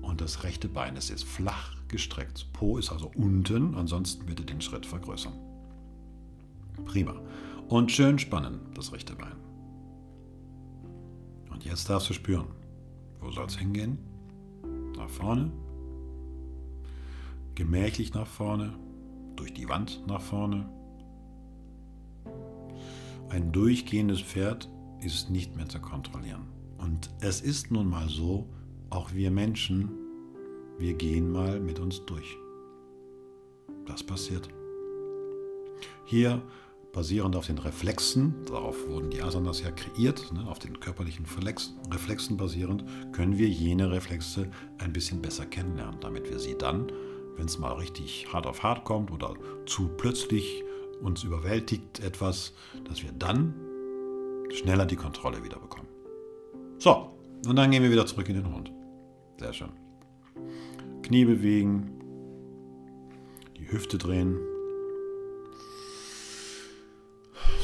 und 0.00 0.20
das 0.20 0.44
rechte 0.44 0.68
Bein 0.68 0.96
ist 0.96 1.10
jetzt 1.10 1.24
flach 1.24 1.74
gestreckt. 1.88 2.46
Po 2.54 2.78
ist 2.78 2.90
also 2.90 3.10
unten, 3.16 3.74
ansonsten 3.74 4.24
bitte 4.24 4.44
den 4.44 4.60
Schritt 4.60 4.86
vergrößern. 4.86 5.34
Prima. 6.86 7.20
Und 7.68 7.92
schön 7.92 8.18
spannen, 8.18 8.60
das 8.74 8.92
rechte 8.92 9.14
Bein. 9.14 9.47
Und 11.58 11.64
jetzt 11.64 11.90
darfst 11.90 12.08
du 12.08 12.14
spüren. 12.14 12.46
Wo 13.18 13.32
soll 13.32 13.46
es 13.46 13.58
hingehen? 13.58 13.98
nach 14.96 15.08
vorne, 15.08 15.50
gemächlich 17.56 18.14
nach 18.14 18.28
vorne, 18.28 18.74
durch 19.34 19.52
die 19.52 19.68
Wand 19.68 20.06
nach 20.06 20.20
vorne. 20.20 20.68
Ein 23.28 23.50
durchgehendes 23.50 24.20
Pferd 24.20 24.68
ist 25.00 25.30
nicht 25.30 25.56
mehr 25.56 25.68
zu 25.68 25.80
kontrollieren. 25.80 26.46
Und 26.76 27.10
es 27.20 27.40
ist 27.40 27.72
nun 27.72 27.88
mal 27.88 28.08
so, 28.08 28.48
auch 28.90 29.12
wir 29.12 29.32
Menschen, 29.32 29.90
wir 30.78 30.94
gehen 30.94 31.32
mal 31.32 31.58
mit 31.58 31.80
uns 31.80 32.04
durch. 32.06 32.36
Das 33.86 34.04
passiert. 34.04 34.48
Hier 36.04 36.40
basierend 36.92 37.36
auf 37.36 37.46
den 37.46 37.58
Reflexen, 37.58 38.34
darauf 38.46 38.88
wurden 38.88 39.10
die 39.10 39.22
Asanas 39.22 39.62
ja 39.62 39.70
kreiert, 39.70 40.32
ne, 40.32 40.46
auf 40.48 40.58
den 40.58 40.80
körperlichen 40.80 41.24
Reflex, 41.24 41.74
Reflexen 41.92 42.36
basierend, 42.36 42.84
können 43.12 43.38
wir 43.38 43.48
jene 43.48 43.90
Reflexe 43.90 44.50
ein 44.78 44.92
bisschen 44.92 45.20
besser 45.22 45.46
kennenlernen, 45.46 46.00
damit 46.00 46.30
wir 46.30 46.38
sie 46.38 46.56
dann, 46.56 46.90
wenn 47.36 47.46
es 47.46 47.58
mal 47.58 47.74
richtig 47.74 48.26
hart 48.32 48.46
auf 48.46 48.62
hart 48.62 48.84
kommt 48.84 49.10
oder 49.10 49.34
zu 49.66 49.88
plötzlich 49.88 50.64
uns 51.00 51.22
überwältigt 51.22 52.00
etwas, 52.00 52.54
dass 52.88 53.02
wir 53.02 53.12
dann 53.12 53.54
schneller 54.50 54.86
die 54.86 54.96
Kontrolle 54.96 55.44
wieder 55.44 55.58
bekommen. 55.58 55.88
So, 56.78 57.10
und 57.46 57.56
dann 57.56 57.70
gehen 57.70 57.82
wir 57.82 57.90
wieder 57.90 58.06
zurück 58.06 58.28
in 58.28 58.36
den 58.36 58.52
Hund. 58.52 58.72
Sehr 59.38 59.52
schön. 59.52 59.70
Knie 61.02 61.24
bewegen, 61.24 61.92
die 63.56 63.70
Hüfte 63.70 63.98
drehen, 63.98 64.38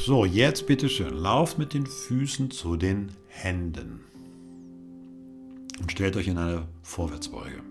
So, 0.05 0.23
jetzt 0.23 0.67
bitte 0.67 0.87
schön. 0.87 1.17
Lauft 1.17 1.57
mit 1.57 1.73
den 1.73 1.87
Füßen 1.87 2.51
zu 2.51 2.75
den 2.75 3.09
Händen. 3.27 4.01
Und 5.81 5.91
stellt 5.91 6.15
euch 6.15 6.27
in 6.27 6.37
eine 6.37 6.67
Vorwärtsbeuge. 6.83 7.63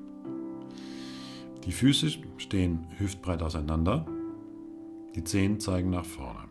Die 1.64 1.70
Füße 1.70 2.08
stehen 2.38 2.88
hüftbreit 2.98 3.40
auseinander. 3.40 4.04
Die 5.14 5.22
Zehen 5.22 5.60
zeigen 5.60 5.90
nach 5.90 6.04
vorne. 6.04 6.48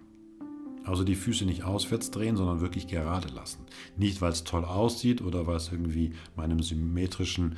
Also 0.85 1.03
die 1.03 1.15
Füße 1.15 1.43
nicht 1.43 1.65
auswärts 1.65 2.11
drehen, 2.11 2.37
sondern 2.37 2.61
wirklich 2.61 2.87
gerade 2.87 3.27
lassen. 3.27 3.65
Nicht, 3.97 4.21
weil 4.21 4.31
es 4.31 4.45
toll 4.45 4.63
aussieht 4.63 5.21
oder 5.21 5.47
weil 5.47 5.57
es 5.57 5.69
irgendwie 5.69 6.13
meinem 6.37 6.63
symmetrischen, 6.63 7.57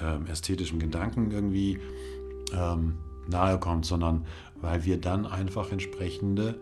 ähm, 0.00 0.24
ästhetischen 0.28 0.78
Gedanken 0.78 1.30
irgendwie 1.30 1.78
ähm, 2.54 2.94
nahe 3.28 3.60
kommt, 3.60 3.84
sondern 3.84 4.24
weil 4.62 4.86
wir 4.86 4.98
dann 4.98 5.26
einfach 5.26 5.70
entsprechende 5.70 6.58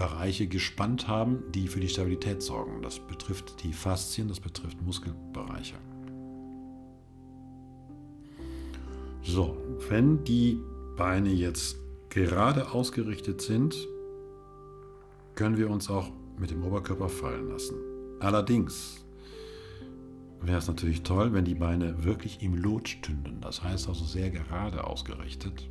Bereiche 0.00 0.46
gespannt 0.46 1.08
haben, 1.08 1.42
die 1.52 1.68
für 1.68 1.78
die 1.78 1.88
Stabilität 1.90 2.42
sorgen. 2.42 2.80
Das 2.80 2.98
betrifft 2.98 3.62
die 3.62 3.74
Faszien, 3.74 4.28
das 4.28 4.40
betrifft 4.40 4.80
Muskelbereiche. 4.80 5.74
So, 9.22 9.58
wenn 9.90 10.24
die 10.24 10.58
Beine 10.96 11.28
jetzt 11.28 11.76
gerade 12.08 12.72
ausgerichtet 12.72 13.42
sind, 13.42 13.76
können 15.34 15.58
wir 15.58 15.68
uns 15.68 15.90
auch 15.90 16.10
mit 16.38 16.50
dem 16.50 16.64
Oberkörper 16.64 17.10
fallen 17.10 17.50
lassen. 17.50 17.76
Allerdings 18.20 19.04
wäre 20.40 20.56
es 20.56 20.66
natürlich 20.66 21.02
toll, 21.02 21.34
wenn 21.34 21.44
die 21.44 21.54
Beine 21.54 22.04
wirklich 22.04 22.42
im 22.42 22.54
Lot 22.54 22.88
stünden. 22.88 23.42
Das 23.42 23.62
heißt 23.62 23.86
also 23.86 24.06
sehr 24.06 24.30
gerade 24.30 24.82
ausgerichtet. 24.84 25.68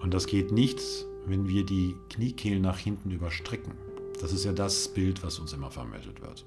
Und 0.00 0.14
das 0.14 0.26
geht 0.26 0.50
nicht, 0.50 0.80
wenn 1.26 1.48
wir 1.48 1.64
die 1.64 1.94
Kniekehlen 2.10 2.62
nach 2.62 2.78
hinten 2.78 3.10
überstrecken. 3.10 3.72
Das 4.20 4.32
ist 4.32 4.44
ja 4.44 4.52
das 4.52 4.88
Bild, 4.88 5.22
was 5.22 5.38
uns 5.38 5.52
immer 5.52 5.70
vermittelt 5.70 6.20
wird. 6.20 6.44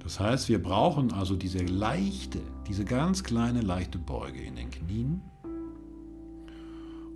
Das 0.00 0.20
heißt, 0.20 0.48
wir 0.48 0.62
brauchen 0.62 1.12
also 1.12 1.34
diese 1.36 1.58
leichte, 1.64 2.40
diese 2.68 2.84
ganz 2.84 3.24
kleine 3.24 3.60
leichte 3.60 3.98
Beuge 3.98 4.40
in 4.40 4.56
den 4.56 4.70
Knien 4.70 5.22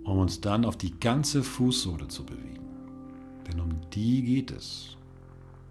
um 0.03 0.17
uns 0.17 0.41
dann 0.41 0.65
auf 0.65 0.77
die 0.77 0.99
ganze 0.99 1.43
Fußsohle 1.43 2.07
zu 2.07 2.25
bewegen. 2.25 2.65
Denn 3.47 3.59
um 3.59 3.89
die 3.91 4.23
geht 4.23 4.51
es. 4.51 4.97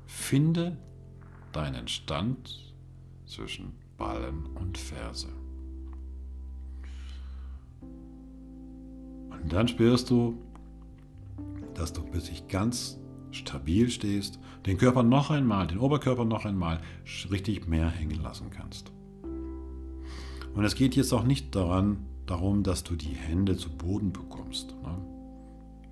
Finde 0.07 0.77
deinen 1.53 1.89
Stand 1.89 2.75
zwischen 3.27 3.73
Ballen 3.97 4.47
und 4.57 4.79
Ferse. 4.79 5.29
Und 9.43 9.53
dann 9.53 9.69
spürst 9.69 10.11
du, 10.11 10.39
dass 11.75 11.93
du 11.93 12.03
bis 12.03 12.27
sich 12.27 12.49
ganz 12.49 12.99
stabil 13.31 13.91
stehst, 13.91 14.39
den 14.67 14.77
Körper 14.77 15.03
noch 15.03 15.31
einmal, 15.31 15.67
den 15.67 15.79
Oberkörper 15.79 16.25
noch 16.25 16.45
einmal 16.45 16.81
richtig 17.31 17.67
mehr 17.69 17.89
hängen 17.89 18.21
lassen 18.23 18.51
kannst. 18.51 18.93
Und 20.55 20.65
es 20.65 20.75
geht 20.75 20.97
jetzt 20.97 21.13
auch 21.13 21.25
nicht 21.25 21.55
daran, 21.55 22.05
darum, 22.27 22.63
dass 22.63 22.85
du 22.85 22.97
die 22.97 23.15
Hände 23.15 23.57
zu 23.57 23.71
Boden 23.71 24.13
bekommst. 24.13 24.75
Ne? 24.83 24.99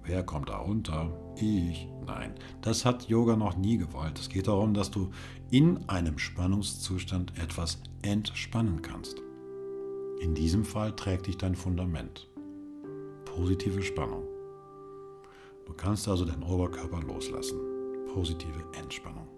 Wer 0.04 0.22
kommt 0.22 0.48
da 0.48 0.58
runter? 0.58 1.12
Ich? 1.36 1.88
Nein, 2.06 2.32
das 2.62 2.84
hat 2.84 3.08
Yoga 3.08 3.36
noch 3.36 3.56
nie 3.56 3.76
gewollt. 3.76 4.18
Es 4.18 4.28
geht 4.28 4.48
darum, 4.48 4.74
dass 4.74 4.90
du 4.90 5.10
in 5.50 5.88
einem 5.88 6.18
Spannungszustand 6.18 7.38
etwas 7.38 7.80
entspannen 8.02 8.82
kannst. 8.82 9.16
In 10.20 10.34
diesem 10.34 10.64
Fall 10.64 10.96
trägt 10.96 11.26
dich 11.26 11.36
dein 11.36 11.54
Fundament. 11.54 12.28
Positive 13.38 13.80
Spannung. 13.82 14.24
Du 15.64 15.72
kannst 15.72 16.08
also 16.08 16.24
deinen 16.24 16.42
Oberkörper 16.42 17.00
loslassen. 17.00 17.56
Positive 18.12 18.64
Entspannung. 18.76 19.28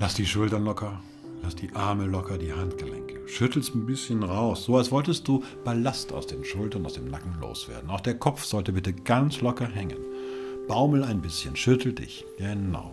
Lass 0.00 0.14
die 0.14 0.26
Schultern 0.26 0.64
locker, 0.64 1.00
lass 1.40 1.54
die 1.54 1.72
Arme 1.72 2.06
locker, 2.06 2.36
die 2.36 2.52
Handgelenke. 2.52 3.28
Schüttelst 3.28 3.76
ein 3.76 3.86
bisschen 3.86 4.24
raus, 4.24 4.64
so 4.64 4.76
als 4.76 4.90
wolltest 4.90 5.28
du 5.28 5.44
Ballast 5.62 6.12
aus 6.12 6.26
den 6.26 6.44
Schultern, 6.44 6.84
aus 6.84 6.94
dem 6.94 7.08
Nacken 7.08 7.40
loswerden. 7.40 7.88
Auch 7.88 8.00
der 8.00 8.18
Kopf 8.18 8.42
sollte 8.42 8.72
bitte 8.72 8.92
ganz 8.92 9.40
locker 9.40 9.68
hängen. 9.68 10.00
Baumel 10.66 11.04
ein 11.04 11.22
bisschen, 11.22 11.54
schüttel 11.54 11.92
dich. 11.92 12.24
Genau. 12.38 12.90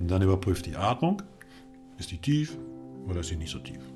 Und 0.00 0.10
dann 0.10 0.22
überprüf 0.22 0.62
die 0.62 0.74
Atmung. 0.74 1.22
Ist 1.96 2.10
die 2.10 2.18
tief 2.18 2.58
oder 3.06 3.20
ist 3.20 3.28
sie 3.28 3.36
nicht 3.36 3.52
so 3.52 3.60
tief? 3.60 3.91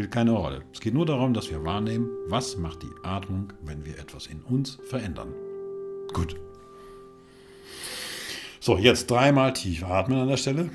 Spielt 0.00 0.14
keine 0.14 0.30
Rolle. 0.30 0.64
Es 0.72 0.80
geht 0.80 0.94
nur 0.94 1.04
darum, 1.04 1.34
dass 1.34 1.50
wir 1.50 1.62
wahrnehmen, 1.62 2.08
was 2.28 2.56
macht 2.56 2.82
die 2.82 2.90
Atmung, 3.02 3.52
wenn 3.60 3.84
wir 3.84 3.98
etwas 3.98 4.28
in 4.28 4.40
uns 4.40 4.78
verändern. 4.88 5.34
Gut. 6.14 6.36
So, 8.60 8.78
jetzt 8.78 9.10
dreimal 9.10 9.52
tief 9.52 9.84
atmen 9.84 10.18
an 10.18 10.28
der 10.28 10.38
Stelle. 10.38 10.70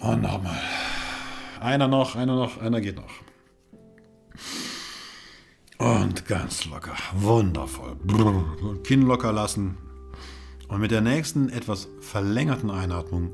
Und 0.00 0.20
nochmal. 0.20 0.60
Einer 1.60 1.88
noch, 1.88 2.14
einer 2.14 2.36
noch, 2.36 2.60
einer 2.60 2.82
geht 2.82 2.96
noch. 2.96 3.29
Ganz 6.30 6.64
locker. 6.66 6.94
Wundervoll. 7.14 7.96
Kinn 8.84 9.02
locker 9.02 9.32
lassen. 9.32 9.76
Und 10.68 10.80
mit 10.80 10.92
der 10.92 11.00
nächsten 11.00 11.48
etwas 11.48 11.88
verlängerten 12.00 12.70
Einatmung 12.70 13.32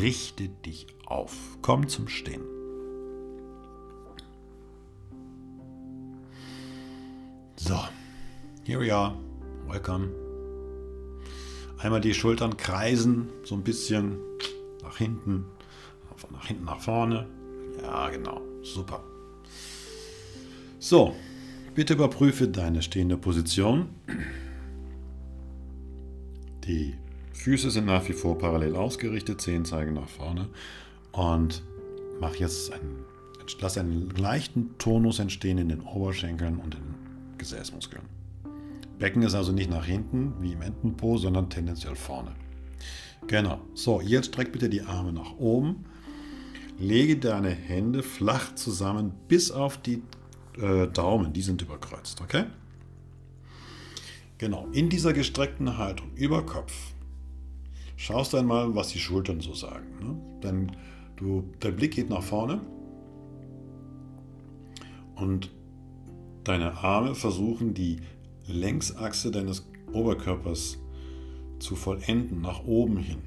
richte 0.00 0.48
dich 0.48 0.86
auf. 1.06 1.32
Komm 1.60 1.88
zum 1.88 2.06
Stehen. 2.06 2.42
So, 7.56 7.80
here 8.62 8.78
we 8.78 8.94
are. 8.94 9.16
Welcome. 9.66 10.10
Einmal 11.78 12.00
die 12.00 12.14
Schultern 12.14 12.56
kreisen, 12.56 13.28
so 13.42 13.56
ein 13.56 13.64
bisschen 13.64 14.18
nach 14.84 14.98
hinten, 14.98 15.46
nach 16.30 16.46
hinten 16.46 16.64
nach 16.64 16.80
vorne. 16.80 17.26
Ja, 17.82 18.08
genau. 18.08 18.40
Super. 18.62 19.02
So, 20.78 21.16
Bitte 21.76 21.92
überprüfe 21.92 22.48
deine 22.48 22.80
stehende 22.80 23.18
Position. 23.18 23.90
Die 26.64 26.94
Füße 27.34 27.70
sind 27.70 27.84
nach 27.84 28.08
wie 28.08 28.14
vor 28.14 28.38
parallel 28.38 28.74
ausgerichtet, 28.74 29.42
Zehen 29.42 29.66
zeigen 29.66 29.92
nach 29.92 30.08
vorne. 30.08 30.48
Und 31.12 31.62
mach 32.18 32.34
jetzt 32.36 32.72
einen, 32.72 33.04
lass 33.60 33.76
einen 33.76 34.08
leichten 34.16 34.78
Tonus 34.78 35.18
entstehen 35.18 35.58
in 35.58 35.68
den 35.68 35.82
Oberschenkeln 35.82 36.56
und 36.56 36.72
den 36.72 36.94
Gesäßmuskeln. 37.36 38.04
Becken 38.98 39.20
ist 39.20 39.34
also 39.34 39.52
nicht 39.52 39.68
nach 39.68 39.84
hinten 39.84 40.32
wie 40.40 40.52
im 40.52 40.62
Entenpo, 40.62 41.18
sondern 41.18 41.50
tendenziell 41.50 41.94
vorne. 41.94 42.32
Genau. 43.26 43.60
So, 43.74 44.00
jetzt 44.00 44.28
streck 44.28 44.50
bitte 44.50 44.70
die 44.70 44.80
Arme 44.80 45.12
nach 45.12 45.36
oben. 45.36 45.84
Lege 46.78 47.18
deine 47.18 47.50
Hände 47.50 48.02
flach 48.02 48.54
zusammen 48.54 49.12
bis 49.28 49.50
auf 49.50 49.76
die 49.76 50.00
äh, 50.60 50.86
Daumen, 50.88 51.32
die 51.32 51.42
sind 51.42 51.62
überkreuzt, 51.62 52.20
okay? 52.20 52.44
Genau, 54.38 54.68
in 54.72 54.90
dieser 54.90 55.12
gestreckten 55.12 55.78
Haltung 55.78 56.12
über 56.14 56.44
Kopf 56.44 56.72
schaust 57.96 58.32
du 58.32 58.36
einmal, 58.36 58.74
was 58.74 58.88
die 58.88 58.98
Schultern 58.98 59.40
so 59.40 59.54
sagen. 59.54 59.86
Ne? 60.00 60.40
Denn 60.42 60.72
du, 61.16 61.44
dein 61.60 61.76
Blick 61.76 61.94
geht 61.94 62.10
nach 62.10 62.22
vorne 62.22 62.60
und 65.14 65.50
deine 66.44 66.76
Arme 66.76 67.14
versuchen 67.14 67.72
die 67.72 68.00
Längsachse 68.46 69.30
deines 69.30 69.66
Oberkörpers 69.92 70.78
zu 71.58 71.74
vollenden, 71.74 72.42
nach 72.42 72.64
oben 72.64 72.98
hin. 72.98 73.22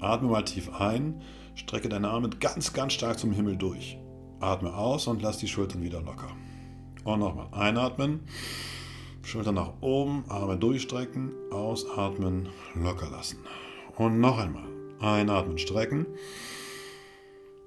Atme 0.00 0.30
mal 0.30 0.44
tief 0.44 0.72
ein, 0.72 1.20
strecke 1.54 1.90
deine 1.90 2.08
Arme 2.08 2.30
ganz, 2.40 2.72
ganz 2.72 2.94
stark 2.94 3.18
zum 3.18 3.32
Himmel 3.32 3.56
durch. 3.56 3.99
Atme 4.40 4.74
aus 4.74 5.06
und 5.06 5.22
lass 5.22 5.38
die 5.38 5.48
Schultern 5.48 5.82
wieder 5.82 6.00
locker. 6.00 6.30
Und 7.04 7.20
nochmal 7.20 7.48
einatmen, 7.52 8.20
Schultern 9.22 9.54
nach 9.54 9.72
oben, 9.80 10.24
Arme 10.28 10.56
durchstrecken, 10.56 11.32
ausatmen, 11.50 12.48
locker 12.74 13.10
lassen. 13.10 13.38
Und 13.96 14.20
noch 14.20 14.38
einmal 14.38 14.68
einatmen, 15.00 15.58
strecken 15.58 16.06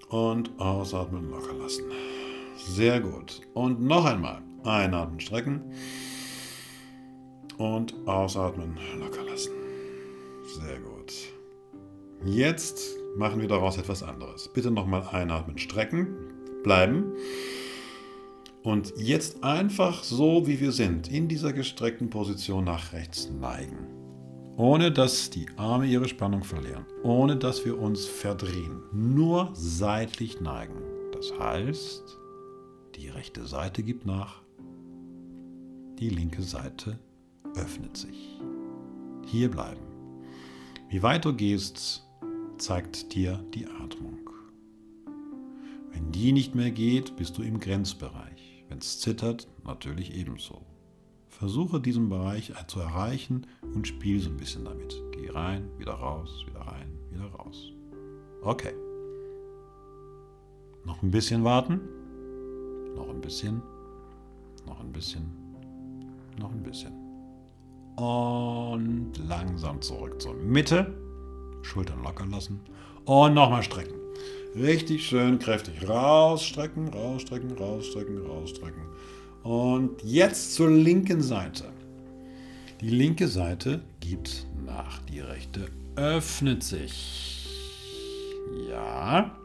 und 0.10 0.60
ausatmen, 0.60 1.30
locker 1.30 1.54
lassen. 1.54 1.86
Sehr 2.58 3.00
gut. 3.02 3.42
Und 3.54 3.82
noch 3.82 4.06
einmal 4.06 4.42
einatmen, 4.64 5.20
strecken 5.20 5.62
und 7.58 7.96
ausatmen, 8.08 8.78
locker 9.00 9.24
lassen. 9.24 9.52
Sehr 10.46 10.80
gut. 10.80 11.14
Jetzt 12.26 12.98
machen 13.18 13.42
wir 13.42 13.48
daraus 13.48 13.78
etwas 13.78 14.04
anderes. 14.04 14.48
Bitte 14.48 14.72
nochmal 14.72 15.08
einatmen, 15.12 15.58
strecken, 15.58 16.33
bleiben. 16.64 17.14
Und 18.64 18.94
jetzt 18.98 19.44
einfach 19.44 20.04
so, 20.04 20.48
wie 20.48 20.60
wir 20.62 20.72
sind, 20.72 21.12
in 21.12 21.28
dieser 21.28 21.52
gestreckten 21.52 22.10
Position 22.10 22.64
nach 22.64 22.94
rechts 22.94 23.30
neigen. 23.30 23.88
Ohne 24.56 24.92
dass 24.92 25.30
die 25.30 25.48
Arme 25.58 25.86
ihre 25.88 26.08
Spannung 26.08 26.44
verlieren. 26.44 26.86
Ohne 27.04 27.36
dass 27.36 27.66
wir 27.66 27.78
uns 27.78 28.06
verdrehen. 28.06 28.84
Nur 28.94 29.50
seitlich 29.54 30.40
neigen. 30.40 30.80
Das 31.12 31.34
heißt, 31.38 32.18
die 32.96 33.10
rechte 33.10 33.46
Seite 33.46 33.84
gibt 33.84 34.06
nach. 34.06 34.42
Die 36.00 36.10
linke 36.10 36.44
Seite 36.44 37.00
öffnet 37.56 37.98
sich. 37.98 38.40
Hier 39.26 39.50
bleiben. 39.50 39.82
Wie 40.90 41.02
weit 41.02 41.26
du 41.26 41.34
gehst, 41.34 42.08
zeigt 42.58 43.14
dir 43.14 43.44
die 43.54 43.66
Atmung. 43.66 44.23
Wenn 45.94 46.12
die 46.12 46.32
nicht 46.32 46.56
mehr 46.56 46.72
geht, 46.72 47.16
bist 47.16 47.38
du 47.38 47.44
im 47.44 47.60
Grenzbereich. 47.60 48.66
Wenn 48.68 48.80
es 48.80 49.00
zittert, 49.00 49.48
natürlich 49.64 50.16
ebenso. 50.16 50.66
Versuche 51.30 51.80
diesen 51.80 52.10
Bereich 52.10 52.52
zu 52.68 52.80
erreichen 52.80 53.46
und 53.62 53.88
spiel 53.88 54.20
so 54.20 54.30
ein 54.30 54.38
bisschen 54.38 54.66
damit. 54.66 55.02
Geh 55.12 55.30
rein, 55.30 55.70
wieder 55.78 55.94
raus, 55.94 56.46
wieder 56.48 56.62
rein, 56.62 56.92
wieder 57.12 57.26
raus. 57.26 57.72
Okay. 58.42 58.74
Noch 60.86 61.02
ein 61.02 61.12
bisschen 61.12 61.44
warten. 61.44 61.80
Noch 62.96 63.10
ein 63.10 63.22
bisschen. 63.22 63.62
Noch 64.66 64.80
ein 64.80 64.92
bisschen. 64.92 65.32
Noch 66.40 66.52
ein 66.52 66.64
bisschen. 66.64 66.94
Und 67.96 69.12
langsam 69.28 69.82
zurück 69.82 70.20
zur 70.22 70.34
Mitte. 70.34 70.94
Schultern 71.62 72.02
locker 72.04 72.26
lassen. 72.26 72.60
Und 73.06 73.36
nochmal 73.36 73.64
strecken. 73.64 74.03
Richtig 74.56 75.08
schön 75.08 75.40
kräftig 75.40 75.88
rausstrecken, 75.88 76.90
rausstrecken, 76.90 77.58
rausstrecken, 77.58 78.26
rausstrecken. 78.26 78.84
Und 79.42 80.04
jetzt 80.04 80.54
zur 80.54 80.70
linken 80.70 81.22
Seite. 81.22 81.66
Die 82.80 82.90
linke 82.90 83.28
Seite 83.28 83.82
gibt 84.00 84.46
nach, 84.66 85.00
die 85.04 85.22
rechte 85.22 85.68
öffnet 85.96 86.64
sich. 86.64 87.48
Ja, 88.70 89.36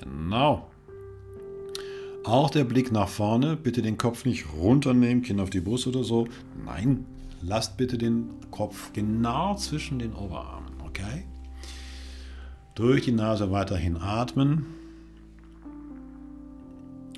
genau. 0.00 0.70
Auch 2.24 2.50
der 2.50 2.64
Blick 2.64 2.90
nach 2.90 3.08
vorne, 3.08 3.56
bitte 3.56 3.82
den 3.82 3.98
Kopf 3.98 4.24
nicht 4.24 4.46
runternehmen, 4.56 5.22
Kinn 5.22 5.40
auf 5.40 5.50
die 5.50 5.60
Brust 5.60 5.86
oder 5.86 6.02
so. 6.02 6.26
Nein, 6.64 7.04
lasst 7.42 7.76
bitte 7.76 7.98
den 7.98 8.30
Kopf 8.50 8.92
genau 8.92 9.54
zwischen 9.56 9.98
den 9.98 10.12
Oberarmen? 10.12 10.65
Durch 12.76 13.04
die 13.06 13.12
Nase 13.12 13.50
weiterhin 13.50 13.96
atmen 13.96 14.66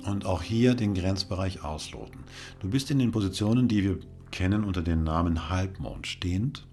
und 0.05 0.25
auch 0.25 0.41
hier 0.41 0.73
den 0.73 0.93
Grenzbereich 0.93 1.65
ausloten. 1.65 2.21
Du 2.61 2.69
bist 2.69 2.89
in 2.91 2.97
den 2.97 3.11
Positionen, 3.11 3.67
die 3.67 3.83
wir 3.83 3.99
kennen 4.31 4.63
unter 4.63 4.81
dem 4.81 5.03
Namen 5.03 5.49
Halbmond 5.49 6.07
stehend. 6.07 6.65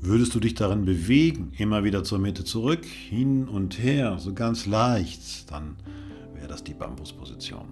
Würdest 0.00 0.32
du 0.36 0.38
dich 0.38 0.54
darin 0.54 0.84
bewegen, 0.84 1.52
immer 1.58 1.82
wieder 1.82 2.04
zur 2.04 2.20
Mitte 2.20 2.44
zurück, 2.44 2.84
hin 2.84 3.48
und 3.48 3.82
her, 3.82 4.18
so 4.20 4.32
ganz 4.32 4.66
leicht, 4.66 5.50
dann 5.50 5.74
wäre 6.34 6.46
das 6.46 6.62
die 6.62 6.74
Bambusposition. 6.74 7.66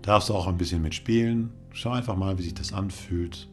Darfst 0.00 0.30
du 0.30 0.34
auch 0.34 0.46
ein 0.46 0.56
bisschen 0.56 0.80
mitspielen. 0.80 1.50
Schau 1.72 1.90
einfach 1.90 2.16
mal, 2.16 2.38
wie 2.38 2.42
sich 2.42 2.54
das 2.54 2.72
anfühlt. 2.72 3.48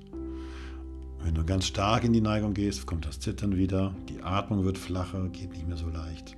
Wenn 1.23 1.35
du 1.35 1.45
ganz 1.45 1.67
stark 1.67 2.03
in 2.03 2.11
die 2.11 2.19
Neigung 2.19 2.53
gehst, 2.53 2.85
kommt 2.85 3.05
das 3.05 3.21
Zittern 3.21 3.55
wieder. 3.55 3.95
Die 4.09 4.21
Atmung 4.21 4.65
wird 4.65 4.77
flacher, 4.77 5.29
geht 5.29 5.51
nicht 5.51 5.65
mehr 5.65 5.77
so 5.77 5.87
leicht. 5.87 6.35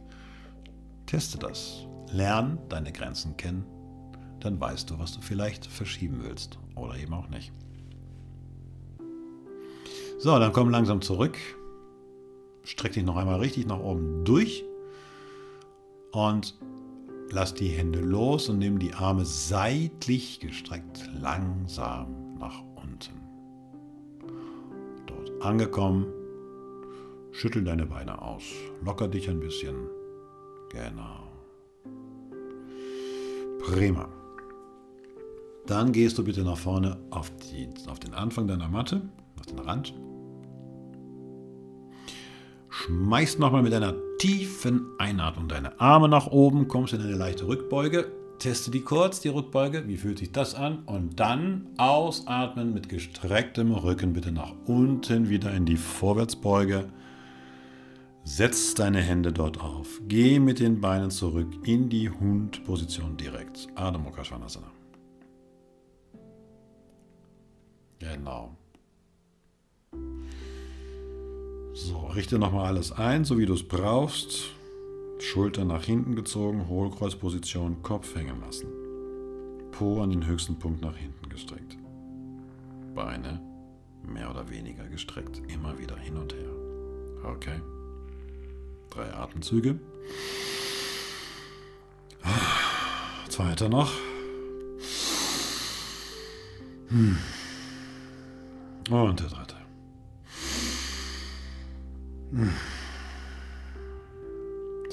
Teste 1.08 1.40
das. 1.40 1.88
Lern 2.12 2.60
deine 2.70 2.92
Grenzen 2.92 3.36
kennen. 3.36 3.66
Dann 4.40 4.62
weißt 4.62 4.92
du, 4.92 5.00
was 5.00 5.14
du 5.14 5.22
vielleicht 5.22 5.66
verschieben 5.66 6.20
willst. 6.22 6.60
Oder 6.76 6.98
eben 6.98 7.16
auch 7.16 7.30
nicht. 7.30 7.52
So, 10.20 10.38
dann 10.38 10.54
komm 10.54 10.70
langsam 10.70 11.02
zurück. 11.02 11.38
Streck 12.64 12.92
dich 12.92 13.04
noch 13.04 13.18
einmal 13.18 13.40
richtig 13.40 13.66
nach 13.66 13.80
oben 13.80 14.24
durch. 14.24 14.64
Und 16.12 16.54
lass 17.32 17.56
die 17.56 17.70
Hände 17.70 18.02
los 18.02 18.50
und 18.50 18.60
nimm 18.60 18.78
die 18.78 18.94
Arme 18.94 19.26
seitlich 19.26 20.40
gestreckt 20.40 21.10
langsam 21.20 22.38
nach 22.38 22.60
unten. 22.60 22.75
Angekommen, 25.40 26.08
schüttel 27.32 27.64
deine 27.64 27.86
Beine 27.86 28.22
aus. 28.22 28.44
Locker 28.84 29.08
dich 29.08 29.30
ein 29.30 29.40
bisschen. 29.40 29.76
Genau. 30.70 31.30
Prima. 33.60 34.10
Dann 35.68 35.92
gehst 35.92 36.18
du 36.18 36.24
bitte 36.24 36.44
nach 36.44 36.58
vorne 36.58 36.98
auf, 37.10 37.32
die, 37.38 37.68
auf 37.90 38.00
den 38.00 38.14
Anfang 38.14 38.48
deiner 38.48 38.70
Matte, 38.70 39.02
auf 39.40 39.46
den 39.46 39.60
Rand 39.60 39.94
Schmeißt 42.86 43.40
nochmal 43.40 43.64
mit 43.64 43.74
einer 43.74 43.96
tiefen 44.20 44.86
Einatmung 45.00 45.48
deine 45.48 45.80
Arme 45.80 46.10
nach 46.10 46.28
oben, 46.28 46.68
kommst 46.68 46.94
in 46.94 47.02
eine 47.02 47.16
leichte 47.16 47.48
Rückbeuge. 47.48 48.12
Teste 48.40 48.72
die 48.72 48.82
kurz, 48.82 49.22
die 49.22 49.30
Rückbeuge. 49.30 49.88
Wie 49.88 49.98
fühlt 49.98 50.20
sich 50.20 50.32
das 50.32 50.56
an? 50.56 50.84
Und 50.86 51.20
dann 51.20 51.68
ausatmen 51.78 52.74
mit 52.74 52.90
gestrecktem 52.90 53.72
Rücken 53.72 54.14
bitte 54.14 54.32
nach 54.32 54.54
unten 54.66 55.30
wieder 55.30 55.54
in 55.54 55.66
die 55.66 55.78
Vorwärtsbeuge. 55.78 56.90
Setz 58.24 58.74
deine 58.74 59.02
Hände 59.02 59.32
dort 59.32 59.62
auf. 59.62 60.02
Geh 60.08 60.40
mit 60.40 60.60
den 60.60 60.82
Beinen 60.82 61.12
zurück 61.12 61.48
in 61.64 61.90
die 61.90 62.10
Hundposition 62.10 63.18
direkt. 63.18 63.68
Adho 63.76 64.00
Mukha 64.00 64.24
Svanasana. 64.24 64.72
Genau. 68.00 68.56
So, 71.74 72.08
richte 72.08 72.40
nochmal 72.40 72.68
alles 72.68 72.92
ein, 72.92 73.26
so 73.26 73.38
wie 73.38 73.46
du 73.46 73.54
es 73.54 73.68
brauchst. 73.68 74.52
Schulter 75.20 75.66
nach 75.66 75.84
hinten 75.84 76.16
gezogen, 76.16 76.68
Hohlkreuzposition, 76.68 77.82
Kopf 77.82 78.16
hängen 78.16 78.42
lassen. 78.42 78.68
Po 79.72 80.02
an 80.02 80.10
den 80.10 80.26
höchsten 80.26 80.58
Punkt 80.60 80.82
nach 80.82 80.96
hinten 80.96 81.30
gestreckt. 81.30 81.78
Beine 82.94 83.42
mehr 84.04 84.30
oder 84.30 84.50
weniger 84.50 84.88
gestreckt, 84.88 85.42
immer 85.48 85.78
wieder 85.80 85.98
hin 85.98 86.18
und 86.18 86.34
her. 86.34 86.52
Okay. 87.24 87.60
Drei 88.90 89.14
Atemzüge. 89.14 89.80
Zweiter 93.30 93.70
noch. 93.70 93.92
Hm. 96.90 97.18
Und 98.90 99.20
der 99.20 99.28
dritte. 99.28 99.56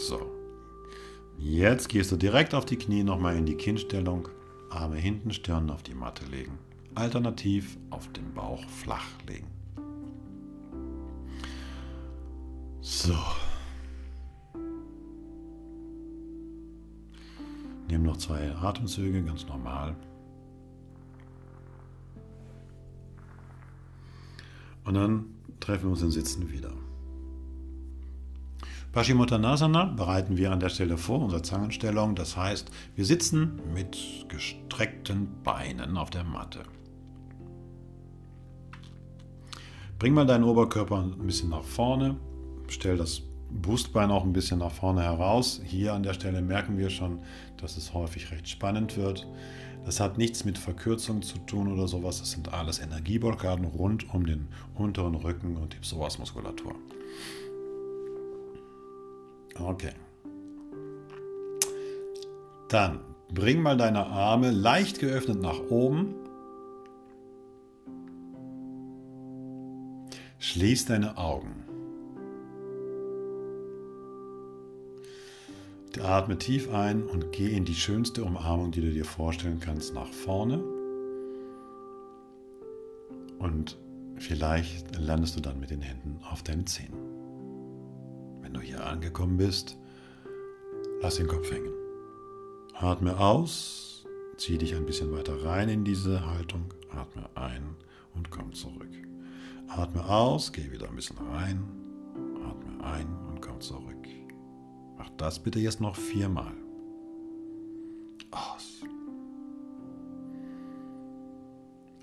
So. 0.03 0.33
Jetzt 1.39 1.89
gehst 1.89 2.11
du 2.11 2.17
direkt 2.17 2.55
auf 2.55 2.65
die 2.65 2.77
Knie 2.77 3.05
nochmal 3.05 3.37
in 3.37 3.47
die 3.47 3.55
Kinnstellung. 3.55 4.29
Arme 4.69 4.97
hinten, 4.97 5.33
Stirn 5.33 5.71
auf 5.71 5.85
die 5.85 5.95
Matte 5.95 6.25
legen. 6.27 6.59
Alternativ 6.97 7.79
auf 7.91 8.09
den 8.13 8.35
Bauch 8.35 8.65
flach 8.69 9.07
legen. 9.29 9.47
So. 12.81 13.15
Nimm 17.89 18.03
noch 18.03 18.17
zwei 18.17 18.53
Atemzüge, 18.57 19.23
ganz 19.23 19.47
normal. 19.47 19.95
Und 24.85 24.95
dann 24.95 25.27
treffen 25.61 25.85
wir 25.85 25.91
uns 25.91 26.03
im 26.03 26.11
Sitzen 26.11 26.51
wieder. 26.51 26.73
Paschimottanasana 28.93 29.87
bereiten 29.87 30.37
wir 30.37 30.53
an 30.53 30.61
der 30.61 30.69
Stelle 30.69 30.99
vor, 30.99 31.21
unsere 31.21 31.41
Zangenstellung. 31.41 32.15
Das 32.15 32.37
heißt, 32.37 32.71
wir 32.95 33.07
sitzen 33.07 33.59
mit 33.73 34.27
gestreckten 34.29 35.29
Beinen 35.43 35.97
auf 35.97 36.11
der 36.11 36.25
Matte. 36.25 36.61
Bring 39.99 40.13
mal 40.13 40.27
deinen 40.27 40.45
Oberkörper 40.45 40.99
ein 40.99 41.27
bisschen 41.27 41.49
nach 41.49 41.65
vorne. 41.65 42.17
Stell 42.69 42.99
das 42.99 43.23
Brustbein 43.51 44.11
auch 44.11 44.25
ein 44.25 44.35
bisschen 44.35 44.59
nach 44.59 44.73
vorne 44.73 45.03
heraus. 45.03 45.63
Hier 45.65 45.95
an 45.95 46.03
der 46.03 46.13
Stelle 46.13 46.43
merken 46.43 46.77
wir 46.77 46.91
schon, 46.91 47.21
dass 47.57 47.79
es 47.79 47.95
häufig 47.95 48.31
recht 48.31 48.47
spannend 48.47 48.99
wird. 48.99 49.27
Das 49.87 50.01
hat 50.01 50.19
nichts 50.19 50.45
mit 50.45 50.59
Verkürzung 50.59 51.23
zu 51.23 51.39
tun 51.39 51.73
oder 51.73 51.89
sowas. 51.89 52.19
Das 52.19 52.33
sind 52.33 52.53
alles 52.53 52.79
Energieblockaden 52.79 53.65
rund 53.65 54.13
um 54.13 54.27
den 54.27 54.49
unteren 54.75 55.15
Rücken 55.15 55.57
und 55.57 55.73
die 55.73 55.79
Psoasmuskulatur. 55.79 56.75
Okay. 59.59 59.93
Dann 62.69 63.01
bring 63.33 63.63
mal 63.63 63.77
deine 63.77 64.07
Arme 64.07 64.51
leicht 64.51 64.99
geöffnet 64.99 65.41
nach 65.41 65.61
oben. 65.69 66.15
Schließ 70.39 70.87
deine 70.87 71.17
Augen. 71.19 71.63
Atme 76.03 76.37
tief 76.37 76.73
ein 76.73 77.05
und 77.05 77.33
geh 77.33 77.57
in 77.57 77.65
die 77.65 77.75
schönste 77.75 78.25
Umarmung, 78.25 78.73
die 78.73 78.81
du 78.81 78.91
dir 78.91 79.05
vorstellen 79.05 79.61
kannst, 79.61 79.95
nach 79.95 80.13
vorne. 80.13 80.63
Und 83.39 83.79
vielleicht 84.19 84.99
landest 84.99 85.37
du 85.37 85.41
dann 85.41 85.61
mit 85.61 85.71
den 85.71 85.81
Händen 85.81 86.19
auf 86.31 86.43
deinen 86.43 86.67
Zähnen. 86.67 87.22
Wenn 88.53 88.61
du 88.61 88.67
hier 88.67 88.87
angekommen 88.87 89.39
bist, 89.39 89.79
lass 91.01 91.15
den 91.15 91.27
Kopf 91.27 91.51
hängen. 91.51 91.73
Atme 92.75 93.19
aus, 93.19 94.05
zieh 94.37 94.59
dich 94.59 94.75
ein 94.75 94.85
bisschen 94.85 95.11
weiter 95.11 95.43
rein 95.43 95.71
in 95.71 95.85
diese 95.85 96.27
Haltung, 96.27 96.67
atme 96.91 97.31
ein 97.35 97.77
und 98.15 98.31
komm 98.31 98.53
zurück. 98.53 98.91
Atme 99.69 100.05
aus, 100.05 100.53
geh 100.53 100.71
wieder 100.71 100.87
ein 100.91 100.97
bisschen 100.97 101.17
rein, 101.17 101.67
atme 102.45 102.85
ein 102.85 103.07
und 103.31 103.41
komm 103.41 103.59
zurück. 103.63 104.07
Mach 104.99 105.09
das 105.17 105.43
bitte 105.43 105.59
jetzt 105.59 105.81
noch 105.81 105.97
viermal. 105.97 106.53
Aus. 108.33 108.83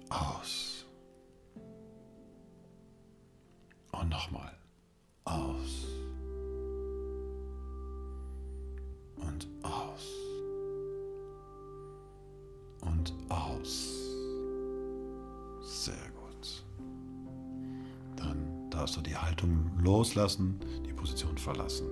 Aus. 0.10 0.86
Und 3.92 4.10
nochmal. 4.10 4.58
Aus. 5.26 5.69
Darfst 18.80 18.96
du 18.96 19.02
die 19.02 19.18
Haltung 19.18 19.70
loslassen, 19.84 20.58
die 20.88 20.94
Position 20.94 21.38
verlassen. 21.38 21.88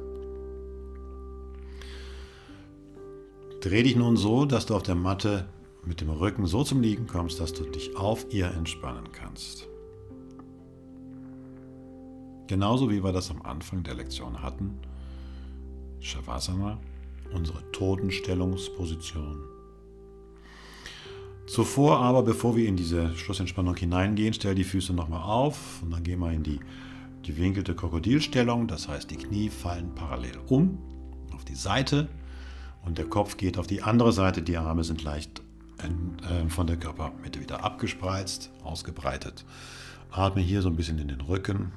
Dreh 3.62 3.84
dich 3.84 3.96
nun 3.96 4.16
so, 4.18 4.46
dass 4.46 4.66
du 4.66 4.76
auf 4.76 4.84
der 4.84 4.96
Matte 4.96 5.50
mit 5.86 6.00
dem 6.00 6.10
Rücken 6.10 6.48
so 6.48 6.64
zum 6.64 6.82
Liegen 6.82 7.06
kommst, 7.06 7.40
dass 7.40 7.54
du 7.54 7.66
dich 7.66 7.96
auf 7.98 8.26
ihr 8.34 8.48
entspannen 8.52 9.12
kannst. 9.12 9.68
Genauso 12.48 12.90
wie 12.90 13.04
wir 13.04 13.12
das 13.12 13.30
am 13.30 13.42
Anfang 13.42 13.84
der 13.84 13.96
Lektion 13.96 14.42
hatten. 14.42 14.80
Shavasana, 16.00 16.80
unsere 17.34 17.70
Totenstellungsposition. 17.74 19.57
Zuvor 21.48 22.00
aber, 22.00 22.24
bevor 22.24 22.58
wir 22.58 22.68
in 22.68 22.76
diese 22.76 23.16
Schlussentspannung 23.16 23.76
hineingehen, 23.76 24.34
stell 24.34 24.54
die 24.54 24.66
Füße 24.66 24.94
nochmal 24.94 25.24
auf 25.24 25.82
und 25.82 25.92
dann 25.92 26.04
gehen 26.04 26.20
wir 26.20 26.32
in 26.32 26.44
die 26.44 26.60
gewinkelte 27.24 27.74
Krokodilstellung. 27.74 28.68
Das 28.68 28.90
heißt, 28.90 29.10
die 29.10 29.16
Knie 29.16 29.50
fallen 29.50 29.96
parallel 29.96 30.38
um 30.48 30.78
auf 31.34 31.46
die 31.46 31.56
Seite 31.56 32.10
und 32.86 32.98
der 32.98 33.06
Kopf 33.06 33.38
geht 33.38 33.58
auf 33.58 33.66
die 33.66 33.82
andere 33.82 34.12
Seite. 34.12 34.42
Die 34.42 34.58
Arme 34.58 34.84
sind 34.84 35.04
leicht 35.04 35.42
äh, 35.80 36.50
von 36.50 36.68
der 36.68 36.78
Körpermitte 36.78 37.40
wieder 37.40 37.64
abgespreizt, 37.64 38.52
ausgebreitet. 38.64 39.46
Atme 40.12 40.42
hier 40.42 40.62
so 40.62 40.70
ein 40.70 40.76
bisschen 40.76 41.00
in 41.00 41.08
den 41.08 41.22
Rücken. 41.22 41.72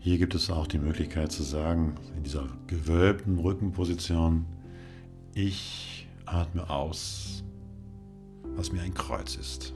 Hier 0.00 0.18
gibt 0.18 0.34
es 0.34 0.48
auch 0.50 0.66
die 0.66 0.78
Möglichkeit 0.78 1.32
zu 1.32 1.42
sagen, 1.42 1.96
in 2.16 2.22
dieser 2.22 2.48
gewölbten 2.66 3.38
Rückenposition, 3.38 4.46
ich 5.34 6.08
atme 6.24 6.70
aus, 6.70 7.42
was 8.56 8.72
mir 8.72 8.82
ein 8.82 8.94
Kreuz 8.94 9.36
ist. 9.36 9.74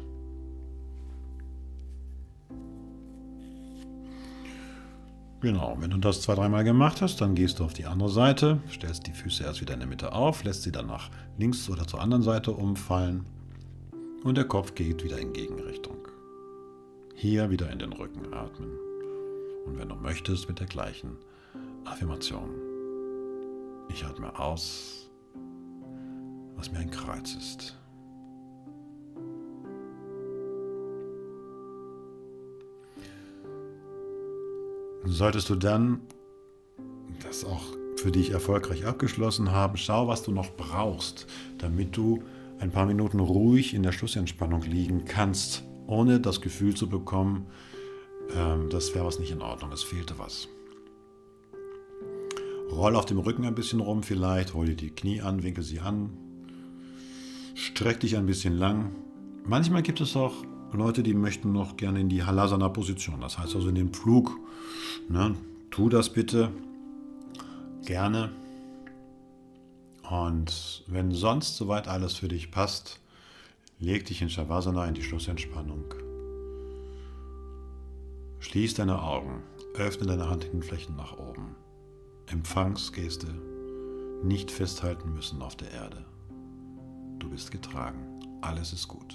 Genau, 5.40 5.76
wenn 5.80 5.90
du 5.90 5.98
das 5.98 6.22
zwei, 6.22 6.36
dreimal 6.36 6.62
gemacht 6.62 7.02
hast, 7.02 7.20
dann 7.20 7.34
gehst 7.34 7.58
du 7.58 7.64
auf 7.64 7.72
die 7.72 7.86
andere 7.86 8.08
Seite, 8.08 8.60
stellst 8.70 9.08
die 9.08 9.12
Füße 9.12 9.42
erst 9.42 9.60
wieder 9.60 9.74
in 9.74 9.80
der 9.80 9.88
Mitte 9.88 10.12
auf, 10.12 10.44
lässt 10.44 10.62
sie 10.62 10.70
dann 10.70 10.86
nach 10.86 11.10
links 11.36 11.68
oder 11.68 11.84
zur 11.84 12.00
anderen 12.00 12.22
Seite 12.22 12.52
umfallen 12.52 13.26
und 14.22 14.36
der 14.36 14.44
Kopf 14.44 14.76
geht 14.76 15.02
wieder 15.02 15.18
in 15.18 15.32
Gegenrichtung. 15.32 15.96
Hier 17.16 17.50
wieder 17.50 17.70
in 17.72 17.80
den 17.80 17.92
Rücken 17.92 18.32
atmen. 18.32 18.91
Und 19.64 19.78
wenn 19.78 19.88
du 19.88 19.94
möchtest, 19.94 20.48
mit 20.48 20.60
der 20.60 20.66
gleichen 20.66 21.16
Affirmation. 21.84 22.50
Ich 23.88 24.04
atme 24.04 24.38
aus, 24.38 25.10
was 26.56 26.70
mir 26.70 26.78
ein 26.78 26.90
Kreuz 26.90 27.34
ist. 27.34 27.76
Solltest 35.04 35.50
du 35.50 35.56
dann 35.56 36.00
das 37.24 37.44
auch 37.44 37.62
für 37.96 38.12
dich 38.12 38.30
erfolgreich 38.30 38.86
abgeschlossen 38.86 39.50
haben, 39.50 39.76
schau, 39.76 40.08
was 40.08 40.22
du 40.22 40.32
noch 40.32 40.50
brauchst, 40.56 41.26
damit 41.58 41.96
du 41.96 42.22
ein 42.58 42.70
paar 42.70 42.86
Minuten 42.86 43.20
ruhig 43.20 43.74
in 43.74 43.82
der 43.82 43.92
Schlussentspannung 43.92 44.62
liegen 44.62 45.04
kannst, 45.04 45.64
ohne 45.86 46.20
das 46.20 46.40
Gefühl 46.40 46.74
zu 46.74 46.88
bekommen, 46.88 47.46
ähm, 48.37 48.68
das 48.70 48.95
wäre 48.95 49.05
was 49.05 49.18
nicht 49.18 49.30
in 49.30 49.43
Ordnung, 49.43 49.72
es 49.72 49.83
fehlte 49.83 50.18
was. 50.18 50.49
Roll 52.70 52.97
auf 52.97 53.05
dem 53.05 53.18
Rücken 53.18 53.45
ein 53.45 53.55
bisschen 53.55 53.80
rum 53.80 54.03
vielleicht, 54.03 54.55
hol 54.55 54.66
dir 54.66 54.76
die 54.76 54.91
Knie 54.91 55.20
an, 55.20 55.43
winkel 55.43 55.62
sie 55.62 55.80
an, 55.80 56.11
streck 57.55 58.01
dich 58.01 58.16
ein 58.16 58.26
bisschen 58.26 58.57
lang. 58.57 58.95
Manchmal 59.45 59.83
gibt 59.83 60.01
es 60.01 60.16
auch 60.16 60.33
Leute, 60.72 61.03
die 61.03 61.14
möchten 61.14 61.53
noch 61.53 61.76
gerne 61.76 62.01
in 62.01 62.09
die 62.09 62.24
Halasana-Position, 62.24 63.20
das 63.20 63.39
heißt 63.39 63.55
also 63.55 63.68
in 63.68 63.74
den 63.74 63.93
Flug. 63.93 64.39
Ne? 65.09 65.35
Tu 65.70 65.89
das 65.91 66.11
bitte 66.11 66.51
gerne. 67.85 68.30
Und 70.09 70.85
wenn 70.87 71.12
sonst 71.12 71.57
soweit 71.57 71.89
alles 71.89 72.14
für 72.14 72.28
dich 72.28 72.51
passt, 72.51 73.01
leg 73.78 74.07
dich 74.07 74.22
in 74.22 74.30
Shavasana 74.30 74.87
in 74.87 74.95
die 74.95 75.03
Schlussentspannung. 75.03 75.95
Schließ 78.43 78.74
deine 78.74 79.01
Augen, 79.01 79.45
öffne 79.74 80.05
deine 80.05 80.28
Handflächen 80.28 80.97
nach 80.97 81.16
oben. 81.16 81.55
Empfangsgeste, 82.26 83.28
nicht 84.24 84.51
festhalten 84.51 85.14
müssen 85.14 85.40
auf 85.40 85.55
der 85.55 85.70
Erde. 85.70 86.05
Du 87.20 87.30
bist 87.30 87.53
getragen, 87.53 88.20
alles 88.40 88.72
ist 88.72 88.88
gut. 88.88 89.14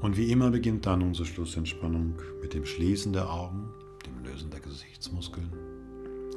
Und 0.00 0.16
wie 0.16 0.30
immer 0.30 0.52
beginnt 0.52 0.86
dann 0.86 1.02
unsere 1.02 1.26
Schlussentspannung 1.26 2.14
mit 2.40 2.54
dem 2.54 2.64
Schließen 2.64 3.12
der 3.12 3.28
Augen, 3.28 3.68
dem 4.06 4.22
Lösen 4.22 4.50
der 4.50 4.60
Gesichtsmuskeln. 4.60 5.50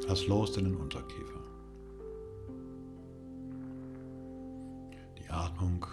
Lass 0.07 0.25
los 0.25 0.53
den 0.53 0.75
Unterkiefer. 0.75 1.39
Die 5.19 5.29
Atmung 5.29 5.85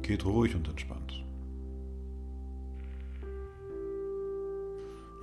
geht 0.00 0.24
ruhig 0.24 0.56
und 0.56 0.66
entspannt. 0.66 1.25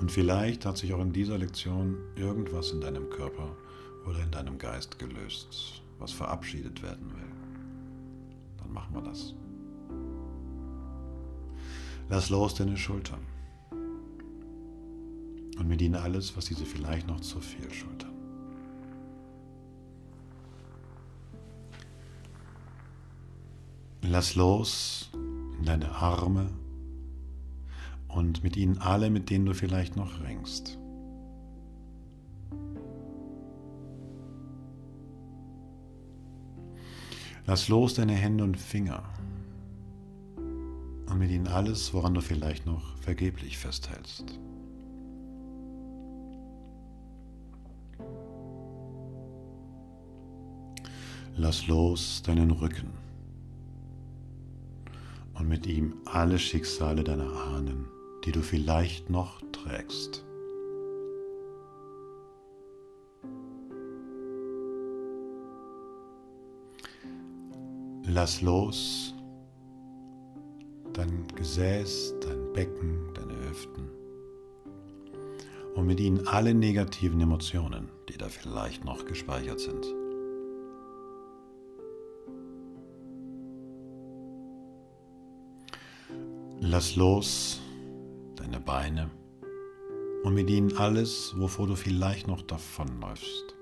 Und 0.04 0.12
vielleicht 0.12 0.66
hat 0.66 0.78
sich 0.78 0.94
auch 0.94 1.00
in 1.00 1.14
dieser 1.14 1.38
Lektion 1.38 1.96
irgendwas 2.18 2.72
in 2.72 2.82
deinem 2.82 3.10
Körper 3.10 3.56
oder 4.06 4.20
in 4.22 4.32
deinem 4.32 4.58
Geist 4.58 5.00
gelöst, 5.00 5.82
was 5.98 6.12
verabschiedet 6.12 6.84
werden 6.84 7.10
will. 7.10 7.32
Dann 8.58 8.74
machen 8.74 8.96
wir 8.96 9.02
das. 9.02 9.34
Lass 12.10 12.30
los 12.30 12.54
deine 12.54 12.76
Schultern. 12.76 13.22
Und 15.58 15.70
mit 15.70 15.82
ihnen 15.82 15.96
alles, 15.96 16.36
was 16.36 16.44
diese 16.48 16.66
vielleicht 16.66 17.08
noch 17.08 17.22
zu 17.22 17.40
viel 17.40 17.72
schultern. 17.72 18.12
Lass 24.02 24.36
los 24.36 25.10
in 25.14 25.64
deine 25.64 25.90
Arme 25.94 26.50
und 28.16 28.44
mit 28.44 28.56
ihnen 28.56 28.78
alle, 28.78 29.10
mit 29.10 29.30
denen 29.30 29.46
du 29.46 29.54
vielleicht 29.54 29.96
noch 29.96 30.24
ringst. 30.24 30.80
Lass 37.46 37.68
los 37.68 37.96
deine 37.96 38.14
Hände 38.14 38.44
und 38.44 38.58
Finger 38.58 39.04
und 40.38 41.18
mit 41.18 41.30
ihnen 41.30 41.48
alles, 41.48 41.94
woran 41.94 42.14
du 42.14 42.22
vielleicht 42.22 42.66
noch 42.66 42.98
vergeblich 43.00 43.58
festhältst. 43.58 44.40
Lass 51.36 51.68
los 51.68 52.22
deinen 52.22 52.52
Rücken 52.52 52.92
und 55.34 55.50
mit 55.50 55.66
ihm 55.66 55.96
alle 56.06 56.38
Schicksale 56.40 57.04
deiner 57.04 57.32
Ahnen 57.32 57.88
die 58.24 58.32
du 58.32 58.42
vielleicht 58.42 59.10
noch 59.10 59.42
trägst. 59.52 60.26
Lass 68.06 68.42
los 68.42 69.14
dein 70.94 71.26
Gesäß, 71.36 72.14
dein 72.22 72.54
Becken, 72.54 73.14
deine 73.16 73.34
Hüften 73.50 73.90
und 75.76 75.88
mit 75.88 76.00
ihnen 76.00 76.28
alle 76.28 76.54
negativen 76.54 77.20
Emotionen, 77.20 77.90
die 78.10 78.18
da 78.18 78.30
vielleicht 78.30 78.86
noch 78.86 79.06
gespeichert 79.06 79.60
sind. 79.60 79.86
Lass 86.60 86.96
los 86.96 87.63
deine 88.54 88.64
Beine 88.64 89.10
und 90.24 90.34
mit 90.34 90.50
ihnen 90.50 90.78
alles, 90.78 91.34
wovor 91.38 91.68
du 91.68 91.76
vielleicht 91.76 92.28
noch 92.28 92.42
davonläufst, 92.44 93.56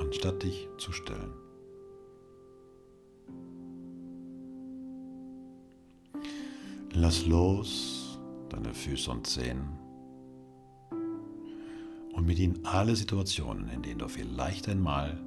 anstatt 0.00 0.42
dich 0.42 0.68
zu 0.78 0.92
stellen. 0.92 1.32
Lass 6.92 7.26
los 7.26 8.18
deine 8.48 8.72
Füße 8.72 9.10
und 9.10 9.26
Zehen 9.26 9.68
und 12.12 12.26
mit 12.26 12.38
ihnen 12.38 12.64
alle 12.64 12.94
Situationen, 12.96 13.68
in 13.68 13.82
denen 13.82 13.98
du 13.98 14.08
vielleicht 14.08 14.68
einmal 14.68 15.18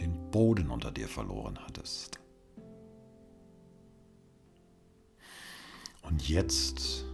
den 0.00 0.30
Boden 0.30 0.70
unter 0.70 0.90
dir 0.90 1.08
verloren 1.08 1.58
hattest. 1.66 2.18
Und 6.02 6.28
jetzt 6.28 7.06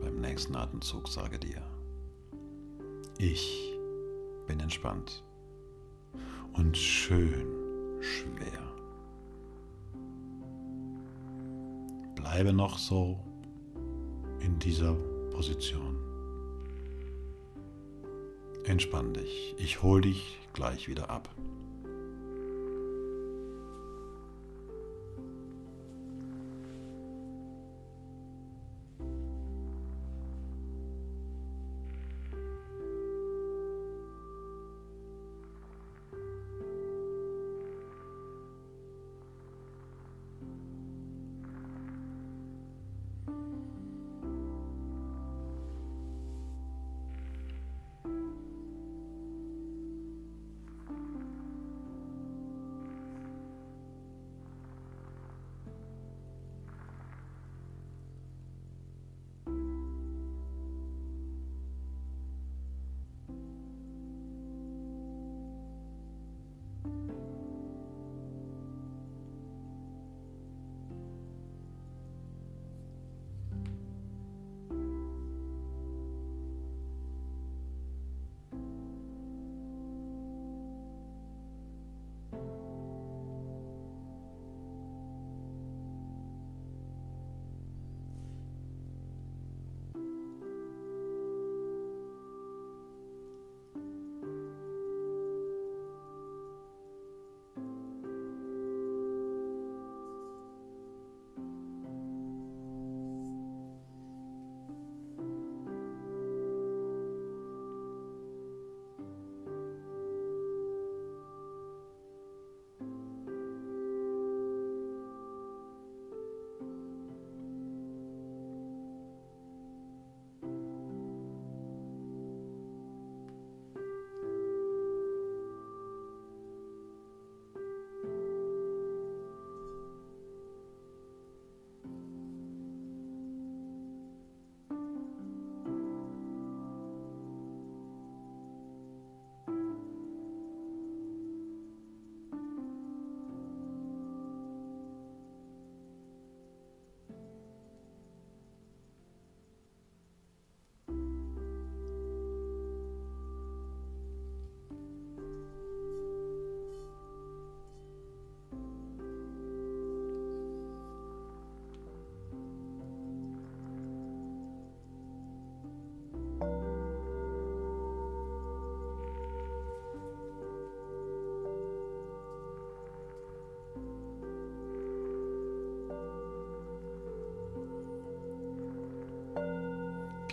beim 0.00 0.20
nächsten 0.20 0.56
Atemzug 0.56 1.08
sage 1.08 1.38
dir, 1.38 1.62
ich 3.18 3.76
bin 4.46 4.60
entspannt 4.60 5.22
und 6.54 6.76
schön 6.76 7.46
schwer. 8.00 8.62
Bleibe 12.14 12.52
noch 12.52 12.78
so 12.78 13.18
in 14.40 14.58
dieser 14.58 14.94
Position. 15.30 15.96
Entspann 18.64 19.14
dich. 19.14 19.54
Ich 19.58 19.82
hole 19.82 20.02
dich 20.02 20.38
gleich 20.52 20.88
wieder 20.88 21.10
ab. 21.10 21.28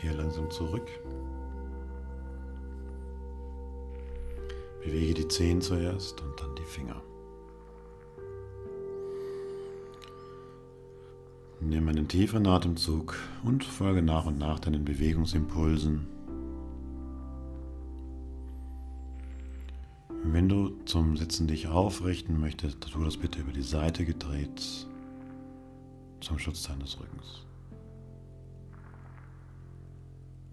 Kehr 0.05 0.13
langsam 0.13 0.51
zurück. 0.51 0.87
Bewege 4.83 5.15
die 5.15 5.27
Zehen 5.27 5.61
zuerst 5.61 6.21
und 6.21 6.39
dann 6.39 6.55
die 6.55 6.63
Finger. 6.63 7.01
Nimm 11.59 11.87
einen 11.87 12.07
tieferen 12.07 12.45
Atemzug 12.45 13.15
und 13.43 13.63
folge 13.63 14.03
nach 14.03 14.27
und 14.27 14.37
nach 14.37 14.59
deinen 14.59 14.85
Bewegungsimpulsen. 14.85 16.05
Wenn 20.23 20.47
du 20.47 20.69
zum 20.85 21.17
Sitzen 21.17 21.47
dich 21.47 21.67
aufrichten 21.67 22.39
möchtest, 22.39 22.81
tu 22.81 23.03
das 23.03 23.17
bitte 23.17 23.39
über 23.39 23.53
die 23.53 23.63
Seite 23.63 24.05
gedreht 24.05 24.85
zum 26.21 26.37
Schutz 26.37 26.61
deines 26.61 26.99
Rückens. 26.99 27.45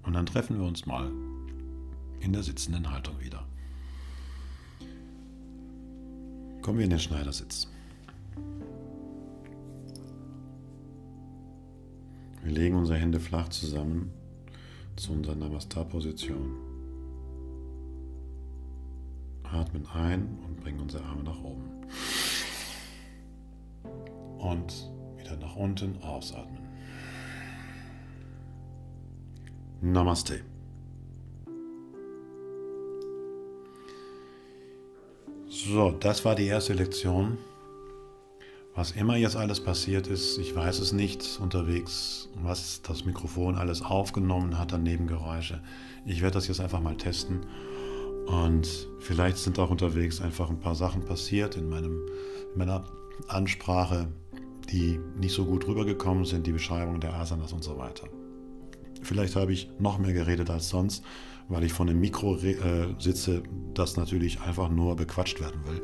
Und 0.03 0.15
dann 0.15 0.27
treffen 0.27 0.59
wir 0.59 0.67
uns 0.67 0.87
mal 0.87 1.11
in 2.21 2.33
der 2.33 2.43
sitzenden 2.43 2.91
Haltung 2.91 3.21
wieder. 3.21 3.47
Kommen 6.61 6.79
wir 6.79 6.85
in 6.85 6.91
den 6.91 7.01
Schneidersitz. 7.01 7.69
Wir 12.43 12.53
legen 12.53 12.77
unsere 12.77 12.99
Hände 12.99 13.21
flach 13.21 13.49
zusammen 13.49 14.11
zu 14.97 15.13
unserer 15.13 15.37
Namaste-Position. 15.37 16.57
Atmen 19.45 19.87
ein 19.87 20.39
und 20.47 20.61
bringen 20.61 20.81
unsere 20.81 21.05
Arme 21.05 21.23
nach 21.25 21.43
oben. 21.43 21.63
Und 24.39 24.91
wieder 25.19 25.37
nach 25.37 25.57
unten 25.57 26.01
ausatmen. 26.03 26.62
Namaste. 29.85 30.43
So, 35.49 35.91
das 35.91 36.25
war 36.25 36.37
die 36.37 36.47
erste 36.47 36.73
Lektion. 36.73 37.37
Was 38.77 38.93
immer 38.93 39.17
jetzt 39.17 39.35
alles 39.35 39.59
passiert 39.59 40.07
ist, 40.07 40.39
ich 40.39 40.55
weiß 40.55 40.79
es 40.79 40.93
nicht 40.93 41.41
unterwegs, 41.43 42.29
was 42.45 42.81
das 42.83 43.05
Mikrofon 43.05 43.57
alles 43.57 43.83
aufgenommen 43.83 44.57
hat 44.57 44.73
an 44.73 44.85
Nebengeräusche. 44.85 45.61
Ich 46.07 46.23
werde 46.23 46.35
das 46.35 46.47
jetzt 46.47 46.61
einfach 46.61 46.81
mal 46.81 46.97
testen. 46.97 47.41
Und 48.27 48.87
vielleicht 49.01 49.39
sind 49.39 49.59
auch 49.59 49.71
unterwegs 49.71 50.21
einfach 50.21 50.49
ein 50.49 50.61
paar 50.61 50.77
Sachen 50.77 51.05
passiert 51.05 51.57
in, 51.57 51.69
meinem, 51.69 52.07
in 52.53 52.59
meiner 52.59 52.85
Ansprache, 53.27 54.07
die 54.71 55.01
nicht 55.19 55.35
so 55.35 55.45
gut 55.45 55.67
rübergekommen 55.67 56.25
sind, 56.25 56.47
die 56.47 56.53
Beschreibung 56.53 57.01
der 57.01 57.15
Asanas 57.15 57.53
und 57.53 57.65
so 57.65 57.77
weiter. 57.79 58.07
Vielleicht 59.03 59.37
habe 59.37 59.53
ich 59.53 59.71
noch 59.79 59.99
mehr 59.99 60.13
geredet 60.13 60.51
als 60.51 60.69
sonst, 60.69 61.05
weil 61.49 61.65
ich 61.65 61.73
von 61.73 61.89
einem 61.89 62.01
Mikro 62.01 62.37
äh, 62.37 62.95
sitze, 62.99 63.43
das 63.75 63.97
natürlich 63.97 64.41
einfach 64.41 64.69
nur 64.69 64.97
bequatscht 64.97 65.41
werden 65.41 65.61
will 65.67 65.83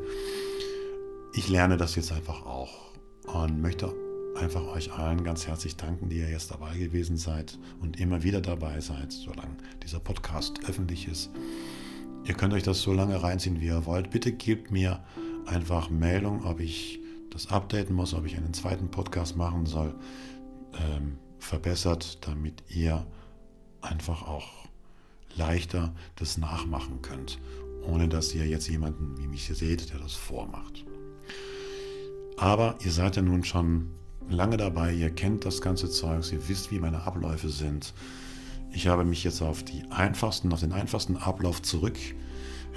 ich 1.33 1.47
lerne 1.47 1.77
das 1.77 1.95
jetzt 1.95 2.11
einfach 2.11 2.45
auch 2.45 2.91
und 3.33 3.61
möchte 3.61 3.93
einfach 4.35 4.65
euch 4.67 4.91
allen 4.93 5.23
ganz 5.23 5.47
herzlich 5.47 5.75
danken, 5.75 6.09
die 6.09 6.17
ihr 6.17 6.29
jetzt 6.29 6.51
dabei 6.51 6.77
gewesen 6.77 7.17
seid 7.17 7.59
und 7.81 7.99
immer 7.99 8.23
wieder 8.23 8.41
dabei 8.41 8.79
seid, 8.79 9.11
solange 9.11 9.57
dieser 9.83 9.99
Podcast 9.99 10.59
öffentlich 10.67 11.07
ist. 11.07 11.29
Ihr 12.23 12.33
könnt 12.33 12.53
euch 12.53 12.63
das 12.63 12.81
so 12.81 12.93
lange 12.93 13.21
reinziehen, 13.21 13.59
wie 13.61 13.67
ihr 13.67 13.85
wollt. 13.85 14.11
Bitte 14.11 14.31
gebt 14.31 14.71
mir 14.71 15.03
einfach 15.45 15.89
Meldung, 15.89 16.45
ob 16.45 16.59
ich 16.59 16.99
das 17.31 17.47
updaten 17.47 17.95
muss, 17.95 18.13
ob 18.13 18.25
ich 18.25 18.35
einen 18.35 18.53
zweiten 18.53 18.89
Podcast 18.89 19.35
machen 19.35 19.65
soll, 19.65 19.95
ähm, 20.73 21.17
verbessert, 21.39 22.27
damit 22.27 22.63
ihr 22.69 23.05
einfach 23.81 24.27
auch 24.27 24.67
leichter 25.35 25.93
das 26.15 26.37
nachmachen 26.37 27.01
könnt, 27.01 27.39
ohne 27.83 28.07
dass 28.07 28.33
ihr 28.33 28.45
jetzt 28.45 28.67
jemanden 28.67 29.17
wie 29.17 29.27
mich 29.27 29.47
seht, 29.47 29.91
der 29.91 29.99
das 29.99 30.13
vormacht. 30.13 30.85
Aber 32.37 32.75
ihr 32.83 32.91
seid 32.91 33.15
ja 33.15 33.21
nun 33.21 33.43
schon 33.43 33.91
lange 34.29 34.57
dabei, 34.57 34.93
ihr 34.93 35.09
kennt 35.09 35.45
das 35.45 35.61
ganze 35.61 35.89
Zeug, 35.89 36.31
ihr 36.31 36.47
wisst, 36.47 36.71
wie 36.71 36.79
meine 36.79 37.03
Abläufe 37.03 37.49
sind. 37.49 37.93
Ich 38.71 38.87
habe 38.87 39.03
mich 39.03 39.23
jetzt 39.23 39.41
auf 39.41 39.63
die 39.63 39.83
einfachsten, 39.89 40.53
auf 40.53 40.59
den 40.59 40.71
einfachsten 40.71 41.17
Ablauf 41.17 41.61
zurück 41.61 41.97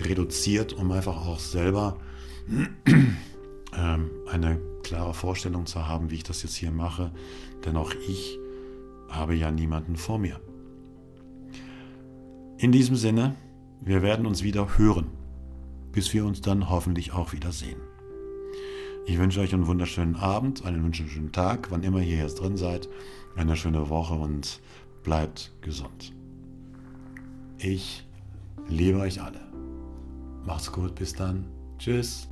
reduziert, 0.01 0.73
um 0.73 0.91
einfach 0.91 1.27
auch 1.27 1.39
selber 1.39 1.99
ähm, 2.87 4.11
eine 4.31 4.59
klare 4.83 5.15
Vorstellung 5.15 5.67
zu 5.67 5.87
haben, 5.87 6.11
wie 6.11 6.17
ich 6.17 6.25
das 6.25 6.43
jetzt 6.43 6.57
hier 6.57 6.71
mache. 6.71 7.13
Denn 7.65 7.77
auch 7.77 7.93
ich 8.09 8.39
habe 9.13 9.35
ja 9.35 9.51
niemanden 9.51 9.97
vor 9.97 10.19
mir. 10.19 10.41
In 12.59 12.73
diesem 12.73 12.97
Sinne, 12.97 13.35
wir 13.81 14.03
werden 14.03 14.27
uns 14.27 14.43
wieder 14.43 14.79
hören, 14.79 15.07
bis 15.93 16.13
wir 16.13 16.25
uns 16.25 16.41
dann 16.41 16.71
hoffentlich 16.71 17.13
auch 17.13 17.33
wieder 17.33 17.53
sehen. 17.53 17.81
Ich 19.05 19.19
wünsche 19.19 19.41
euch 19.41 19.53
einen 19.53 19.67
wunderschönen 19.67 20.15
Abend, 20.15 20.65
einen 20.65 20.85
wunderschönen 20.85 21.33
Tag, 21.33 21.71
wann 21.71 21.83
immer 21.83 22.01
ihr 22.01 22.19
jetzt 22.19 22.41
drin 22.41 22.57
seid, 22.57 22.89
eine 23.37 23.57
schöne 23.57 23.89
Woche 23.89 24.15
und 24.15 24.61
bleibt 25.03 25.53
gesund. 25.61 26.13
Ich 27.59 28.07
liebe 28.69 29.01
euch 29.01 29.21
alle. 29.21 29.41
Macht's 30.45 30.71
gut, 30.71 30.95
bis 30.95 31.13
dann. 31.13 31.47
Tschüss. 31.79 32.29